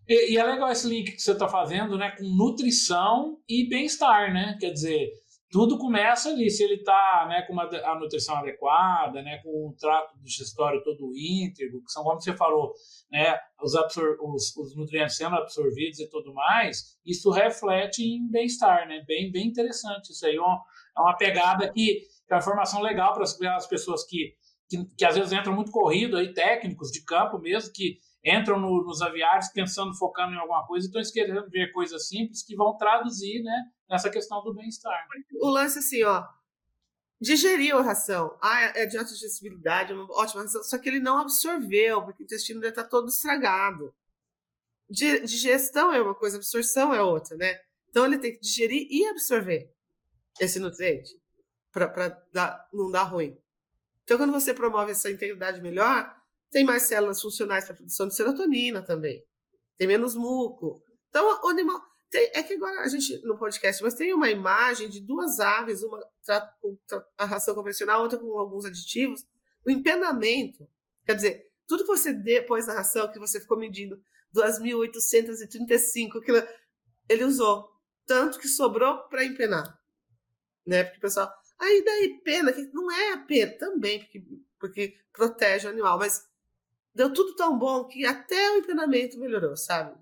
e, 0.10 0.34
e, 0.34 0.38
é 0.38 0.43
legal 0.43 0.71
esse 0.71 0.88
link 0.88 1.12
que 1.12 1.21
você 1.21 1.34
está 1.34 1.47
fazendo, 1.47 1.95
né, 1.95 2.10
com 2.17 2.23
nutrição 2.23 3.39
e 3.47 3.69
bem-estar, 3.69 4.34
né? 4.34 4.58
Quer 4.60 4.71
dizer, 4.71 5.13
tudo 5.51 5.79
começa 5.79 6.29
ali, 6.29 6.49
se 6.49 6.63
ele 6.63 6.75
está 6.75 7.25
né, 7.27 7.41
com 7.41 7.53
uma, 7.53 7.63
a 7.63 7.99
nutrição 7.99 8.38
adequada, 8.38 9.21
né, 9.23 9.39
com 9.43 9.69
o 9.69 9.75
trato 9.75 10.15
digestório 10.21 10.83
todo 10.83 11.12
íntegro, 11.15 11.83
que 11.83 11.91
são, 11.91 12.03
como 12.03 12.21
você 12.21 12.33
falou, 12.33 12.71
né, 13.12 13.35
os, 13.62 13.75
absor 13.75 14.17
os, 14.21 14.55
os 14.55 14.75
nutrientes 14.75 15.17
sendo 15.17 15.35
absorvidos 15.35 15.99
e 15.99 16.09
tudo 16.09 16.33
mais, 16.33 16.99
isso 17.03 17.31
reflete 17.31 18.03
em 18.03 18.29
bem-estar, 18.29 18.88
né? 18.88 19.03
Bem, 19.07 19.31
bem 19.31 19.47
interessante. 19.47 20.12
Isso 20.12 20.25
aí 20.25 20.35
é 20.35 20.41
uma, 20.41 20.62
é 20.95 21.01
uma 21.01 21.17
pegada 21.17 21.71
que, 21.73 22.01
é 22.29 22.33
uma 22.35 22.39
informação 22.39 22.81
legal 22.81 23.13
para 23.13 23.23
as 23.23 23.67
pessoas 23.67 24.05
que, 24.05 24.35
que, 24.69 24.85
que 24.95 25.05
às 25.05 25.15
vezes 25.15 25.33
entram 25.33 25.55
muito 25.55 25.71
corrido, 25.71 26.15
aí, 26.15 26.31
técnicos 26.31 26.91
de 26.91 27.03
campo 27.03 27.39
mesmo, 27.39 27.73
que 27.73 27.97
entram 28.23 28.60
no, 28.60 28.84
nos 28.84 29.01
aviários 29.01 29.49
pensando, 29.49 29.95
focando 29.97 30.34
em 30.34 30.38
alguma 30.38 30.65
coisa, 30.65 30.89
eles 30.93 31.12
querendo 31.12 31.49
ver 31.49 31.71
coisas 31.71 32.08
simples 32.08 32.43
que 32.43 32.55
vão 32.55 32.75
traduzir 32.77 33.41
né, 33.43 33.71
nessa 33.89 34.10
questão 34.10 34.43
do 34.43 34.53
bem-estar. 34.53 35.08
O 35.41 35.49
lance 35.49 35.79
assim, 35.79 36.03
ó, 36.03 36.27
digeriu 37.19 37.77
a 37.79 37.82
ração. 37.82 38.38
Ah, 38.41 38.62
é 38.75 38.86
de 38.86 38.97
alta 38.97 39.12
digestibilidade, 39.12 39.93
é 39.93 39.95
ótima 39.95 40.43
ração, 40.43 40.63
só 40.63 40.77
que 40.77 40.89
ele 40.89 40.99
não 40.99 41.17
absorveu, 41.17 42.03
porque 42.03 42.23
o 42.23 42.25
intestino 42.25 42.60
dele 42.60 42.71
está 42.71 42.84
todo 42.84 43.10
estragado. 43.10 43.93
Digestão 44.89 45.93
é 45.93 46.01
uma 46.01 46.15
coisa, 46.15 46.38
absorção 46.38 46.93
é 46.93 47.01
outra, 47.01 47.38
né? 47.38 47.60
Então 47.89 48.05
ele 48.05 48.17
tem 48.17 48.34
que 48.34 48.39
digerir 48.39 48.88
e 48.89 49.05
absorver 49.08 49.71
esse 50.39 50.60
nutriente 50.60 51.19
para 51.71 52.67
não 52.73 52.89
dar 52.89 53.03
ruim. 53.03 53.38
Então, 54.03 54.17
quando 54.17 54.32
você 54.32 54.55
promove 54.55 54.91
essa 54.91 55.12
integridade 55.12 55.62
melhor, 55.62 56.18
tem 56.51 56.63
mais 56.63 56.83
células 56.83 57.21
funcionais 57.21 57.65
para 57.65 57.75
produção 57.75 58.07
de 58.07 58.15
serotonina 58.15 58.81
também. 58.81 59.23
Tem 59.77 59.88
menos 59.88 60.15
muco. 60.15 60.83
Então, 61.09 61.25
o 61.43 61.47
animal. 61.47 61.81
Tem, 62.09 62.31
é 62.33 62.41
que 62.41 62.55
agora 62.55 62.81
a 62.81 62.88
gente, 62.88 63.21
no 63.23 63.38
podcast, 63.38 63.83
mas 63.83 63.93
tem 63.93 64.12
uma 64.13 64.29
imagem 64.29 64.89
de 64.89 64.99
duas 64.99 65.39
aves, 65.39 65.83
uma 65.83 65.99
com 66.59 66.77
a 67.17 67.25
ração 67.25 67.53
convencional, 67.53 68.01
outra 68.01 68.17
com 68.17 68.38
alguns 68.38 68.65
aditivos. 68.65 69.25
O 69.65 69.69
empenamento, 69.69 70.67
quer 71.05 71.15
dizer, 71.15 71.51
tudo 71.67 71.83
que 71.83 71.88
você 71.88 72.12
depois 72.12 72.65
da 72.65 72.73
ração, 72.73 73.12
que 73.12 73.19
você 73.19 73.39
ficou 73.39 73.57
medindo, 73.57 74.01
2.835 74.35 76.21
quilos, 76.23 76.43
ele 77.07 77.23
usou. 77.23 77.69
Tanto 78.05 78.39
que 78.39 78.47
sobrou 78.47 79.07
para 79.07 79.23
empenar. 79.23 79.79
Né? 80.65 80.83
Porque 80.83 80.97
o 80.97 81.01
pessoal, 81.01 81.31
aí 81.59 81.83
daí 81.83 82.21
pena, 82.23 82.51
que 82.51 82.63
não 82.73 82.91
é 82.91 83.13
a 83.13 83.17
pena, 83.19 83.53
também, 83.53 83.99
porque, 83.99 84.23
porque 84.59 84.97
protege 85.13 85.67
o 85.67 85.71
animal, 85.71 85.99
mas 85.99 86.27
deu 86.99 87.13
tudo 87.13 87.33
tão 87.33 87.57
bom 87.57 87.85
que 87.85 88.05
até 88.05 88.51
o 88.51 88.57
empenamento 88.57 89.17
melhorou, 89.17 89.55
sabe? 89.55 89.97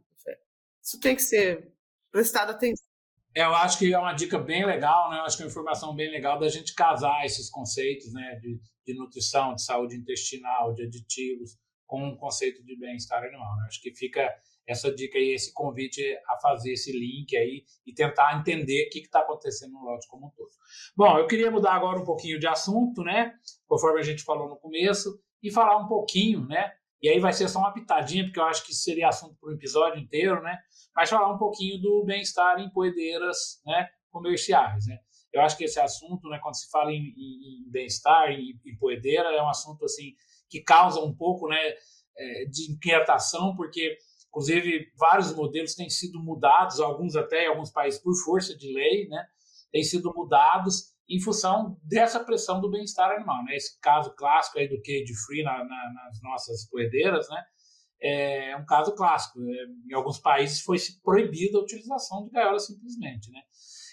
Isso 0.82 1.00
tem 1.00 1.16
que 1.16 1.22
ser 1.22 1.72
prestado 2.12 2.50
atenção. 2.50 2.88
É, 3.36 3.44
eu 3.44 3.54
acho 3.54 3.78
que 3.78 3.94
é 3.94 4.00
uma 4.00 4.14
dica 4.14 4.40
bem 4.40 4.66
legal, 4.66 5.12
né? 5.12 5.20
Eu 5.20 5.22
acho 5.22 5.38
que 5.38 5.44
é 5.44 5.46
uma 5.46 5.52
informação 5.52 5.96
bem 5.96 6.10
legal 6.10 6.40
da 6.40 6.50
gente 6.50 6.74
casar 6.74 7.24
esses 7.24 7.52
conceitos, 7.52 8.12
né? 8.14 8.40
De, 8.42 8.60
de 8.84 8.98
nutrição, 8.98 9.54
de 9.54 9.64
saúde 9.64 9.96
intestinal, 9.96 10.74
de 10.74 10.86
aditivos, 10.86 11.56
com 11.86 12.04
um 12.04 12.18
conceito 12.18 12.64
de 12.66 12.76
bem-estar 12.80 13.24
animal. 13.24 13.56
Né? 13.58 13.66
Acho 13.68 13.80
que 13.80 13.94
fica 13.94 14.28
essa 14.66 14.92
dica 14.92 15.20
aí, 15.20 15.36
esse 15.36 15.54
convite 15.54 16.02
a 16.28 16.40
fazer 16.40 16.72
esse 16.72 16.92
link 16.92 17.38
aí 17.38 17.64
e 17.86 17.94
tentar 17.94 18.40
entender 18.40 18.88
o 18.88 18.90
que 18.90 19.00
está 19.00 19.20
acontecendo 19.20 19.74
no 19.74 19.84
lote 19.84 20.08
como 20.08 20.28
um 20.28 20.32
todo. 20.32 20.50
Bom, 20.96 21.20
eu 21.20 21.28
queria 21.28 21.52
mudar 21.52 21.74
agora 21.74 22.00
um 22.00 22.04
pouquinho 22.04 22.40
de 22.40 22.48
assunto, 22.48 23.04
né? 23.04 23.34
Conforme 23.68 24.00
a 24.00 24.04
gente 24.04 24.24
falou 24.24 24.50
no 24.50 24.58
começo, 24.58 25.22
e 25.42 25.52
falar 25.52 25.78
um 25.78 25.88
pouquinho, 25.88 26.46
né? 26.46 26.72
E 27.02 27.10
aí 27.10 27.20
vai 27.20 27.32
ser 27.32 27.48
só 27.48 27.60
uma 27.60 27.74
pitadinha, 27.74 28.24
porque 28.24 28.40
eu 28.40 28.46
acho 28.46 28.66
que 28.66 28.74
seria 28.74 29.10
assunto 29.10 29.36
para 29.40 29.50
o 29.50 29.54
episódio 29.54 30.02
inteiro, 30.02 30.42
né? 30.42 30.58
Mas 30.96 31.10
falar 31.10 31.32
um 31.32 31.38
pouquinho 31.38 31.80
do 31.80 32.04
bem-estar 32.06 32.60
em 32.60 32.70
poedeiras 32.72 33.62
né, 33.66 33.88
comerciais, 34.10 34.88
né? 34.88 35.00
Eu 35.32 35.42
acho 35.42 35.58
que 35.58 35.66
esse 35.66 35.80
assunto, 35.80 36.28
né, 36.30 36.40
quando 36.42 36.56
se 36.56 36.70
fala 36.72 36.92
em, 36.92 37.14
em, 37.16 37.66
em 37.68 37.70
bem-estar, 37.70 38.32
em, 38.32 38.60
em 38.66 38.78
poedeira, 38.78 39.30
é 39.30 39.42
um 39.42 39.50
assunto 39.50 39.86
assim 39.86 40.16
que 40.50 40.62
causa 40.62 41.00
um 41.00 41.14
pouco 41.14 41.48
né, 41.48 41.60
é, 42.18 42.46
de 42.46 42.72
inquietação, 42.72 43.56
porque, 43.56 43.98
inclusive, 44.30 44.92
vários 44.98 45.34
modelos 45.36 45.76
têm 45.76 45.90
sido 45.90 46.20
mudados, 46.20 46.80
alguns 46.80 47.16
até 47.16 47.46
em 47.46 47.50
alguns 47.50 47.70
países 47.70 48.02
por 48.02 48.16
força 48.24 48.58
de 48.58 48.74
lei, 48.74 49.08
né? 49.08 49.28
Têm 49.72 49.84
sido 49.84 50.12
mudados 50.16 50.97
em 51.10 51.22
função 51.22 51.78
dessa 51.84 52.20
pressão 52.24 52.60
do 52.60 52.70
bem-estar 52.70 53.12
animal. 53.12 53.44
Né? 53.46 53.56
Esse 53.56 53.80
caso 53.80 54.14
clássico 54.16 54.60
aí 54.60 54.68
do 54.68 54.82
cage 54.82 55.14
free 55.26 55.44
na, 55.44 55.64
na, 55.64 55.94
nas 55.94 56.22
nossas 56.22 56.70
poedeiras, 56.70 57.28
né? 57.30 57.44
é 58.02 58.56
um 58.56 58.66
caso 58.66 58.94
clássico. 58.96 59.40
É, 59.42 59.66
em 59.90 59.94
alguns 59.94 60.20
países 60.20 60.62
foi 60.62 60.78
proibida 61.04 61.58
a 61.58 61.62
utilização 61.62 62.26
de 62.26 62.32
gaiola 62.32 62.60
simplesmente. 62.60 63.32
Né? 63.32 63.42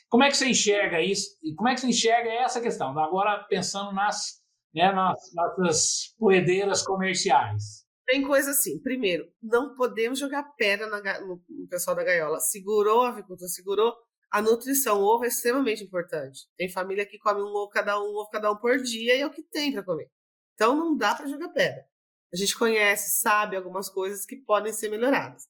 Como 0.08 0.22
é 0.22 0.28
que 0.28 0.36
você 0.36 0.48
enxerga 0.48 1.00
isso? 1.00 1.38
E 1.42 1.54
como 1.54 1.68
é 1.68 1.74
que 1.74 1.80
você 1.80 1.88
enxerga 1.88 2.30
essa 2.30 2.60
questão? 2.60 2.96
Agora 2.98 3.44
pensando 3.48 3.92
nas, 3.92 4.40
né, 4.74 4.92
nas, 4.92 5.18
nas 5.58 6.14
poedeiras 6.18 6.82
comerciais. 6.82 7.84
Tem 8.06 8.22
coisa 8.22 8.50
assim. 8.50 8.80
Primeiro, 8.82 9.26
não 9.42 9.74
podemos 9.74 10.18
jogar 10.18 10.44
pedra 10.56 10.86
na, 10.88 11.20
no, 11.20 11.40
pessoal 11.70 11.96
da 11.96 12.04
gaiola. 12.04 12.38
Segurou 12.38 13.02
a 13.02 13.08
avicultura, 13.08 13.48
segurou 13.48 13.94
a 14.34 14.42
nutrição, 14.42 15.00
o 15.00 15.04
ovo 15.04 15.24
é 15.24 15.28
extremamente 15.28 15.84
importante. 15.84 16.48
Tem 16.56 16.68
família 16.68 17.06
que 17.06 17.20
come 17.20 17.40
um 17.40 17.54
ovo 17.54 17.68
cada 17.68 18.00
um, 18.00 18.06
um 18.06 18.16
ovo 18.16 18.28
cada 18.30 18.50
um 18.50 18.56
por 18.56 18.82
dia 18.82 19.14
e 19.14 19.20
é 19.20 19.26
o 19.26 19.30
que 19.30 19.44
tem 19.44 19.72
para 19.72 19.84
comer. 19.84 20.10
Então 20.54 20.74
não 20.74 20.96
dá 20.96 21.14
para 21.14 21.28
jogar 21.28 21.50
pedra. 21.50 21.86
A 22.32 22.36
gente 22.36 22.58
conhece, 22.58 23.20
sabe 23.20 23.54
algumas 23.54 23.88
coisas 23.88 24.26
que 24.26 24.34
podem 24.34 24.72
ser 24.72 24.88
melhoradas. 24.88 25.48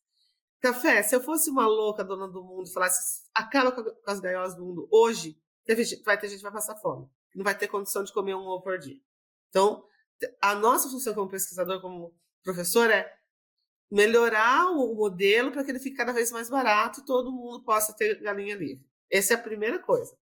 Café, 0.60 1.02
se 1.02 1.16
eu 1.16 1.22
fosse 1.22 1.48
uma 1.48 1.66
louca 1.66 2.04
dona 2.04 2.28
do 2.28 2.44
mundo 2.44 2.68
e 2.68 2.72
falasse 2.74 3.22
acaba 3.34 3.72
com 3.72 3.90
as 4.06 4.20
gaiolas 4.20 4.54
do 4.54 4.62
mundo 4.62 4.86
hoje, 4.92 5.40
vai 6.04 6.18
ter 6.18 6.28
gente 6.28 6.36
que 6.36 6.42
vai 6.42 6.52
passar 6.52 6.76
fome. 6.76 7.08
Não 7.34 7.42
vai 7.42 7.56
ter 7.56 7.68
condição 7.68 8.04
de 8.04 8.12
comer 8.12 8.34
um 8.34 8.46
ovo 8.46 8.62
por 8.62 8.78
dia. 8.78 9.00
Então, 9.48 9.82
a 10.42 10.54
nossa 10.54 10.90
função 10.90 11.14
como 11.14 11.30
pesquisador, 11.30 11.80
como 11.80 12.14
professor, 12.42 12.90
é 12.90 13.10
melhorar 13.94 14.72
o 14.72 14.92
modelo 14.92 15.52
para 15.52 15.62
que 15.62 15.70
ele 15.70 15.78
fique 15.78 15.96
cada 15.96 16.12
vez 16.12 16.32
mais 16.32 16.50
barato 16.50 16.98
e 16.98 17.04
todo 17.04 17.30
mundo 17.30 17.62
possa 17.62 17.94
ter 17.94 18.20
galinha 18.20 18.56
livre. 18.56 18.84
Essa 19.08 19.34
é 19.34 19.36
a 19.36 19.40
primeira 19.40 19.78
coisa. 19.78 20.18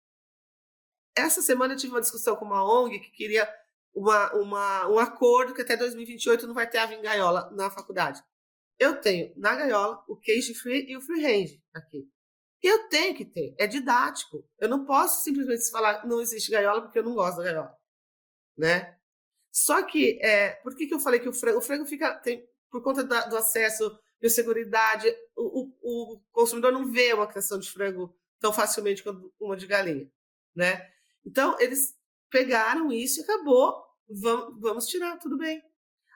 Essa 1.14 1.42
semana 1.42 1.74
eu 1.74 1.76
tive 1.76 1.92
uma 1.92 2.00
discussão 2.00 2.34
com 2.34 2.46
uma 2.46 2.64
ONG 2.64 2.98
que 2.98 3.10
queria 3.10 3.46
uma, 3.94 4.32
uma, 4.36 4.88
um 4.88 4.98
acordo 4.98 5.52
que 5.52 5.60
até 5.60 5.76
2028 5.76 6.46
não 6.46 6.54
vai 6.54 6.66
ter 6.66 6.78
ave 6.78 6.94
em 6.94 7.02
gaiola 7.02 7.50
na 7.50 7.70
faculdade. 7.70 8.22
Eu 8.78 9.02
tenho 9.02 9.34
na 9.36 9.54
gaiola 9.54 10.02
o 10.08 10.16
cage 10.16 10.54
free 10.54 10.86
e 10.88 10.96
o 10.96 11.02
free 11.02 11.22
range 11.22 11.62
aqui. 11.74 12.08
Eu 12.62 12.88
tenho 12.88 13.14
que 13.14 13.26
ter, 13.26 13.54
é 13.58 13.66
didático. 13.66 14.48
Eu 14.58 14.70
não 14.70 14.86
posso 14.86 15.22
simplesmente 15.22 15.70
falar 15.70 16.06
não 16.06 16.22
existe 16.22 16.50
gaiola 16.50 16.80
porque 16.80 17.00
eu 17.00 17.04
não 17.04 17.14
gosto 17.14 17.36
da 17.36 17.44
gaiola, 17.44 17.76
né? 18.56 18.96
Só 19.52 19.82
que, 19.82 20.18
é, 20.22 20.52
por 20.62 20.74
que, 20.74 20.86
que 20.86 20.94
eu 20.94 21.00
falei 21.00 21.20
que 21.20 21.28
o 21.28 21.32
frango, 21.34 21.58
o 21.58 21.62
frango 21.62 21.84
fica, 21.84 22.14
tem, 22.14 22.48
por 22.70 22.82
conta 22.82 23.04
da, 23.04 23.26
do 23.26 23.36
acesso, 23.36 23.98
de 24.20 24.28
seguridade, 24.28 25.08
o, 25.36 25.60
o, 25.60 26.14
o, 26.14 26.20
consumidor 26.32 26.72
não 26.72 26.90
vê 26.90 27.12
uma 27.12 27.26
criação 27.26 27.58
de 27.58 27.70
frango 27.70 28.14
tão 28.40 28.52
facilmente 28.52 29.02
quanto 29.02 29.32
uma 29.40 29.56
de 29.56 29.66
galinha, 29.66 30.10
né? 30.54 30.88
Então, 31.24 31.58
eles 31.60 31.96
pegaram 32.30 32.92
isso 32.92 33.20
e 33.20 33.22
acabou, 33.22 33.84
vamos, 34.08 34.60
vamos 34.60 34.86
tirar, 34.86 35.18
tudo 35.18 35.36
bem. 35.36 35.62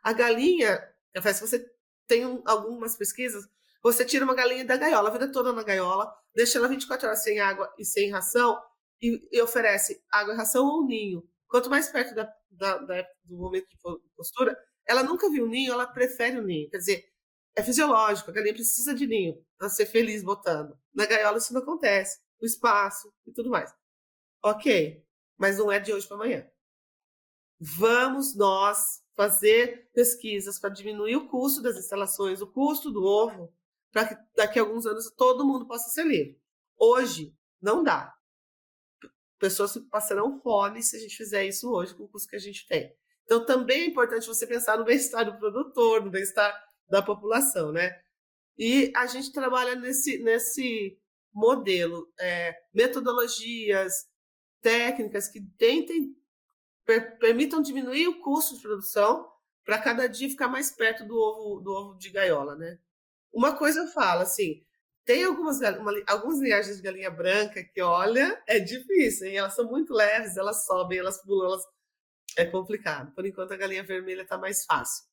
A 0.02 0.12
galinha, 0.12 0.82
se 1.16 1.40
você 1.40 1.72
tem 2.06 2.42
algumas 2.44 2.96
pesquisas, 2.96 3.48
você 3.82 4.04
tira 4.04 4.24
uma 4.24 4.34
galinha 4.34 4.64
da 4.64 4.76
gaiola, 4.76 5.08
a 5.08 5.12
vida 5.12 5.30
toda 5.30 5.52
na 5.52 5.62
gaiola, 5.62 6.12
deixa 6.34 6.58
ela 6.58 6.68
24 6.68 7.06
horas 7.06 7.22
sem 7.22 7.40
água 7.40 7.72
e 7.78 7.84
sem 7.84 8.10
ração 8.10 8.60
e, 9.00 9.28
e 9.30 9.42
oferece 9.42 10.02
água, 10.10 10.34
ração 10.34 10.64
ou 10.64 10.86
ninho. 10.86 11.28
Quanto 11.48 11.68
mais 11.68 11.88
perto 11.90 12.14
da, 12.14 12.32
da, 12.50 12.78
da, 12.78 13.06
do 13.24 13.36
momento 13.36 13.68
de 13.68 13.76
postura, 14.16 14.56
ela 14.86 15.02
nunca 15.02 15.30
viu 15.30 15.46
ninho, 15.46 15.72
ela 15.72 15.86
prefere 15.86 16.38
o 16.38 16.42
ninho. 16.42 16.68
Quer 16.70 16.78
dizer, 16.78 17.12
é 17.54 17.62
fisiológico, 17.62 18.30
a 18.30 18.34
galinha 18.34 18.54
precisa 18.54 18.94
de 18.94 19.06
ninho 19.06 19.44
para 19.58 19.68
ser 19.68 19.86
feliz 19.86 20.22
botando. 20.22 20.78
Na 20.94 21.06
gaiola 21.06 21.38
isso 21.38 21.52
não 21.52 21.60
acontece, 21.60 22.20
o 22.40 22.46
espaço 22.46 23.12
e 23.26 23.32
tudo 23.32 23.50
mais. 23.50 23.72
Ok, 24.42 25.04
mas 25.36 25.58
não 25.58 25.70
é 25.70 25.78
de 25.78 25.92
hoje 25.92 26.06
para 26.06 26.16
amanhã. 26.16 26.50
Vamos 27.60 28.34
nós 28.34 29.02
fazer 29.14 29.88
pesquisas 29.92 30.58
para 30.58 30.70
diminuir 30.70 31.16
o 31.16 31.28
custo 31.28 31.62
das 31.62 31.76
instalações, 31.76 32.40
o 32.40 32.46
custo 32.46 32.90
do 32.90 33.04
ovo, 33.04 33.54
para 33.92 34.08
que 34.08 34.16
daqui 34.34 34.58
a 34.58 34.62
alguns 34.62 34.86
anos 34.86 35.10
todo 35.16 35.46
mundo 35.46 35.66
possa 35.66 35.90
ser 35.90 36.04
livre. 36.04 36.40
Hoje, 36.76 37.36
não 37.60 37.84
dá. 37.84 38.12
Pessoas 39.38 39.76
passarão 39.90 40.40
fome 40.40 40.82
se 40.82 40.96
a 40.96 40.98
gente 40.98 41.16
fizer 41.16 41.44
isso 41.44 41.70
hoje 41.70 41.94
com 41.94 42.04
o 42.04 42.08
custo 42.08 42.28
que 42.28 42.36
a 42.36 42.40
gente 42.40 42.66
tem. 42.66 42.96
Então, 43.32 43.46
também 43.46 43.84
é 43.84 43.86
importante 43.86 44.26
você 44.26 44.46
pensar 44.46 44.76
no 44.76 44.84
bem-estar 44.84 45.24
do 45.24 45.38
produtor, 45.38 46.04
no 46.04 46.10
bem-estar 46.10 46.54
da 46.86 47.00
população, 47.00 47.72
né? 47.72 47.98
E 48.58 48.92
a 48.94 49.06
gente 49.06 49.32
trabalha 49.32 49.74
nesse, 49.74 50.22
nesse 50.22 50.98
modelo, 51.32 52.12
é, 52.20 52.54
metodologias, 52.74 54.06
técnicas 54.60 55.28
que 55.28 55.40
tentem, 55.56 56.14
per, 56.84 57.16
permitam 57.18 57.62
diminuir 57.62 58.06
o 58.06 58.20
custo 58.20 58.54
de 58.54 58.60
produção 58.60 59.26
para 59.64 59.78
cada 59.78 60.06
dia 60.06 60.28
ficar 60.28 60.48
mais 60.48 60.70
perto 60.70 61.06
do 61.06 61.16
ovo, 61.16 61.60
do 61.62 61.70
ovo 61.72 61.98
de 61.98 62.10
gaiola, 62.10 62.54
né? 62.54 62.78
Uma 63.32 63.56
coisa 63.56 63.80
eu 63.80 63.86
falo, 63.86 64.20
assim, 64.20 64.62
tem 65.06 65.24
algumas, 65.24 65.58
uma, 65.78 65.92
algumas 66.06 66.38
linhagens 66.38 66.76
de 66.76 66.82
galinha 66.82 67.10
branca 67.10 67.64
que, 67.64 67.80
olha, 67.80 68.42
é 68.46 68.58
difícil, 68.58 69.28
hein? 69.28 69.38
Elas 69.38 69.54
são 69.54 69.70
muito 69.70 69.94
leves, 69.94 70.36
elas 70.36 70.66
sobem, 70.66 70.98
elas 70.98 71.22
pulam, 71.22 71.46
elas... 71.46 71.62
é 72.36 72.44
complicado. 72.44 73.12
Por 73.14 73.26
enquanto, 73.26 73.52
a 73.52 73.56
galinha 73.56 73.82
vermelha 73.82 74.22
está 74.22 74.38
mais 74.38 74.64
fácil. 74.64 75.04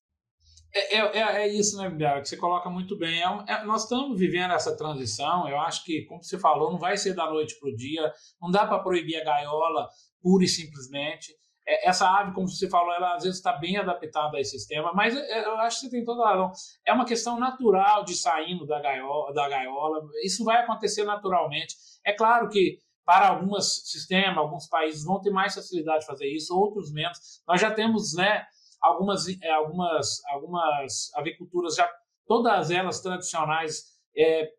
É, 0.73 0.97
é, 0.97 1.17
é, 1.17 1.41
é 1.43 1.47
isso, 1.47 1.77
né, 1.77 1.89
que 2.21 2.29
você 2.29 2.38
coloca 2.38 2.69
muito 2.69 2.97
bem. 2.97 3.21
É, 3.21 3.53
é, 3.53 3.63
nós 3.63 3.84
estamos 3.84 4.17
vivendo 4.19 4.53
essa 4.53 4.75
transição. 4.75 5.47
Eu 5.47 5.60
acho 5.60 5.84
que, 5.84 6.05
como 6.05 6.23
você 6.23 6.38
falou, 6.38 6.71
não 6.71 6.77
vai 6.77 6.97
ser 6.97 7.13
da 7.13 7.29
noite 7.29 7.60
para 7.60 7.69
o 7.69 7.75
dia. 7.75 8.13
Não 8.41 8.51
dá 8.51 8.65
para 8.65 8.79
proibir 8.79 9.19
a 9.19 9.23
gaiola 9.23 9.89
pura 10.21 10.43
e 10.43 10.47
simplesmente. 10.47 11.34
É, 11.67 11.89
essa 11.89 12.08
ave, 12.08 12.34
como 12.34 12.47
você 12.47 12.69
falou, 12.69 12.93
ela 12.93 13.15
às 13.15 13.23
vezes 13.23 13.38
está 13.38 13.53
bem 13.53 13.77
adaptada 13.77 14.38
a 14.38 14.41
esse 14.41 14.51
sistema, 14.51 14.91
mas 14.93 15.15
eu 15.15 15.58
acho 15.60 15.77
que 15.79 15.86
você 15.86 15.91
tem 15.91 16.05
toda 16.05 16.23
a 16.23 16.29
razão. 16.29 16.51
É 16.86 16.93
uma 16.93 17.05
questão 17.05 17.39
natural 17.39 18.03
de 18.03 18.15
saindo 18.15 18.65
da 18.65 18.79
gaiola, 18.79 19.34
da 19.34 19.49
gaiola. 19.49 20.01
Isso 20.23 20.43
vai 20.43 20.62
acontecer 20.62 21.03
naturalmente. 21.03 21.75
É 22.05 22.13
claro 22.13 22.47
que 22.49 22.77
para 23.09 23.29
alguns 23.29 23.89
sistemas, 23.89 24.37
alguns 24.37 24.67
países 24.67 25.03
vão 25.03 25.19
ter 25.19 25.31
mais 25.31 25.55
facilidade 25.55 26.01
de 26.01 26.05
fazer 26.05 26.27
isso, 26.27 26.55
outros 26.55 26.93
menos. 26.93 27.41
Nós 27.47 27.59
já 27.59 27.71
temos, 27.71 28.13
né, 28.13 28.45
algumas, 28.79 29.27
é, 29.41 29.49
algumas, 29.49 30.23
algumas 30.27 31.11
aviculturas 31.15 31.73
já 31.73 31.89
todas 32.27 32.69
elas 32.69 33.01
tradicionais 33.01 33.85
é, 34.15 34.53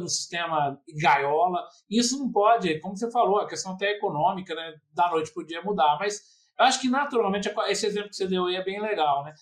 no 0.00 0.08
sistema 0.08 0.80
gaiola. 1.02 1.68
Isso 1.90 2.18
não 2.18 2.32
pode, 2.32 2.80
como 2.80 2.96
você 2.96 3.10
falou, 3.10 3.40
a 3.40 3.46
questão 3.46 3.72
até 3.72 3.90
econômica, 3.90 4.54
né, 4.54 4.76
da 4.94 5.10
noite 5.10 5.30
para 5.34 5.42
o 5.42 5.46
dia 5.46 5.60
mudar, 5.60 5.98
mas 6.00 6.22
eu 6.58 6.64
acho 6.64 6.80
que 6.80 6.88
naturalmente 6.88 7.52
esse 7.68 7.84
exemplo 7.84 8.08
que 8.08 8.16
você 8.16 8.26
deu 8.26 8.46
aí 8.46 8.56
é 8.56 8.64
bem 8.64 8.80
legal, 8.80 9.22
né? 9.22 9.34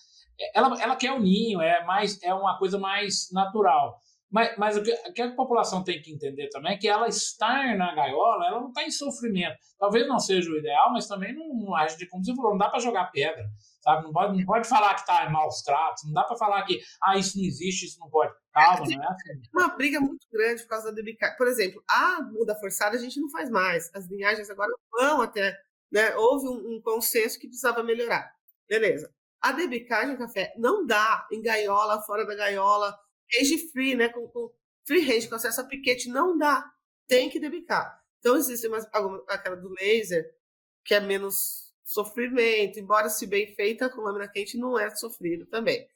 Ela, 0.53 0.77
ela 0.81 0.97
quer 0.97 1.13
o 1.13 1.21
ninho, 1.21 1.61
é 1.61 1.85
mais 1.85 2.21
é 2.21 2.33
uma 2.33 2.57
coisa 2.57 2.77
mais 2.77 3.31
natural. 3.31 3.97
Mas, 4.31 4.57
mas 4.57 4.77
o 4.77 4.83
que 4.83 5.21
a 5.21 5.35
população 5.35 5.83
tem 5.83 6.01
que 6.01 6.11
entender 6.11 6.49
também 6.49 6.73
é 6.73 6.77
que 6.77 6.87
ela 6.87 7.07
estar 7.07 7.77
na 7.77 7.93
gaiola, 7.95 8.47
ela 8.47 8.59
não 8.59 8.69
está 8.69 8.83
em 8.83 8.91
sofrimento. 8.91 9.55
Talvez 9.79 10.07
não 10.07 10.19
seja 10.19 10.49
o 10.49 10.57
ideal, 10.57 10.91
mas 10.91 11.07
também 11.07 11.33
não, 11.33 11.75
age 11.75 11.97
de 11.97 12.07
como 12.07 12.23
você 12.23 12.35
falou, 12.35 12.51
não 12.51 12.57
dá 12.57 12.69
para 12.69 12.79
jogar 12.79 13.11
pedra. 13.11 13.45
Sabe? 13.81 14.03
Não, 14.03 14.11
pode, 14.11 14.37
não 14.37 14.45
pode 14.45 14.67
falar 14.67 14.95
que 14.95 15.01
está 15.01 15.25
em 15.25 15.31
maus 15.31 15.61
tratos, 15.61 16.03
não 16.05 16.13
dá 16.13 16.23
para 16.23 16.35
falar 16.37 16.63
que 16.63 16.79
ah, 17.03 17.17
isso 17.17 17.37
não 17.37 17.45
existe, 17.45 17.85
isso 17.85 17.99
não 17.99 18.09
pode. 18.09 18.33
Calma, 18.51 18.85
não 18.85 19.03
é 19.03 19.07
assim. 19.07 19.41
Uma 19.53 19.75
briga 19.75 19.99
muito 19.99 20.27
grande 20.31 20.63
por 20.63 20.69
causa 20.69 20.91
da 20.91 20.95
DBK. 20.95 21.37
Por 21.37 21.47
exemplo, 21.47 21.83
a 21.87 22.21
muda 22.23 22.55
forçada 22.55 22.97
a 22.97 22.99
gente 22.99 23.19
não 23.19 23.29
faz 23.29 23.49
mais. 23.49 23.89
As 23.93 24.09
linhagens 24.09 24.49
agora 24.49 24.71
vão 24.91 25.21
até. 25.21 25.55
Né? 25.91 26.15
Houve 26.15 26.47
um, 26.47 26.75
um 26.75 26.81
consenso 26.81 27.39
que 27.39 27.47
precisava 27.47 27.83
melhorar. 27.83 28.31
Beleza. 28.67 29.13
A 29.41 29.51
debicagem 29.51 30.17
café 30.17 30.53
não 30.57 30.85
dá 30.85 31.27
em 31.31 31.41
gaiola, 31.41 32.01
fora 32.01 32.25
da 32.25 32.33
gaiola, 32.33 32.97
range 33.33 33.69
free, 33.71 33.95
né? 33.95 34.09
Com, 34.09 34.27
com 34.27 34.51
free 34.85 35.01
range, 35.01 35.27
com 35.27 35.35
acesso 35.35 35.61
a 35.61 35.65
piquete, 35.65 36.09
não 36.09 36.37
dá. 36.37 36.71
Tem 37.07 37.29
que 37.29 37.39
debicar. 37.39 38.01
Então, 38.19 38.35
existe 38.35 38.67
mais, 38.67 38.87
alguma, 38.91 39.23
aquela 39.27 39.55
do 39.55 39.69
laser, 39.69 40.35
que 40.83 40.93
é 40.93 40.99
menos 40.99 41.65
sofrimento, 41.85 42.79
embora 42.79 43.09
se 43.09 43.27
bem 43.27 43.53
feita 43.55 43.89
com 43.89 44.01
lâmina 44.01 44.27
quente 44.27 44.57
não 44.57 44.77
é 44.77 44.89
sofrido 44.95 45.45
também. 45.45 45.87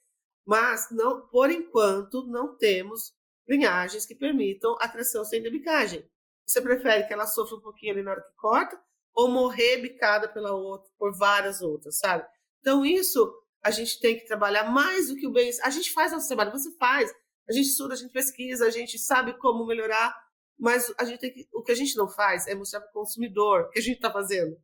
Mas 0.46 0.88
não, 0.90 1.26
por 1.26 1.50
enquanto 1.50 2.26
não 2.26 2.56
temos 2.56 3.12
linhagens 3.48 4.06
que 4.06 4.14
permitam 4.14 4.76
a 4.80 4.88
criação 4.88 5.24
sem 5.24 5.42
debicagem. 5.42 6.08
Você 6.46 6.60
prefere 6.60 7.06
que 7.06 7.12
ela 7.12 7.26
sofra 7.26 7.56
um 7.56 7.60
pouquinho 7.60 7.92
ali 7.92 8.02
na 8.02 8.12
hora 8.12 8.22
que 8.22 8.34
corta 8.36 8.80
ou 9.12 9.28
morrer 9.28 9.78
bicada 9.78 10.28
pela 10.28 10.52
outra, 10.54 10.90
por 10.96 11.16
várias 11.16 11.60
outras, 11.60 11.98
sabe? 11.98 12.24
Então 12.60 12.86
isso 12.86 13.32
a 13.62 13.70
gente 13.70 14.00
tem 14.00 14.18
que 14.18 14.26
trabalhar 14.26 14.64
mais 14.70 15.08
do 15.08 15.16
que 15.16 15.26
o 15.26 15.32
bem. 15.32 15.50
A 15.62 15.70
gente 15.70 15.92
faz 15.92 16.12
nosso 16.12 16.28
trabalho, 16.28 16.52
você 16.52 16.70
faz. 16.76 17.12
A 17.48 17.52
gente 17.52 17.66
estuda, 17.66 17.94
a 17.94 17.96
gente 17.96 18.12
pesquisa, 18.12 18.66
a 18.66 18.70
gente 18.70 18.98
sabe 18.98 19.36
como 19.38 19.66
melhorar, 19.66 20.14
mas 20.58 20.92
a 20.98 21.04
gente 21.04 21.18
tem 21.18 21.32
que, 21.32 21.48
o 21.52 21.62
que 21.62 21.72
a 21.72 21.74
gente 21.74 21.96
não 21.96 22.08
faz 22.08 22.46
é 22.46 22.54
mostrar 22.54 22.80
para 22.80 22.90
o 22.90 22.92
consumidor 22.92 23.62
o 23.62 23.70
que 23.70 23.78
a 23.78 23.82
gente 23.82 23.96
está 23.96 24.10
fazendo 24.10 24.56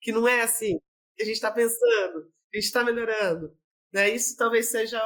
que 0.00 0.12
não 0.12 0.26
é 0.26 0.40
assim 0.40 0.80
que 1.16 1.22
a 1.22 1.26
gente 1.26 1.34
está 1.34 1.50
pensando, 1.50 2.32
a 2.52 2.56
gente 2.56 2.64
está 2.64 2.82
melhorando. 2.82 3.54
Né? 3.92 4.08
Isso 4.10 4.36
talvez 4.36 4.70
seja 4.70 5.00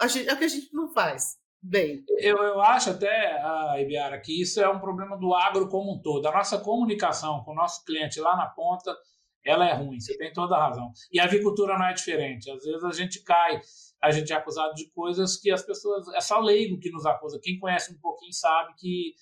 a 0.00 0.08
gente, 0.08 0.28
é 0.28 0.34
o 0.34 0.38
que 0.38 0.44
a 0.44 0.48
gente 0.48 0.74
não 0.74 0.92
faz 0.92 1.38
bem. 1.62 2.04
Eu, 2.18 2.36
eu 2.38 2.60
acho 2.60 2.90
até, 2.90 3.40
a 3.40 3.80
Ibiara, 3.80 4.20
que 4.20 4.42
isso 4.42 4.60
é 4.60 4.68
um 4.68 4.80
problema 4.80 5.16
do 5.16 5.32
agro 5.32 5.68
como 5.68 5.94
um 5.94 6.02
todo. 6.02 6.26
A 6.26 6.32
nossa 6.32 6.58
comunicação 6.58 7.44
com 7.44 7.52
o 7.52 7.54
nosso 7.54 7.84
cliente 7.84 8.20
lá 8.20 8.36
na 8.36 8.46
ponta, 8.46 8.96
ela 9.44 9.68
é 9.68 9.74
ruim, 9.74 9.98
você 9.98 10.16
tem 10.16 10.32
toda 10.32 10.56
a 10.56 10.68
razão. 10.68 10.92
E 11.12 11.18
a 11.18 11.24
avicultura 11.24 11.76
não 11.76 11.86
é 11.86 11.92
diferente. 11.92 12.50
Às 12.50 12.64
vezes 12.64 12.84
a 12.84 12.92
gente 12.92 13.22
cai, 13.22 13.60
a 14.02 14.10
gente 14.10 14.32
é 14.32 14.36
acusado 14.36 14.74
de 14.74 14.88
coisas 14.90 15.36
que 15.36 15.50
as 15.50 15.62
pessoas. 15.62 16.06
É 16.14 16.20
só 16.20 16.38
leigo 16.38 16.78
que 16.78 16.90
nos 16.90 17.04
acusa. 17.04 17.40
Quem 17.42 17.58
conhece 17.58 17.92
um 17.92 17.98
pouquinho 17.98 18.32
sabe 18.32 18.74
que 18.78 19.14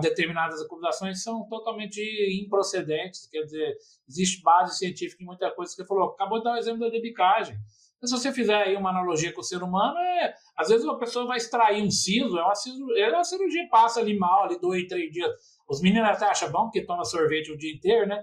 determinadas 0.00 0.62
acusações 0.62 1.22
são 1.22 1.46
totalmente 1.46 2.00
improcedentes, 2.42 3.26
quer 3.26 3.42
dizer, 3.42 3.76
existe 4.08 4.42
base 4.42 4.78
científica 4.78 5.22
em 5.22 5.26
muita 5.26 5.50
coisa. 5.50 5.72
Você 5.72 5.84
falou, 5.86 6.10
acabou 6.10 6.38
de 6.38 6.44
dar 6.44 6.54
o 6.54 6.56
exemplo 6.56 6.80
da 6.80 6.88
debicagem. 6.88 7.56
Mas 8.00 8.10
se 8.10 8.18
você 8.18 8.32
fizer 8.32 8.54
aí 8.54 8.76
uma 8.76 8.90
analogia 8.90 9.32
com 9.32 9.40
o 9.40 9.44
ser 9.44 9.62
humano, 9.62 9.98
é, 9.98 10.34
às 10.56 10.68
vezes 10.68 10.84
uma 10.84 10.98
pessoa 10.98 11.26
vai 11.26 11.36
extrair 11.36 11.82
um 11.82 11.90
siso, 11.90 12.38
é 12.38 12.42
uma, 12.42 12.52
é 12.98 13.10
uma 13.10 13.24
cirurgia, 13.24 13.68
passa 13.70 14.00
ali 14.00 14.16
mal, 14.18 14.44
ali 14.44 14.60
dois, 14.60 14.86
três 14.86 15.10
dias. 15.10 15.30
Os 15.68 15.80
meninos 15.80 16.08
até 16.08 16.26
acham 16.26 16.50
bom 16.50 16.64
porque 16.64 16.84
toma 16.84 17.04
sorvete 17.04 17.52
o 17.52 17.56
dia 17.56 17.74
inteiro, 17.74 18.06
né? 18.06 18.22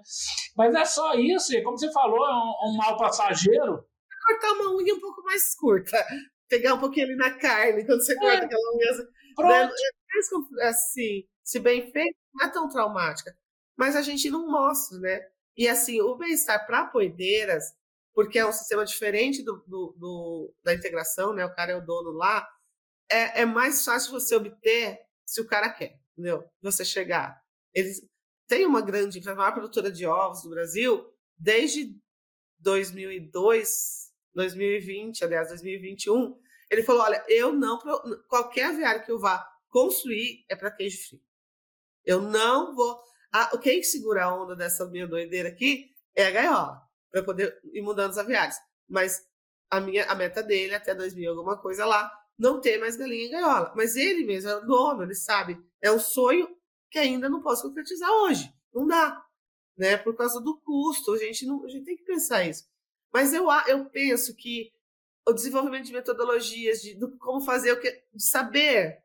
Mas 0.56 0.74
é 0.76 0.86
só 0.86 1.14
isso, 1.16 1.52
como 1.64 1.78
você 1.78 1.92
falou, 1.92 2.26
é 2.26 2.34
um, 2.34 2.72
um 2.72 2.78
mal 2.78 2.98
passageiro. 2.98 3.84
Cortar 4.26 4.52
uma 4.54 4.76
unha 4.76 4.94
um 4.94 5.00
pouco 5.00 5.24
mais 5.24 5.56
curta, 5.56 6.06
pegar 6.48 6.76
um 6.76 6.80
pouquinho 6.80 7.08
ali 7.08 7.16
na 7.16 7.32
carne 7.38 7.86
quando 7.86 8.06
você 8.06 8.16
corta 8.16 8.44
é. 8.44 8.46
aquela 8.46 8.76
unha. 8.76 8.92
Né? 8.92 9.04
Pronto. 9.36 9.74
É, 10.60 10.68
assim, 10.68 11.26
se 11.44 11.60
bem 11.60 11.92
feito, 11.92 12.16
não 12.34 12.46
é 12.46 12.52
tão 12.52 12.70
traumática. 12.70 13.36
Mas 13.76 13.96
a 13.96 14.02
gente 14.02 14.30
não 14.30 14.48
mostra, 14.48 15.00
né? 15.00 15.22
E 15.58 15.68
assim, 15.68 16.00
o 16.02 16.16
bem-estar 16.16 16.66
para 16.68 16.86
poedeiras, 16.86 17.64
porque 18.14 18.38
é 18.38 18.46
um 18.46 18.52
sistema 18.52 18.86
diferente 18.86 19.44
do, 19.44 19.64
do, 19.66 19.96
do, 19.98 20.54
da 20.64 20.74
integração, 20.74 21.34
né? 21.34 21.46
O 21.46 21.56
cara 21.56 21.72
é 21.72 21.76
o 21.76 21.86
dono 21.86 22.12
lá, 22.12 22.48
é, 23.12 23.42
é 23.42 23.46
mais 23.46 23.84
fácil 23.84 24.12
você 24.12 24.36
obter 24.36 25.00
se 25.26 25.42
o 25.42 25.48
cara 25.48 25.70
quer, 25.70 26.00
entendeu? 26.22 26.48
Você 26.62 26.86
chegar. 26.86 27.42
Eles 27.74 28.08
têm 28.48 28.66
uma 28.66 28.82
grande, 28.82 29.28
a 29.28 29.36
maior 29.36 29.54
produtora 29.54 29.92
de 29.92 30.06
ovos 30.06 30.44
do 30.44 30.50
Brasil, 30.50 31.12
desde 31.38 31.98
2002, 32.60 34.12
2020, 34.34 35.24
aliás, 35.24 35.50
2021, 35.50 36.40
ele 36.70 36.84
falou: 36.84 37.02
olha, 37.02 37.24
eu 37.28 37.52
não. 37.52 37.80
Qualquer 38.28 38.68
aviário 38.68 39.04
que 39.04 39.12
eu 39.12 39.20
vá 39.20 39.46
construir 39.70 40.46
é 40.48 40.56
para 40.56 40.72
queijo 40.72 41.08
frio. 41.08 41.22
Eu 42.06 42.22
não 42.22 42.76
vou. 42.76 43.02
Ah, 43.34 43.58
quem 43.58 43.82
segura 43.82 44.26
a 44.26 44.36
onda 44.36 44.56
dessa 44.56 44.86
minha 44.90 45.08
doideira 45.08 45.50
aqui 45.50 45.90
é 46.16 46.26
a 46.26 46.32
gaiola, 46.32 46.82
para 47.10 47.24
poder 47.24 47.60
ir 47.74 47.82
mudando 47.82 48.12
os 48.12 48.18
aviários. 48.18 48.58
Mas 48.88 49.26
a 49.70 49.80
minha 49.80 50.06
a 50.06 50.16
meta 50.16 50.44
dele 50.44 50.76
até 50.76 50.94
2000 50.94 51.30
alguma 51.32 51.58
coisa 51.58 51.86
lá, 51.86 52.12
não 52.42 52.60
ter 52.60 52.80
mais 52.80 52.98
galinha 52.98 53.28
em 53.28 53.30
gaiola. 53.30 53.72
Mas 53.76 53.96
ele 53.96 54.26
mesmo 54.26 54.50
é 54.50 54.56
o 54.56 54.66
dono, 54.66 55.04
ele 55.04 55.14
sabe. 55.14 55.58
É 55.80 55.92
um 55.92 56.00
sonho 56.00 56.50
que 56.90 56.98
ainda 56.98 57.30
não 57.30 57.42
posso 57.42 57.62
concretizar 57.62 58.10
hoje. 58.10 58.52
Não 58.74 58.88
dá, 58.88 59.24
né? 59.78 59.96
Por 59.96 60.16
causa 60.16 60.42
do 60.42 60.60
custo. 60.60 61.14
A 61.14 61.18
gente 61.18 61.46
não, 61.46 61.64
a 61.64 61.70
gente 61.70 61.86
tem 61.86 61.96
que 61.96 62.04
pensar 62.04 62.44
isso. 62.44 62.68
Mas 63.14 63.32
eu 63.32 63.48
eu 63.68 63.86
penso 63.86 64.36
que 64.36 64.74
o 65.28 65.34
desenvolvimento 65.34 65.86
de 65.86 65.94
metodologias 65.94 66.82
de, 66.82 66.96
de 66.96 67.18
como 67.20 67.42
fazer 67.42 67.74
o 67.74 67.80
que 67.80 67.92
de 68.12 68.24
saber 68.24 69.04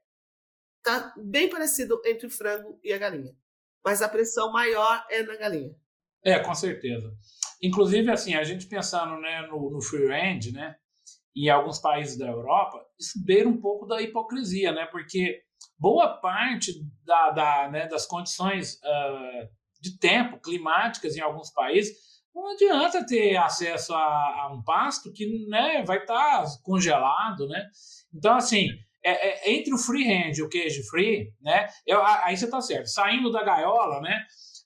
tá 0.82 1.12
bem 1.18 1.50
parecido 1.50 2.00
entre 2.06 2.26
o 2.26 2.30
frango 2.30 2.80
e 2.82 2.92
a 2.92 2.98
galinha. 2.98 3.36
Mas 3.84 4.00
a 4.00 4.08
pressão 4.08 4.50
maior 4.50 5.04
é 5.10 5.22
na 5.22 5.36
galinha. 5.36 5.76
É, 6.24 6.38
com 6.38 6.54
certeza. 6.54 7.12
Inclusive, 7.62 8.10
assim, 8.10 8.34
a 8.34 8.44
gente 8.44 8.66
pensando 8.66 9.20
né, 9.20 9.46
no, 9.48 9.70
no 9.70 9.82
free 9.82 10.06
range, 10.06 10.52
né, 10.52 10.76
em 11.36 11.48
alguns 11.48 11.78
países 11.78 12.18
da 12.18 12.26
Europa, 12.26 12.82
isso 12.98 13.22
beira 13.24 13.48
um 13.48 13.60
pouco 13.60 13.86
da 13.86 14.00
hipocrisia, 14.00 14.72
né, 14.72 14.86
porque 14.86 15.42
boa 15.78 16.16
parte 16.20 16.72
da, 17.04 17.30
da 17.30 17.70
né, 17.70 17.86
das 17.86 18.06
condições 18.06 18.74
uh, 18.76 19.48
de 19.80 19.98
tempo 19.98 20.40
climáticas 20.40 21.16
em 21.16 21.20
alguns 21.20 21.50
países 21.52 21.94
não 22.36 22.52
adianta 22.52 23.06
ter 23.06 23.34
acesso 23.36 23.94
a, 23.94 23.98
a 23.98 24.52
um 24.52 24.62
pasto 24.62 25.10
que 25.10 25.46
né, 25.48 25.82
vai 25.86 25.98
estar 25.98 26.42
tá 26.42 26.48
congelado, 26.62 27.48
né? 27.48 27.64
Então, 28.14 28.36
assim, 28.36 28.68
é, 29.02 29.50
é, 29.50 29.54
entre 29.54 29.72
o 29.72 29.78
free 29.78 30.04
range 30.04 30.40
e 30.40 30.44
o 30.44 30.48
queijo 30.48 30.82
free, 30.90 31.32
né? 31.40 31.66
Eu, 31.86 32.04
aí 32.04 32.36
você 32.36 32.44
está 32.44 32.60
certo. 32.60 32.88
Saindo 32.88 33.32
da 33.32 33.42
gaiola, 33.42 34.02
né? 34.02 34.20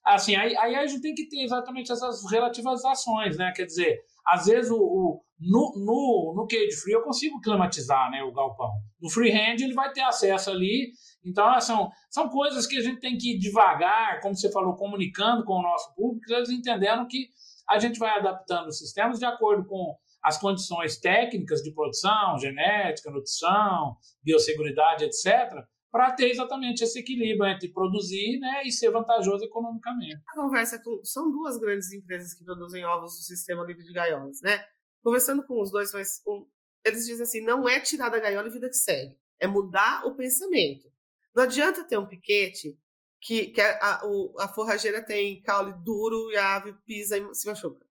Assim, 0.04 0.35
aí, 0.35 0.56
aí 0.56 0.74
a 0.74 0.87
gente 0.87 1.00
tem 1.00 1.14
que 1.14 1.28
ter 1.28 1.44
exatamente 1.44 1.92
essas 1.92 2.28
relativizações, 2.28 3.37
né? 3.37 3.52
Quer 3.54 3.66
dizer, 3.66 4.00
às 4.26 4.46
vezes 4.46 4.70
o, 4.72 4.78
o 4.78 5.22
no, 5.40 5.72
no, 5.76 6.35
no 6.37 6.46
cage 6.46 6.76
free 6.83 6.92
eu 6.92 7.03
consigo 7.03 7.40
climatizar 7.40 8.11
né, 8.11 8.22
o 8.22 8.33
galpão. 8.33 8.70
No 9.00 9.09
freehand 9.09 9.57
ele 9.61 9.72
vai 9.72 9.90
ter 9.92 10.03
acesso 10.03 10.50
ali. 10.50 10.92
Então, 11.24 11.61
são, 11.61 11.90
são 12.11 12.29
coisas 12.29 12.66
que 12.66 12.76
a 12.76 12.83
gente 12.83 13.00
tem 13.00 13.16
que 13.16 13.35
ir 13.35 13.38
devagar, 13.38 14.20
como 14.20 14.37
você 14.37 14.50
falou, 14.53 14.74
comunicando 14.76 15.44
com 15.44 15.55
o 15.55 15.62
nosso 15.62 15.94
público, 15.94 16.33
eles 16.33 16.50
entendendo 16.50 17.07
que 17.07 17.29
a 17.68 17.79
gente 17.79 17.98
vai 17.98 18.18
adaptando 18.18 18.68
os 18.68 18.79
sistemas 18.79 19.18
de 19.18 19.24
acordo 19.24 19.66
com 19.66 19.96
as 20.22 20.38
condições 20.38 20.98
técnicas 20.98 21.62
de 21.62 21.72
produção, 21.72 22.38
genética, 22.38 23.11
nutrição, 23.11 23.96
biosseguridade, 24.22 25.05
etc., 25.05 25.64
para 25.90 26.12
ter 26.12 26.31
exatamente 26.31 26.85
esse 26.85 27.00
equilíbrio 27.00 27.50
entre 27.50 27.72
produzir 27.72 28.38
né, 28.38 28.62
e 28.64 28.70
ser 28.70 28.90
vantajoso 28.90 29.44
economicamente. 29.44 30.20
A 30.29 30.40
conversa 30.40 30.81
com. 30.81 31.00
São 31.03 31.31
duas 31.33 31.59
grandes 31.59 31.92
empresas 31.92 32.33
que 32.33 32.44
produzem 32.44 32.85
ovos 32.85 33.16
no 33.16 33.22
sistema 33.24 33.64
livre 33.64 33.83
de 33.83 33.92
gaiolas, 33.92 34.40
né? 34.40 34.62
Conversando 35.02 35.42
com 35.44 35.60
os 35.60 35.70
dois, 35.70 35.92
mas 35.92 36.22
um, 36.26 36.46
eles 36.84 37.06
dizem 37.06 37.22
assim: 37.22 37.40
não 37.40 37.68
é 37.68 37.80
tirar 37.80 38.08
da 38.08 38.18
gaiola 38.18 38.48
e 38.48 38.50
vida 38.50 38.68
que 38.68 38.76
segue, 38.76 39.16
é 39.38 39.46
mudar 39.46 40.06
o 40.06 40.14
pensamento. 40.14 40.90
Não 41.34 41.44
adianta 41.44 41.84
ter 41.84 41.98
um 41.98 42.06
piquete 42.06 42.78
que, 43.20 43.48
que 43.48 43.60
a, 43.60 44.02
a, 44.38 44.48
forrageira 44.48 45.04
tem 45.04 45.42
caule 45.42 45.72
duro 45.84 46.30
e 46.32 46.36
a 46.36 46.56
ave 46.56 46.74
pisa 46.84 47.18
e 47.18 47.34
se 47.34 47.46
machuca. 47.46 47.86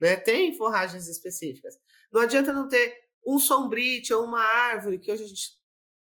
Né? 0.00 0.16
Tem 0.16 0.56
forragens 0.56 1.06
específicas. 1.06 1.78
Não 2.12 2.20
adianta 2.20 2.52
não 2.52 2.68
ter 2.68 2.94
um 3.26 3.38
sombrite 3.38 4.12
ou 4.12 4.24
uma 4.24 4.42
árvore, 4.42 4.98
que 4.98 5.10
hoje 5.12 5.24
a 5.24 5.26
gente 5.26 5.58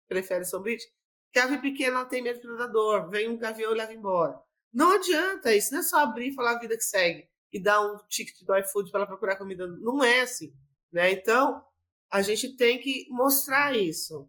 prefere 0.07 0.45
sombrite, 0.45 0.85
que 1.31 1.39
a 1.39 1.45
ave 1.45 1.59
pequena 1.59 2.05
tem 2.05 2.21
medo 2.21 2.39
de 2.39 2.47
predador, 2.47 3.09
vem 3.09 3.29
um 3.29 3.37
gavião 3.37 3.71
e 3.71 3.77
leva 3.77 3.93
embora. 3.93 4.39
Não 4.71 4.93
adianta 4.93 5.53
isso, 5.53 5.71
não 5.71 5.79
é 5.79 5.83
só 5.83 5.99
abrir 5.99 6.29
e 6.29 6.33
falar 6.33 6.53
a 6.53 6.59
vida 6.59 6.75
que 6.75 6.83
segue 6.83 7.29
e 7.53 7.61
dar 7.61 7.81
um 7.81 7.97
ticket 8.07 8.43
do 8.43 8.57
iFood 8.57 8.89
para 8.89 9.01
ela 9.01 9.07
procurar 9.07 9.37
comida. 9.37 9.67
Não 9.67 10.03
é 10.03 10.21
assim. 10.21 10.51
Né? 10.91 11.11
Então, 11.11 11.63
a 12.11 12.21
gente 12.23 12.57
tem 12.57 12.81
que 12.81 13.07
mostrar 13.11 13.77
isso. 13.77 14.27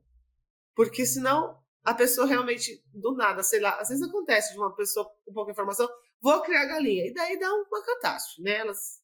Porque 0.74 1.06
senão 1.06 1.58
a 1.82 1.94
pessoa 1.94 2.26
realmente, 2.26 2.84
do 2.92 3.14
nada, 3.14 3.42
sei 3.42 3.60
lá, 3.60 3.80
às 3.80 3.88
vezes 3.88 4.06
acontece 4.06 4.52
de 4.52 4.58
uma 4.58 4.74
pessoa 4.74 5.10
com 5.24 5.32
pouca 5.32 5.52
informação, 5.52 5.88
vou 6.20 6.40
criar 6.42 6.66
galinha. 6.66 7.06
E 7.06 7.14
daí 7.14 7.38
dá 7.38 7.52
uma 7.52 7.82
catástrofe, 7.84 8.42
né? 8.42 8.58
Elas 8.58 9.02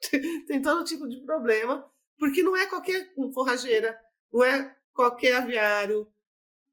têm 0.46 0.60
todo 0.60 0.84
tipo 0.84 1.08
de 1.08 1.20
problema, 1.24 1.90
porque 2.18 2.42
não 2.42 2.56
é 2.56 2.66
qualquer 2.66 3.12
forrageira, 3.32 3.98
não 4.32 4.44
é 4.44 4.76
qualquer 4.92 5.36
aviário, 5.36 6.10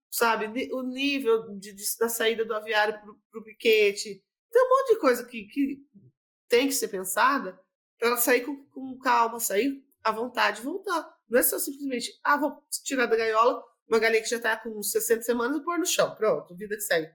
sabe? 0.09 0.47
O 0.73 0.81
nível 0.81 1.57
de, 1.57 1.73
de, 1.73 1.83
da 1.99 2.09
saída 2.09 2.43
do 2.43 2.55
aviário 2.55 2.99
para 3.29 3.39
o 3.39 3.43
piquete. 3.43 4.23
Tem 4.51 4.63
um 4.63 4.69
monte 4.69 4.93
de 4.93 4.99
coisa 4.99 5.25
que, 5.25 5.43
que 5.47 5.85
tem 6.47 6.67
que 6.67 6.73
ser 6.73 6.87
pensada 6.87 7.59
para 7.97 8.09
ela 8.09 8.17
sair 8.17 8.41
com, 8.41 8.55
com 8.67 8.97
calma, 8.99 9.39
sair 9.39 9.83
à 10.03 10.11
vontade 10.11 10.61
e 10.61 10.63
voltar. 10.63 11.13
Não 11.29 11.39
é 11.39 11.43
só 11.43 11.57
simplesmente, 11.57 12.11
ah, 12.23 12.37
vou 12.37 12.63
tirar 12.83 13.07
da 13.07 13.15
gaiola 13.15 13.63
uma 13.87 13.99
galinha 13.99 14.21
que 14.21 14.29
já 14.29 14.37
está 14.37 14.57
com 14.57 14.81
60 14.81 15.21
semanas 15.21 15.57
e 15.57 15.63
pôr 15.63 15.77
no 15.77 15.85
chão. 15.85 16.13
Pronto, 16.15 16.55
vida 16.55 16.75
que 16.75 16.81
segue. 16.81 17.11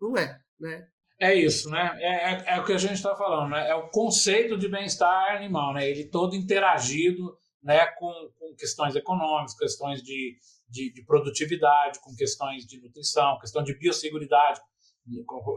Não 0.00 0.16
é, 0.16 0.40
né? 0.58 0.88
É 1.20 1.34
isso, 1.34 1.68
né? 1.68 1.98
É, 2.00 2.32
é, 2.32 2.44
é 2.56 2.60
o 2.60 2.64
que 2.64 2.72
a 2.72 2.78
gente 2.78 2.94
está 2.94 3.14
falando, 3.14 3.50
né? 3.50 3.68
É 3.68 3.74
o 3.74 3.88
conceito 3.90 4.56
de 4.56 4.68
bem-estar 4.68 5.36
animal, 5.36 5.74
né? 5.74 5.88
Ele 5.88 6.06
todo 6.06 6.34
interagido 6.34 7.36
né, 7.62 7.86
com, 7.98 8.10
com 8.38 8.54
questões 8.54 8.96
econômicas, 8.96 9.54
questões 9.54 10.02
de, 10.02 10.38
de, 10.66 10.92
de, 10.92 11.04
produtividade, 11.04 12.00
com 12.00 12.14
questões 12.16 12.66
de 12.66 12.80
nutrição, 12.80 13.38
questão 13.38 13.62
de 13.62 13.76
biosseguridade, 13.78 14.60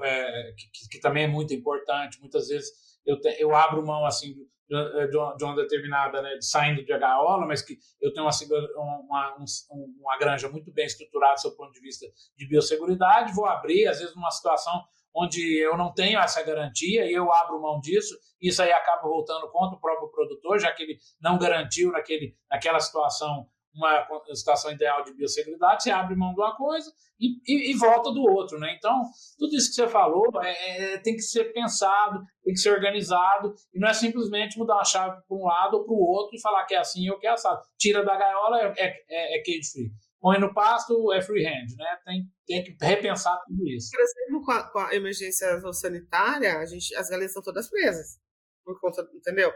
é, 0.04 0.54
que, 0.58 0.90
que, 0.90 1.00
também 1.00 1.24
é 1.24 1.28
muito 1.28 1.54
importante. 1.54 2.20
Muitas 2.20 2.50
vezes 2.50 2.70
eu, 3.06 3.20
te, 3.20 3.36
eu 3.40 3.56
abro 3.56 3.86
mão 3.86 4.06
assim 4.06 4.34
de, 4.34 5.08
de, 5.10 5.18
uma, 5.18 5.36
de 5.36 5.44
uma 5.44 5.56
determinada, 5.56 6.22
né, 6.22 6.36
de 6.36 6.46
saindo 6.46 6.84
de 6.84 6.98
gaiola, 6.98 7.46
mas 7.46 7.62
que 7.62 7.78
eu 8.02 8.14
tenho 8.14 8.26
uma, 8.26 9.00
uma, 9.00 9.38
um, 9.40 9.96
uma 10.00 10.18
granja 10.18 10.50
muito 10.50 10.72
bem 10.72 10.86
estruturada 10.86 11.36
do 11.44 11.56
ponto 11.56 11.72
de 11.72 11.82
vista 11.82 12.06
de 12.38 12.48
biosseguridade, 12.48 13.34
vou 13.34 13.46
abrir, 13.46 13.88
às 13.88 14.00
vezes, 14.00 14.16
numa 14.16 14.32
situação 14.32 14.84
onde 15.16 15.60
eu 15.60 15.78
não 15.78 15.94
tenho 15.94 16.20
essa 16.20 16.42
garantia 16.42 17.06
e 17.06 17.14
eu 17.14 17.32
abro 17.32 17.62
mão 17.62 17.80
disso, 17.80 18.18
isso 18.42 18.64
aí 18.64 18.72
acaba 18.72 19.04
voltando 19.04 19.48
contra 19.52 19.78
o 19.78 19.80
próprio 19.80 20.10
produtor, 20.10 20.60
já 20.60 20.72
que 20.72 20.82
ele 20.82 20.98
não 21.22 21.38
garantiu 21.38 21.92
naquele, 21.92 22.36
naquela 22.50 22.80
situação 22.80 23.48
uma 23.74 24.06
situação 24.34 24.72
ideal 24.72 25.04
de 25.04 25.14
biosseguridade, 25.14 25.84
você 25.84 25.92
abre 25.92 26.16
mão 26.16 26.34
de 26.34 26.40
uma 26.40 26.56
coisa 26.56 26.92
e, 27.20 27.40
e, 27.48 27.72
e 27.72 27.78
volta 27.78 28.12
do 28.12 28.22
outro, 28.22 28.60
né? 28.60 28.76
Então, 28.78 29.04
tudo 29.38 29.56
isso 29.56 29.70
que 29.70 29.76
você 29.76 29.88
falou 29.88 30.26
é, 30.42 30.94
é, 30.94 30.98
tem 30.98 31.16
que 31.16 31.22
ser 31.22 31.54
pensado, 31.54 32.24
tem 32.44 32.54
que 32.54 32.60
ser 32.60 32.72
organizado, 32.72 33.54
e 33.74 33.80
não 33.80 33.88
é 33.88 33.94
simplesmente 33.94 34.58
mudar 34.58 34.76
uma 34.76 34.86
chave 34.86 35.22
para 35.28 35.38
um 35.38 35.46
lado 35.46 35.78
ou 35.78 35.86
para 35.86 35.94
o 35.94 36.00
outro 36.00 36.36
e 36.36 36.42
falar 36.42 36.66
que 36.66 36.76
é 36.76 36.80
assim 36.80 37.10
ou 37.10 37.18
que 37.18 37.28
é 37.28 37.32
assado. 37.32 37.62
Tira 37.78 38.04
da 38.04 38.16
gaiola, 38.16 38.62
é, 38.62 38.74
é, 38.78 39.04
é, 39.10 39.40
é 39.40 39.44
cage 39.44 39.72
free. 39.72 39.92
Põe 40.20 40.40
no 40.40 40.54
pasto, 40.54 41.12
é 41.12 41.22
freehand, 41.22 41.76
né? 41.78 41.98
Tem, 42.06 42.24
tem 42.46 42.64
que 42.64 42.86
repensar 42.86 43.38
tudo 43.46 43.68
isso. 43.68 43.90
Exemplo, 44.00 44.46
com 44.46 44.52
a, 44.52 44.64
com 44.72 44.80
a 44.80 44.96
emergência 44.96 45.60
sanitária, 45.74 46.58
a 46.60 46.66
gente, 46.66 46.96
as 46.96 47.10
galinhas 47.10 47.32
estão 47.32 47.44
todas 47.44 47.70
presas, 47.70 48.20
por 48.64 48.80
conta, 48.80 49.06
entendeu? 49.14 49.52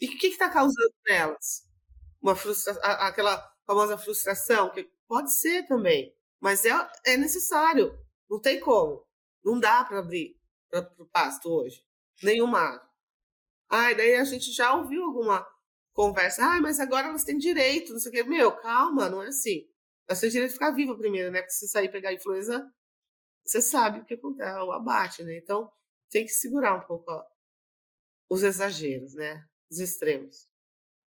E 0.00 0.06
o 0.06 0.18
que 0.18 0.28
está 0.28 0.48
causando 0.48 0.94
nelas? 1.06 1.66
Uma 2.20 2.34
frustração, 2.34 2.82
aquela 2.82 3.48
famosa 3.68 3.98
frustração, 3.98 4.70
que 4.70 4.90
pode 5.06 5.30
ser 5.38 5.66
também, 5.66 6.16
mas 6.40 6.64
é, 6.64 6.70
é 7.04 7.18
necessário, 7.18 7.92
não 8.28 8.40
tem 8.40 8.58
como. 8.58 9.06
Não 9.44 9.60
dá 9.60 9.84
para 9.84 9.98
abrir 9.98 10.40
para 10.70 10.90
o 10.98 11.06
pasto 11.06 11.50
hoje, 11.50 11.84
nenhuma. 12.22 12.82
Ah, 13.68 13.92
daí 13.92 14.14
a 14.14 14.24
gente 14.24 14.50
já 14.52 14.74
ouviu 14.74 15.04
alguma 15.04 15.46
conversa, 15.92 16.42
ah, 16.42 16.60
mas 16.62 16.80
agora 16.80 17.08
elas 17.08 17.24
têm 17.24 17.36
direito, 17.36 17.92
não 17.92 18.00
sei 18.00 18.10
o 18.10 18.14
quê. 18.14 18.22
Meu, 18.22 18.56
calma, 18.56 19.10
não 19.10 19.22
é 19.22 19.28
assim. 19.28 19.68
Elas 20.08 20.20
têm 20.20 20.30
direito 20.30 20.50
de 20.50 20.54
ficar 20.54 20.70
viva 20.70 20.96
primeiro, 20.96 21.30
né? 21.30 21.42
Porque 21.42 21.52
se 21.52 21.68
sair 21.68 21.90
pegar 21.90 22.14
influenza, 22.14 22.66
você 23.44 23.60
sabe 23.60 24.00
o 24.00 24.04
que 24.06 24.14
acontece, 24.14 24.48
é 24.48 24.62
o 24.62 24.72
abate, 24.72 25.22
né? 25.22 25.36
Então 25.36 25.70
tem 26.10 26.24
que 26.24 26.32
segurar 26.32 26.74
um 26.74 26.86
pouco 26.86 27.10
ó, 27.10 27.22
os 28.30 28.42
exageros, 28.42 29.14
né? 29.14 29.44
Os 29.70 29.78
extremos. 29.78 30.47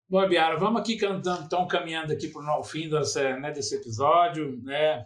Bom, 0.09 0.25
Biara, 0.29 0.57
vamos 0.57 0.81
aqui 0.81 0.97
então 1.05 1.67
caminhando 1.67 2.13
aqui 2.13 2.29
para 2.29 2.61
o 2.61 2.63
fim 2.63 2.89
desse, 2.89 3.21
né, 3.41 3.51
desse 3.51 3.75
episódio, 3.75 4.57
né? 4.63 5.05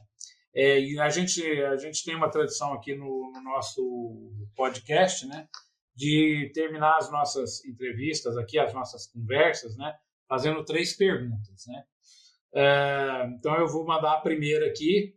É, 0.54 0.78
e 0.78 1.00
a 1.00 1.08
gente 1.08 1.42
a 1.62 1.76
gente 1.78 2.04
tem 2.04 2.14
uma 2.14 2.30
tradição 2.30 2.74
aqui 2.74 2.94
no, 2.94 3.32
no, 3.32 3.42
nosso 3.42 4.30
podcast, 4.54 5.26
né, 5.26 5.48
de 5.96 6.50
terminar 6.52 6.98
as 6.98 7.10
nossas 7.10 7.64
entrevistas 7.64 8.36
aqui, 8.36 8.58
as 8.58 8.74
nossas 8.74 9.06
conversas, 9.06 9.74
né, 9.74 9.94
fazendo 10.28 10.62
três 10.66 10.94
perguntas, 10.94 11.64
né. 11.66 11.82
É, 12.54 13.26
então 13.38 13.54
eu 13.54 13.68
vou 13.68 13.86
mandar 13.86 14.12
a 14.16 14.20
primeira 14.20 14.66
aqui, 14.66 15.14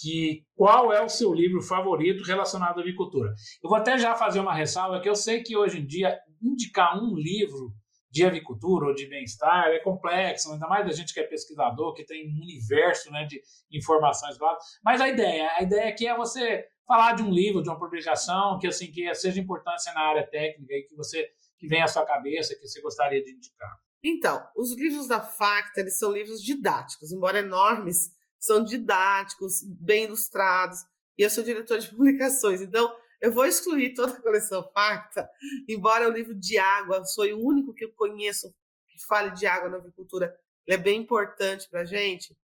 que 0.00 0.46
qual 0.54 0.94
é 0.94 1.02
o 1.02 1.10
seu 1.10 1.34
livro 1.34 1.60
favorito 1.60 2.24
relacionado 2.24 2.78
à 2.78 2.80
avicultura? 2.80 3.34
Eu 3.62 3.68
vou 3.68 3.76
até 3.76 3.98
já 3.98 4.14
fazer 4.14 4.40
uma 4.40 4.54
ressalva 4.54 4.98
que 5.02 5.08
eu 5.10 5.14
sei 5.14 5.42
que 5.42 5.54
hoje 5.54 5.80
em 5.80 5.86
dia 5.86 6.18
indicar 6.40 6.98
um 6.98 7.14
livro 7.14 7.74
de 8.16 8.24
avicultura 8.24 8.86
ou 8.86 8.94
de 8.94 9.06
bem-estar 9.06 9.66
é 9.68 9.78
complexo, 9.78 10.50
ainda 10.50 10.66
mais 10.66 10.86
da 10.86 10.92
gente 10.92 11.12
que 11.12 11.20
é 11.20 11.22
pesquisador, 11.22 11.92
que 11.92 12.02
tem 12.02 12.26
um 12.26 12.40
universo 12.40 13.10
né, 13.10 13.26
de 13.26 13.42
informações 13.70 14.38
lá. 14.38 14.56
Mas 14.82 15.02
a 15.02 15.08
ideia, 15.08 15.52
a 15.54 15.62
ideia 15.62 15.90
aqui 15.90 16.06
é 16.06 16.16
você 16.16 16.66
falar 16.86 17.12
de 17.12 17.22
um 17.22 17.30
livro, 17.30 17.62
de 17.62 17.68
uma 17.68 17.78
publicação 17.78 18.58
que 18.58 18.66
assim 18.66 18.90
que 18.90 19.14
seja 19.14 19.38
importância 19.38 19.92
na 19.92 20.00
área 20.00 20.26
técnica 20.26 20.72
e 20.72 20.84
que 20.84 20.96
você 20.96 21.28
que 21.58 21.68
vem 21.68 21.82
à 21.82 21.86
sua 21.86 22.06
cabeça, 22.06 22.54
que 22.54 22.66
você 22.66 22.80
gostaria 22.80 23.22
de 23.22 23.32
indicar. 23.32 23.76
Então, 24.02 24.42
os 24.56 24.74
livros 24.74 25.08
da 25.08 25.20
Facta, 25.20 25.80
eles 25.80 25.98
são 25.98 26.12
livros 26.12 26.42
didáticos, 26.42 27.12
embora 27.12 27.40
enormes, 27.40 28.10
são 28.38 28.64
didáticos, 28.64 29.62
bem 29.80 30.04
ilustrados, 30.04 30.78
e 31.18 31.22
eu 31.22 31.30
sou 31.30 31.44
diretor 31.44 31.78
de 31.78 31.88
publicações, 31.90 32.60
então 32.62 32.94
eu 33.20 33.32
vou 33.32 33.46
excluir 33.46 33.94
toda 33.94 34.12
a 34.12 34.22
coleção 34.22 34.68
Facta, 34.72 35.28
embora 35.68 36.08
o 36.08 36.12
livro 36.12 36.34
de 36.34 36.58
água, 36.58 37.04
sou 37.04 37.24
o 37.26 37.46
único 37.46 37.74
que 37.74 37.84
eu 37.84 37.92
conheço 37.94 38.54
que 38.88 39.04
fale 39.06 39.30
de 39.32 39.46
água 39.46 39.68
na 39.68 39.76
agricultura, 39.76 40.34
ele 40.66 40.76
é 40.76 40.82
bem 40.82 41.00
importante 41.00 41.68
para 41.68 41.82
a 41.82 41.84
gente, 41.84 42.36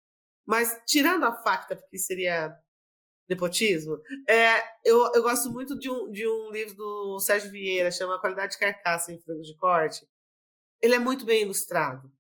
mas 0.47 0.81
tirando 0.87 1.25
a 1.25 1.43
Facta, 1.43 1.77
porque 1.77 1.99
seria 1.99 2.55
nepotismo, 3.29 4.01
é, 4.29 4.61
eu, 4.85 5.13
eu 5.15 5.23
gosto 5.23 5.51
muito 5.51 5.79
de 5.79 5.89
um, 5.89 6.11
de 6.11 6.27
um 6.27 6.51
livro 6.51 6.75
do 6.75 7.21
Sérgio 7.21 7.51
Vieira, 7.51 7.91
chama 7.91 8.21
Qualidade 8.21 8.53
de 8.53 8.59
Carcaça 8.59 9.13
em 9.13 9.21
Frango 9.21 9.43
de 9.43 9.57
Corte, 9.57 10.05
ele 10.83 10.95
é 10.95 10.99
muito 10.99 11.25
bem 11.25 11.43
ilustrado. 11.43 12.11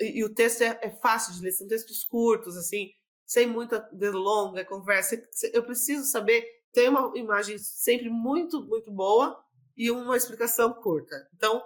E, 0.00 0.18
e 0.20 0.24
o 0.24 0.34
texto 0.34 0.62
é, 0.62 0.78
é, 0.82 0.90
fácil 0.90 1.34
de 1.34 1.40
ler, 1.40 1.52
são 1.52 1.68
textos 1.68 2.04
curtos, 2.04 2.56
assim, 2.56 2.90
sem 3.26 3.46
muita 3.46 3.78
delonga 3.92 4.64
conversa. 4.64 5.22
Eu 5.52 5.64
preciso 5.64 6.04
saber, 6.04 6.44
tem 6.74 6.88
uma 6.90 7.10
imagem 7.16 7.56
sempre 7.56 8.10
muito, 8.10 8.62
muito 8.62 8.90
boa 8.92 9.42
e 9.74 9.90
uma 9.90 10.16
explicação 10.16 10.74
curta. 10.74 11.16
Então, 11.34 11.64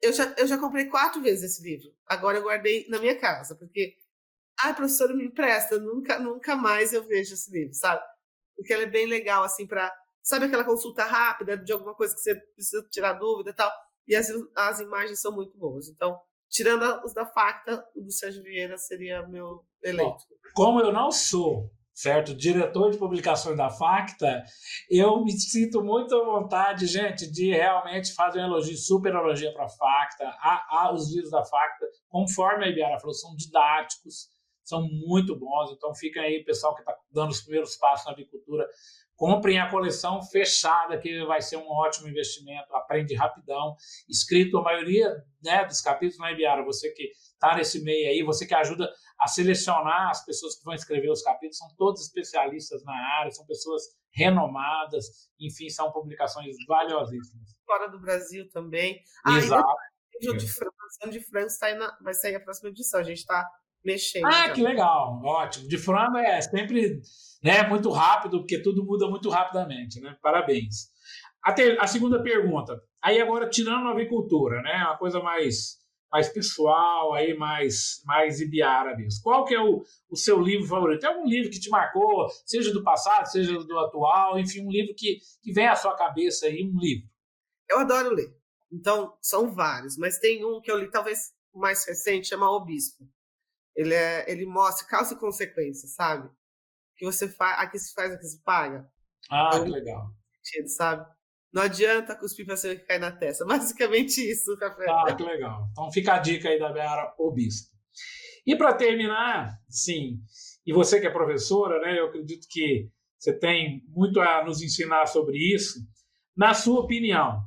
eu 0.00 0.12
já, 0.12 0.32
eu 0.38 0.46
já 0.46 0.56
comprei 0.56 0.86
quatro 0.86 1.20
vezes 1.20 1.52
esse 1.52 1.62
livro. 1.62 1.92
Agora 2.06 2.38
eu 2.38 2.44
guardei 2.44 2.86
na 2.88 3.00
minha 3.00 3.18
casa, 3.18 3.56
porque, 3.56 3.96
ai, 4.62 4.74
professora, 4.74 5.12
me 5.12 5.24
empresta, 5.24 5.78
nunca, 5.78 6.18
nunca 6.18 6.54
mais 6.54 6.92
eu 6.92 7.02
vejo 7.02 7.34
esse 7.34 7.50
livro, 7.50 7.74
sabe? 7.74 8.00
Porque 8.54 8.72
ele 8.72 8.84
é 8.84 8.90
bem 8.90 9.06
legal, 9.06 9.42
assim, 9.42 9.66
para 9.66 9.92
Sabe 10.22 10.44
aquela 10.44 10.64
consulta 10.64 11.02
rápida 11.02 11.56
de 11.56 11.72
alguma 11.72 11.94
coisa 11.94 12.14
que 12.14 12.20
você 12.20 12.34
precisa 12.34 12.86
tirar 12.90 13.14
dúvida 13.14 13.50
e 13.50 13.54
tal? 13.54 13.72
e 14.10 14.16
as, 14.16 14.28
as 14.56 14.80
imagens 14.80 15.20
são 15.20 15.32
muito 15.32 15.56
boas. 15.56 15.88
Então, 15.88 16.20
tirando 16.48 16.82
os 17.04 17.14
da 17.14 17.24
Facta, 17.24 17.86
o 17.94 18.02
do 18.02 18.10
Sérgio 18.10 18.42
Vieira 18.42 18.76
seria 18.76 19.26
meu 19.28 19.64
eleito. 19.80 20.24
Bom, 20.28 20.36
como 20.52 20.80
eu 20.80 20.92
não 20.92 21.12
sou 21.12 21.70
certo? 21.94 22.34
Diretor 22.34 22.90
de 22.90 22.98
publicações 22.98 23.56
da 23.56 23.70
Facta, 23.70 24.42
eu 24.90 25.22
me 25.22 25.32
sinto 25.32 25.82
muito 25.82 26.14
à 26.14 26.24
vontade, 26.24 26.86
gente, 26.86 27.30
de 27.30 27.50
realmente 27.50 28.14
fazer 28.14 28.40
um 28.40 28.46
elogio, 28.46 28.76
super 28.76 29.14
elogio 29.14 29.52
para 29.52 29.64
a 29.64 29.68
Facta. 29.68 30.24
A, 30.40 30.92
os 30.94 31.12
livros 31.12 31.30
da 31.30 31.44
Facta, 31.44 31.86
conforme 32.08 32.64
a 32.64 32.68
Ibiara 32.68 32.98
falou, 32.98 33.14
são 33.14 33.34
didáticos, 33.36 34.28
são 34.64 34.82
muito 34.82 35.38
bons. 35.38 35.72
Então, 35.72 35.94
fica 35.94 36.20
aí, 36.20 36.44
pessoal 36.44 36.74
que 36.74 36.80
está 36.80 36.96
dando 37.12 37.30
os 37.30 37.40
primeiros 37.40 37.76
passos 37.76 38.06
na 38.06 38.12
agricultura, 38.12 38.66
Comprem 39.20 39.60
a 39.60 39.68
coleção 39.68 40.22
fechada, 40.22 40.96
que 40.96 41.22
vai 41.26 41.42
ser 41.42 41.58
um 41.58 41.68
ótimo 41.68 42.08
investimento, 42.08 42.74
aprende 42.74 43.14
rapidão. 43.14 43.76
Escrito 44.08 44.56
a 44.56 44.62
maioria 44.62 45.14
né, 45.44 45.62
dos 45.66 45.82
capítulos 45.82 46.18
na 46.18 46.32
Ibiara, 46.32 46.64
você 46.64 46.90
que 46.90 47.10
está 47.40 47.56
nesse 47.56 47.82
meio 47.82 48.08
aí, 48.08 48.22
você 48.22 48.46
que 48.46 48.54
ajuda 48.54 48.90
a 49.18 49.26
selecionar 49.26 50.10
as 50.10 50.24
pessoas 50.24 50.56
que 50.56 50.64
vão 50.64 50.74
escrever 50.74 51.10
os 51.10 51.22
capítulos, 51.22 51.58
são 51.58 51.68
todos 51.76 52.02
especialistas 52.02 52.84
na 52.84 52.94
área, 53.18 53.30
são 53.30 53.46
pessoas 53.46 53.82
renomadas, 54.12 55.06
enfim, 55.38 55.68
são 55.68 55.90
publicações 55.92 56.56
valiosíssimas. 56.66 57.48
Fora 57.66 57.88
do 57.88 58.00
Brasil 58.00 58.48
também. 58.50 59.00
Exato. 59.26 59.64
Ah, 59.66 59.90
de 60.20 60.46
França, 60.46 61.10
de 61.10 61.20
França 61.20 61.58
tá 61.60 61.74
na, 61.74 61.98
vai 62.02 62.12
sair 62.12 62.36
a 62.36 62.40
próxima 62.40 62.68
edição, 62.68 63.00
a 63.00 63.04
gente 63.04 63.18
está 63.18 63.48
mexendo. 63.82 64.26
Ah, 64.26 64.50
que 64.50 64.62
legal, 64.62 65.20
ótimo. 65.24 65.66
De 65.66 65.78
França 65.78 66.18
é 66.18 66.40
sempre 66.42 67.00
né? 67.42 67.66
Muito 67.66 67.90
rápido, 67.90 68.40
porque 68.40 68.62
tudo 68.62 68.84
muda 68.84 69.08
muito 69.08 69.28
rapidamente, 69.28 70.00
né? 70.00 70.16
Parabéns. 70.22 70.90
A, 71.42 71.52
ter, 71.52 71.80
a 71.80 71.86
segunda 71.86 72.22
pergunta. 72.22 72.78
Aí 73.02 73.20
agora 73.20 73.48
tirando 73.48 73.88
a 73.88 73.92
avicultura, 73.92 74.60
né? 74.62 74.84
Uma 74.84 74.98
coisa 74.98 75.20
mais 75.20 75.79
mais 76.10 76.28
pessoal, 76.28 77.14
aí 77.14 77.36
mais 77.36 78.02
mais 78.04 78.40
ibiara 78.40 78.96
mesmo. 78.96 79.22
Qual 79.22 79.44
que 79.44 79.54
é 79.54 79.60
o, 79.60 79.84
o 80.08 80.16
seu 80.16 80.40
livro 80.40 80.66
favorito? 80.66 81.00
Tem 81.00 81.10
algum 81.10 81.26
livro 81.26 81.50
que 81.50 81.60
te 81.60 81.70
marcou, 81.70 82.28
seja 82.44 82.72
do 82.72 82.82
passado, 82.82 83.26
seja 83.26 83.52
do 83.52 83.78
atual, 83.78 84.38
enfim, 84.38 84.66
um 84.66 84.70
livro 84.70 84.94
que, 84.94 85.20
que 85.42 85.52
vem 85.52 85.66
à 85.66 85.76
sua 85.76 85.96
cabeça 85.96 86.46
aí, 86.46 86.64
um 86.64 86.78
livro? 86.78 87.08
Eu 87.68 87.80
adoro 87.80 88.14
ler. 88.14 88.34
Então, 88.72 89.16
são 89.20 89.52
vários, 89.52 89.96
mas 89.96 90.18
tem 90.18 90.44
um 90.44 90.60
que 90.60 90.70
eu 90.70 90.78
li 90.78 90.90
talvez 90.90 91.32
mais 91.54 91.84
recente, 91.86 92.28
chama 92.28 92.50
O 92.50 92.64
Bispo. 92.64 93.04
Ele, 93.74 93.94
é, 93.94 94.30
ele 94.30 94.46
mostra 94.46 94.86
causa 94.86 95.14
e 95.14 95.18
consequência, 95.18 95.88
sabe? 95.88 96.30
que 97.00 97.06
você 97.06 97.26
faz, 97.30 97.58
aqui 97.60 97.78
se 97.78 97.94
faz, 97.94 98.12
aqui 98.12 98.26
se 98.26 98.42
paga. 98.42 98.86
Ah, 99.30 99.48
então, 99.48 99.64
que 99.64 99.70
legal. 99.70 100.10
Sabe? 100.66 101.10
Não 101.52 101.62
adianta 101.62 102.14
cuspir 102.14 102.46
para 102.46 102.56
cima 102.56 102.76
que 102.76 102.86
cai 102.86 102.98
na 102.98 103.10
testa. 103.10 103.44
Basicamente 103.46 104.18
isso, 104.20 104.56
café. 104.56 104.86
Ah, 104.88 105.14
que 105.14 105.22
legal. 105.22 105.68
Então 105.72 105.90
fica 105.90 106.14
a 106.14 106.18
dica 106.18 106.48
aí 106.48 106.58
da 106.58 106.72
Beara 106.72 107.14
Obispo. 107.18 107.70
E 108.46 108.56
para 108.56 108.72
terminar, 108.74 109.58
sim, 109.68 110.18
e 110.66 110.72
você 110.72 111.00
que 111.00 111.06
é 111.06 111.10
professora, 111.10 111.80
né, 111.80 111.98
eu 111.98 112.06
acredito 112.06 112.46
que 112.48 112.88
você 113.18 113.38
tem 113.38 113.84
muito 113.88 114.20
a 114.20 114.44
nos 114.44 114.62
ensinar 114.62 115.06
sobre 115.06 115.36
isso. 115.36 115.78
Na 116.36 116.54
sua 116.54 116.80
opinião, 116.80 117.42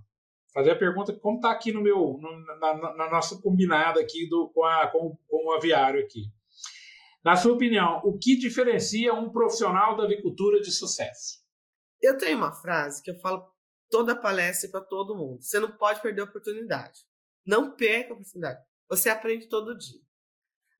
fazer 0.54 0.72
a 0.72 0.78
pergunta 0.78 1.12
como 1.14 1.38
está 1.38 1.52
aqui 1.52 1.72
no 1.72 1.82
meu, 1.82 2.20
no, 2.22 2.40
na, 2.46 2.74
na, 2.76 2.96
na, 2.96 3.10
nossa 3.10 3.42
combinada 3.42 4.00
aqui 4.00 4.28
do, 4.30 4.50
com, 4.50 4.64
a, 4.64 4.88
com, 4.88 5.18
com 5.28 5.48
o 5.48 5.54
aviário 5.54 6.00
aqui. 6.00 6.26
Na 7.24 7.36
sua 7.36 7.54
opinião, 7.54 8.02
o 8.04 8.18
que 8.18 8.38
diferencia 8.38 9.14
um 9.14 9.32
profissional 9.32 9.98
da 9.98 10.04
avicultura 10.04 10.60
de 10.62 10.72
sucesso? 10.72 11.42
Eu 12.02 12.18
tenho 12.18 12.38
uma 12.38 12.52
frase 12.52 13.02
que 13.02 13.10
eu 13.10 13.20
falo 13.20 13.53
toda 13.94 14.16
palestra 14.16 14.68
para 14.72 14.82
todo 14.82 15.16
mundo. 15.16 15.44
Você 15.44 15.60
não 15.60 15.72
pode 15.72 16.02
perder 16.02 16.22
a 16.22 16.24
oportunidade. 16.24 17.02
Não 17.46 17.76
perca 17.76 18.10
a 18.10 18.14
oportunidade. 18.14 18.60
Você 18.90 19.08
aprende 19.08 19.48
todo 19.48 19.78
dia. 19.78 20.02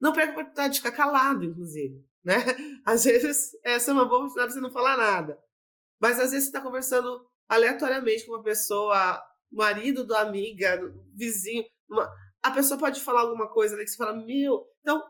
Não 0.02 0.14
perca 0.14 0.30
a 0.30 0.32
oportunidade 0.32 0.74
de 0.74 0.80
ficar 0.80 0.94
calado, 0.94 1.46
inclusive. 1.46 2.04
Né? 2.24 2.34
Às 2.84 3.04
vezes, 3.04 3.52
essa 3.64 3.92
é 3.92 3.94
uma 3.94 4.06
boa 4.06 4.22
oportunidade 4.22 4.48
de 4.48 4.54
você 4.56 4.62
não 4.62 4.72
falar 4.72 4.98
nada. 4.98 5.40
Mas 6.02 6.20
às 6.20 6.32
vezes 6.32 6.46
você 6.46 6.58
está 6.58 6.60
conversando 6.60 7.24
aleatoriamente 7.48 8.26
com 8.26 8.34
uma 8.34 8.42
pessoa, 8.42 9.24
marido 9.52 10.04
da 10.04 10.22
amiga, 10.22 10.82
vizinho. 11.14 11.64
Uma... 11.88 12.12
A 12.42 12.50
pessoa 12.50 12.80
pode 12.80 13.00
falar 13.00 13.22
alguma 13.22 13.48
coisa 13.48 13.76
ali 13.76 13.86
que 13.86 13.92
você 13.92 13.98
fala, 13.98 14.26
meu. 14.26 14.68
Então, 14.82 15.08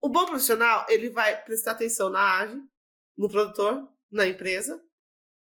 o 0.00 0.08
bom 0.08 0.24
profissional, 0.24 0.86
ele 0.88 1.10
vai 1.10 1.44
prestar 1.44 1.72
atenção 1.72 2.08
na 2.08 2.40
ave, 2.40 2.60
no 3.16 3.28
produtor, 3.28 3.88
na 4.10 4.26
empresa 4.26 4.82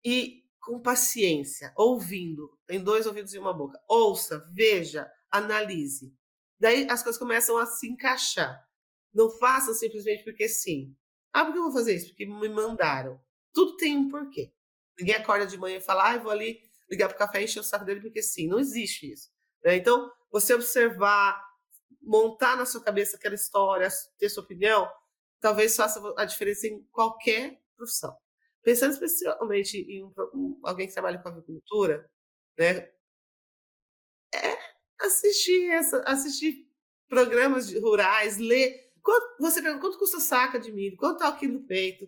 e 0.04 0.41
com 0.62 0.80
paciência, 0.80 1.74
ouvindo, 1.76 2.55
em 2.70 2.82
dois 2.82 3.07
ouvidos 3.07 3.34
e 3.34 3.39
uma 3.39 3.53
boca. 3.53 3.80
Ouça, 3.88 4.47
veja, 4.53 5.12
analise. 5.30 6.14
Daí 6.59 6.88
as 6.89 7.01
coisas 7.01 7.20
começam 7.20 7.57
a 7.57 7.66
se 7.66 7.88
encaixar. 7.88 8.64
Não 9.14 9.30
façam 9.30 9.74
simplesmente 9.74 10.24
porque 10.24 10.47
sim. 10.47 10.95
Ah, 11.34 11.43
por 11.43 11.53
que 11.53 11.59
eu 11.59 11.64
vou 11.64 11.74
fazer 11.74 11.95
isso? 11.95 12.09
Porque 12.09 12.26
me 12.26 12.47
mandaram. 12.47 13.20
Tudo 13.53 13.76
tem 13.78 13.97
um 13.97 14.09
porquê. 14.09 14.53
Ninguém 14.99 15.16
acorda 15.16 15.47
de 15.47 15.57
manhã 15.57 15.78
e 15.78 15.82
fala, 15.82 16.09
ah, 16.12 16.16
eu 16.16 16.22
vou 16.22 16.32
ali 16.32 16.59
ligar 16.89 17.07
para 17.07 17.16
o 17.16 17.20
café 17.20 17.41
e 17.41 17.45
encher 17.45 17.59
o 17.59 17.64
saco 17.64 17.84
dele 17.84 18.01
porque 18.01 18.22
sim. 18.22 18.47
Não 18.47 18.59
existe 18.59 19.12
isso. 19.12 19.30
Né? 19.64 19.76
Então, 19.78 20.12
você 20.32 20.53
observar, 20.53 21.41
montar 22.01 22.55
na 22.55 22.66
sua 22.66 22.84
cabeça 22.84 23.18
aquela 23.18 23.36
história, 23.36 23.89
ter 24.20 24.30
sua 24.30 24.43
opinião, 24.43 24.88
talvez 25.39 25.76
faça 25.76 26.01
a 26.18 26.26
diferença 26.26 26.68
em 26.68 26.84
qualquer 26.91 27.59
profissão. 27.76 28.16
Pensando 28.64 28.93
especialmente 28.93 29.78
em 29.78 30.03
um, 30.03 30.59
alguém 30.64 30.88
que 30.88 30.93
trabalha 30.93 31.22
com 31.22 31.30
agricultura, 31.30 32.09
né? 32.57 32.91
É 34.34 34.57
assistir 34.99 35.70
essa, 35.72 36.01
assistir 36.03 36.68
programas 37.09 37.74
rurais, 37.74 38.38
ler. 38.38 38.91
Quanto, 39.01 39.38
você 39.39 39.62
pergunta 39.62 39.82
quanto 39.82 39.97
custa 39.97 40.20
saca 40.20 40.59
de 40.59 40.72
milho, 40.72 40.95
quanto 40.95 41.16
está 41.16 41.30
o 41.30 41.38
quilo 41.38 41.59
do 41.59 41.66
peito 41.66 42.07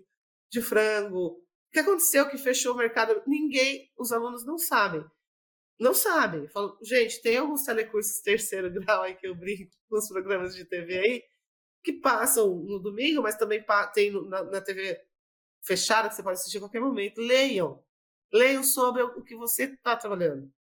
de 0.52 0.62
frango, 0.62 1.28
o 1.28 1.44
que 1.72 1.80
aconteceu 1.80 2.30
que 2.30 2.38
fechou 2.38 2.74
o 2.74 2.78
mercado? 2.78 3.22
Ninguém, 3.26 3.92
os 3.98 4.12
alunos 4.12 4.46
não 4.46 4.58
sabem 4.60 5.04
não 5.80 5.94
sabem. 5.94 6.48
Gente, 6.82 7.22
tem 7.22 7.38
alguns 7.38 7.64
telecursos 7.64 8.22
terceiro 8.22 8.72
grau 8.72 9.04
aí 9.04 9.16
que 9.16 9.28
eu 9.28 9.36
brinco 9.36 9.72
com 9.90 9.98
os 9.98 10.08
programas 10.08 10.56
de 10.56 10.66
TV 10.66 11.00
aí, 11.00 11.24
que 11.84 11.94
passam 11.94 12.56
no 12.56 12.80
domingo, 12.80 13.22
mas 13.22 13.36
também 13.36 13.64
tem 13.94 14.12
na, 14.30 14.44
na 14.44 14.62
TV 14.62 15.00
fechada, 15.64 16.10
que 16.10 16.16
você 16.16 16.24
pode 16.24 16.40
assistir 16.40 16.58
a 16.58 16.62
qualquer 16.62 16.82
momento. 16.82 17.20
Leiam. 17.20 17.84
Leiam 18.32 18.64
sobre 18.64 19.02
o 19.04 19.24
que 19.24 19.36
você 19.36 19.66
está 19.66 19.96
trabalhando. 19.96 20.52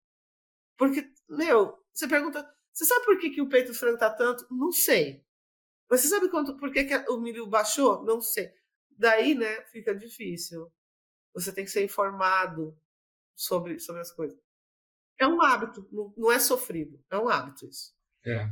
Porque, 0.77 1.11
meu, 1.29 1.77
você 1.93 2.07
pergunta, 2.07 2.47
você 2.71 2.85
sabe 2.85 3.05
por 3.05 3.19
que, 3.19 3.29
que 3.29 3.41
o 3.41 3.49
peito 3.49 3.73
frango 3.73 3.95
está 3.95 4.09
tanto? 4.09 4.47
Não 4.51 4.71
sei. 4.71 5.23
Mas 5.89 6.01
você 6.01 6.07
sabe 6.07 6.29
quanto, 6.29 6.57
por 6.57 6.71
que, 6.71 6.85
que 6.85 6.95
o 7.09 7.19
milho 7.19 7.45
baixou? 7.47 8.03
Não 8.03 8.21
sei. 8.21 8.51
Daí, 8.97 9.35
né, 9.35 9.61
fica 9.65 9.93
difícil. 9.93 10.71
Você 11.33 11.51
tem 11.51 11.65
que 11.65 11.71
ser 11.71 11.83
informado 11.83 12.77
sobre, 13.35 13.79
sobre 13.79 14.01
as 14.01 14.11
coisas. 14.11 14.37
É 15.19 15.27
um 15.27 15.41
hábito, 15.41 15.87
não 16.17 16.31
é 16.31 16.39
sofrido, 16.39 16.99
é 17.09 17.17
um 17.17 17.29
hábito 17.29 17.67
isso. 17.67 17.93
É. 18.25 18.49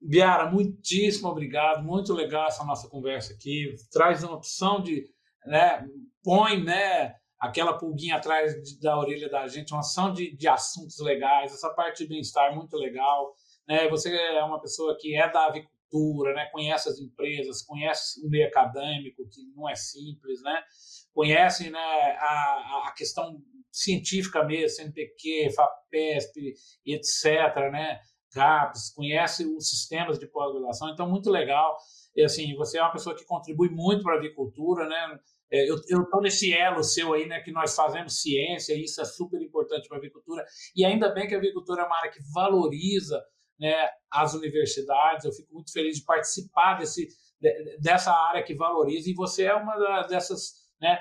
Biara, 0.00 0.50
muitíssimo 0.50 1.28
obrigado, 1.28 1.84
muito 1.84 2.12
legal 2.12 2.48
essa 2.48 2.64
nossa 2.64 2.88
conversa 2.88 3.32
aqui. 3.32 3.74
Traz 3.90 4.24
uma 4.24 4.34
opção 4.34 4.82
de, 4.82 5.08
né, 5.46 5.86
põe, 6.22 6.62
né, 6.62 7.14
aquela 7.42 7.76
pulguinha 7.76 8.16
atrás 8.16 8.54
da 8.78 8.96
orelha 8.96 9.28
da 9.28 9.48
gente, 9.48 9.72
uma 9.72 9.80
ação 9.80 10.12
de, 10.12 10.36
de 10.36 10.46
assuntos 10.46 10.98
legais, 11.00 11.52
essa 11.52 11.70
parte 11.70 12.04
de 12.04 12.08
bem-estar 12.08 12.54
muito 12.54 12.76
legal. 12.76 13.34
né? 13.66 13.88
Você 13.88 14.14
é 14.14 14.44
uma 14.44 14.60
pessoa 14.60 14.96
que 14.96 15.16
é 15.16 15.28
da 15.28 15.46
avicultura, 15.46 16.34
né? 16.34 16.48
Conhece 16.52 16.88
as 16.88 17.00
empresas, 17.00 17.62
conhece 17.62 18.24
o 18.24 18.30
meio 18.30 18.46
acadêmico, 18.46 19.28
que 19.28 19.42
não 19.56 19.68
é 19.68 19.74
simples, 19.74 20.40
né? 20.42 20.62
Conhece, 21.12 21.68
né, 21.68 21.78
a, 22.18 22.84
a 22.86 22.94
questão 22.96 23.36
científica 23.72 24.44
mesmo, 24.44 24.76
CNPq, 24.76 25.50
FAPESP, 25.50 26.54
etc., 26.86 27.26
né? 27.72 27.98
GAPS, 28.34 28.94
conhece 28.94 29.44
os 29.44 29.68
sistemas 29.68 30.18
de 30.18 30.26
pós-graduação, 30.26 30.88
então 30.90 31.08
muito 31.08 31.28
legal. 31.28 31.76
E 32.16 32.22
assim, 32.22 32.54
você 32.54 32.78
é 32.78 32.82
uma 32.82 32.92
pessoa 32.92 33.14
que 33.14 33.24
contribui 33.24 33.68
muito 33.68 34.02
para 34.02 34.14
a 34.14 34.18
avicultura, 34.18 34.88
né? 34.88 35.18
É, 35.52 35.68
eu 35.68 35.76
estou 35.76 36.22
nesse 36.22 36.50
elo 36.50 36.82
seu 36.82 37.12
aí, 37.12 37.26
né, 37.26 37.40
que 37.40 37.52
nós 37.52 37.76
fazemos 37.76 38.22
ciência, 38.22 38.72
e 38.72 38.84
isso 38.84 39.02
é 39.02 39.04
super 39.04 39.40
importante 39.42 39.86
para 39.86 39.98
a 39.98 40.00
avicultura, 40.00 40.42
e 40.74 40.82
ainda 40.82 41.10
bem 41.10 41.28
que 41.28 41.34
a 41.34 41.38
avicultura 41.38 41.82
é 41.82 41.84
uma 41.84 41.98
área 41.98 42.10
que 42.10 42.20
valoriza 42.32 43.22
né, 43.60 43.90
as 44.10 44.32
universidades, 44.32 45.26
eu 45.26 45.32
fico 45.32 45.52
muito 45.52 45.70
feliz 45.70 45.98
de 45.98 46.04
participar 46.06 46.78
desse, 46.78 47.06
dessa 47.80 48.10
área 48.12 48.42
que 48.42 48.54
valoriza, 48.54 49.10
e 49.10 49.14
você 49.14 49.44
é 49.44 49.54
uma 49.54 50.02
dessas, 50.04 50.54
né, 50.80 50.98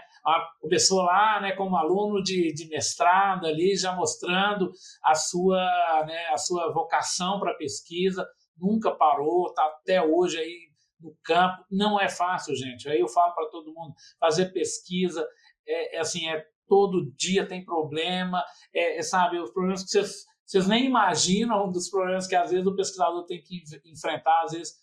começou 0.59 1.01
lá 1.01 1.39
né, 1.39 1.53
como 1.53 1.77
aluno 1.77 2.21
de, 2.21 2.53
de 2.53 2.67
mestrado 2.67 3.47
ali, 3.47 3.77
já 3.77 3.95
mostrando 3.95 4.69
a 5.01 5.15
sua, 5.15 6.03
né, 6.05 6.27
a 6.27 6.37
sua 6.37 6.73
vocação 6.73 7.39
para 7.39 7.55
pesquisa, 7.55 8.27
nunca 8.57 8.91
parou, 8.91 9.47
está 9.47 9.63
até 9.63 10.03
hoje 10.03 10.37
aí 10.37 10.70
no 11.01 11.15
campo. 11.23 11.65
Não 11.69 11.99
é 11.99 12.09
fácil, 12.09 12.55
gente. 12.55 12.87
Aí 12.87 12.99
eu 12.99 13.07
falo 13.07 13.33
para 13.33 13.49
todo 13.49 13.73
mundo: 13.73 13.93
fazer 14.19 14.51
pesquisa 14.51 15.27
é, 15.67 15.97
é, 15.97 15.99
assim, 15.99 16.27
é 16.27 16.43
todo 16.67 17.11
dia 17.17 17.45
tem 17.45 17.65
problema, 17.65 18.43
é, 18.73 18.97
é 18.97 19.01
sabe, 19.01 19.39
os 19.39 19.51
problemas 19.51 19.83
que 19.83 19.89
vocês, 19.89 20.25
vocês 20.45 20.67
nem 20.67 20.85
imaginam 20.85 21.69
dos 21.69 21.89
problemas 21.89 22.27
que 22.27 22.35
às 22.35 22.51
vezes 22.51 22.65
o 22.65 22.75
pesquisador 22.75 23.25
tem 23.25 23.41
que 23.41 23.61
enfrentar, 23.85 24.43
às 24.43 24.53
vezes 24.53 24.81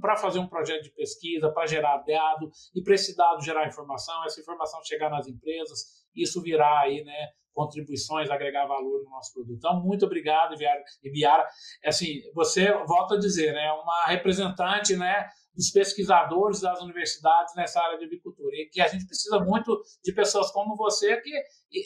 para 0.00 0.16
fazer 0.16 0.40
um 0.40 0.48
projeto 0.48 0.82
de 0.82 0.90
pesquisa, 0.90 1.50
para 1.50 1.66
gerar 1.66 1.98
dado 1.98 2.50
e 2.74 2.82
para 2.82 2.94
esse 2.94 3.16
dado 3.16 3.42
gerar 3.42 3.68
informação, 3.68 4.24
essa 4.24 4.40
informação 4.40 4.82
chegar 4.84 5.08
nas 5.08 5.28
empresas, 5.28 6.02
isso 6.14 6.42
virar 6.42 6.80
aí, 6.80 7.04
né, 7.04 7.28
contribuições, 7.52 8.30
agregar 8.30 8.66
valor 8.66 9.04
no 9.04 9.10
nosso 9.10 9.32
produto. 9.32 9.56
Então, 9.56 9.80
muito 9.80 10.04
obrigado, 10.04 10.54
Ibiara. 11.02 11.46
Assim, 11.84 12.20
você, 12.34 12.72
volta 12.86 13.14
a 13.14 13.18
dizer, 13.18 13.52
né, 13.52 13.70
uma 13.72 14.06
representante, 14.06 14.96
né, 14.96 15.28
dos 15.54 15.70
pesquisadores 15.70 16.60
das 16.60 16.80
universidades 16.80 17.54
nessa 17.54 17.80
área 17.80 17.98
de 17.98 18.04
agricultura. 18.04 18.54
E 18.56 18.68
que 18.70 18.80
a 18.80 18.88
gente 18.88 19.06
precisa 19.06 19.38
muito 19.40 19.80
de 20.02 20.12
pessoas 20.12 20.50
como 20.50 20.76
você, 20.76 21.16
que 21.20 21.30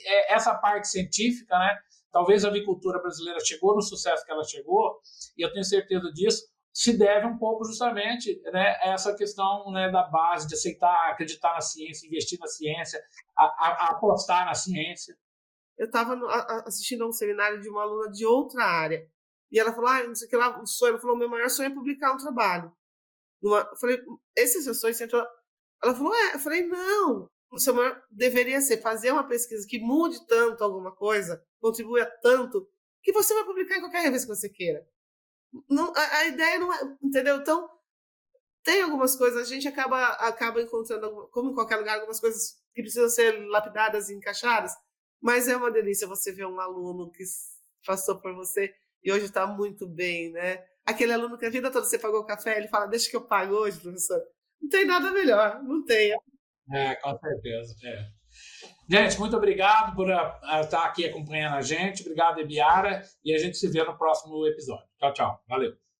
é 0.07 0.35
essa 0.35 0.55
parte 0.55 0.89
científica, 0.89 1.59
né? 1.59 1.77
Talvez 2.13 2.45
a 2.45 2.49
agricultura 2.49 2.99
brasileira 3.01 3.39
chegou 3.45 3.75
no 3.75 3.83
sucesso 3.83 4.25
que 4.25 4.33
ela 4.33 4.45
chegou, 4.45 5.01
e 5.37 5.45
eu 5.45 5.53
tenho 5.53 5.65
certeza 5.65 6.11
disso, 6.13 6.47
se 6.73 6.97
deve 6.97 7.27
um 7.27 7.39
pouco 7.39 7.65
justamente 7.65 8.39
né, 8.53 8.77
a 8.83 8.93
essa 8.93 9.15
questão 9.15 9.71
né, 9.73 9.91
da 9.91 10.03
base, 10.05 10.47
de 10.47 10.55
aceitar, 10.55 11.11
acreditar 11.11 11.55
na 11.55 11.61
ciência, 11.61 12.07
investir 12.07 12.39
na 12.39 12.47
ciência, 12.47 13.03
a, 13.37 13.45
a, 13.45 13.69
a 13.69 13.91
apostar 13.93 14.45
na 14.45 14.55
ciência. 14.55 15.17
Eu 15.79 15.87
estava 15.87 16.15
assistindo 16.67 17.05
a 17.05 17.09
um 17.09 17.13
seminário 17.13 17.61
de 17.61 17.69
uma 17.69 17.83
aluna 17.83 18.11
de 18.11 18.27
outra 18.27 18.65
área, 18.65 19.07
e 19.51 19.59
ela 19.59 19.73
falou, 19.73 19.89
ah, 19.89 20.05
não 20.05 20.15
sei 20.15 20.27
o 20.27 20.31
que 20.31 20.37
lá, 20.37 20.61
o 20.61 20.67
sonho, 20.67 20.91
ela 20.91 21.01
falou, 21.01 21.17
meu 21.17 21.31
maior 21.31 21.49
sonho 21.49 21.71
é 21.71 21.75
publicar 21.75 22.13
um 22.13 22.19
trabalho. 22.19 22.71
Numa, 23.47 23.61
eu 23.61 23.77
falei, 23.77 24.03
esse 24.35 24.61
seu 24.61 24.75
sonho, 24.75 24.93
você 24.93 25.05
entrou... 25.05 25.25
Ela 25.81 25.95
falou, 25.95 26.13
é, 26.13 26.35
eu 26.35 26.39
falei, 26.41 26.67
não, 26.67 27.31
o 27.53 27.59
seu 27.61 27.73
maior 27.73 28.03
deveria 28.11 28.61
ser 28.61 28.79
fazer 28.79 29.13
uma 29.13 29.23
pesquisa 29.23 29.65
que 29.69 29.79
mude 29.79 30.27
tanto 30.27 30.65
alguma 30.65 30.93
coisa, 30.93 31.41
contribua 31.61 32.05
tanto, 32.21 32.69
que 33.01 33.13
você 33.13 33.33
vai 33.35 33.45
publicar 33.45 33.77
em 33.77 33.81
qualquer 33.81 34.03
revista 34.03 34.27
que 34.27 34.35
você 34.35 34.49
queira. 34.49 34.85
Não, 35.71 35.93
a, 35.95 36.17
a, 36.17 36.27
ideia 36.27 36.59
não 36.59 36.73
é, 36.73 36.97
entendeu? 37.01 37.37
Então, 37.37 37.71
tem 38.65 38.83
algumas 38.83 39.15
coisas, 39.15 39.41
a 39.41 39.45
gente 39.45 39.69
acaba, 39.69 40.09
acaba 40.15 40.61
encontrando, 40.61 41.29
como 41.31 41.53
em 41.53 41.55
qualquer 41.55 41.77
lugar, 41.77 41.95
algumas 41.95 42.19
coisas 42.19 42.57
que 42.75 42.83
precisam 42.83 43.09
ser 43.09 43.47
lapidadas 43.47 44.09
e 44.09 44.15
encaixadas, 44.15 44.73
mas 45.23 45.47
é 45.47 45.57
uma 45.57 45.71
delícia 45.71 46.09
você 46.09 46.33
ver 46.33 46.47
um 46.47 46.59
aluno 46.59 47.13
que 47.13 47.23
passou 47.87 48.21
por 48.21 48.35
você 48.35 48.75
e 49.05 49.13
hoje 49.13 49.27
está 49.27 49.47
muito 49.47 49.87
bem, 49.87 50.33
né? 50.33 50.67
Aquele 50.87 51.13
aluno 51.13 51.37
que 51.37 51.47
a 51.47 51.51
vida 51.51 51.71
toda 51.71 51.85
você 51.85 51.99
pagou 51.99 52.21
o 52.21 52.27
café, 52.27 52.57
ele 52.57 52.69
fala, 52.69 52.87
deixa 52.87 53.11
que 53.11 53.17
eu 53.17 53.27
pago 53.27 53.55
hoje, 53.55 53.81
professor. 53.81 54.21
Não 54.63 54.69
tem 54.69 54.87
nada 54.87 55.11
melhor, 55.11 55.63
não 55.63 55.85
tem. 55.85 56.13
É, 56.73 56.95
com 56.97 57.19
certeza. 57.19 57.75
É. 57.85 58.07
Gente, 58.89 59.19
muito 59.19 59.37
obrigado 59.37 59.95
por 59.95 60.11
a, 60.11 60.39
a 60.45 60.61
estar 60.61 60.85
aqui 60.85 61.05
acompanhando 61.05 61.57
a 61.57 61.63
gente. 61.63 62.03
Obrigado, 62.03 62.39
Ebiara. 62.39 63.03
E 63.25 63.35
a 63.35 63.39
gente 63.39 63.57
se 63.57 63.69
vê 63.69 63.83
no 63.83 63.99
próximo 63.99 64.47
episódio. 64.47 64.87
Tchau, 64.99 65.13
tchau. 65.13 65.45
Valeu. 65.49 65.86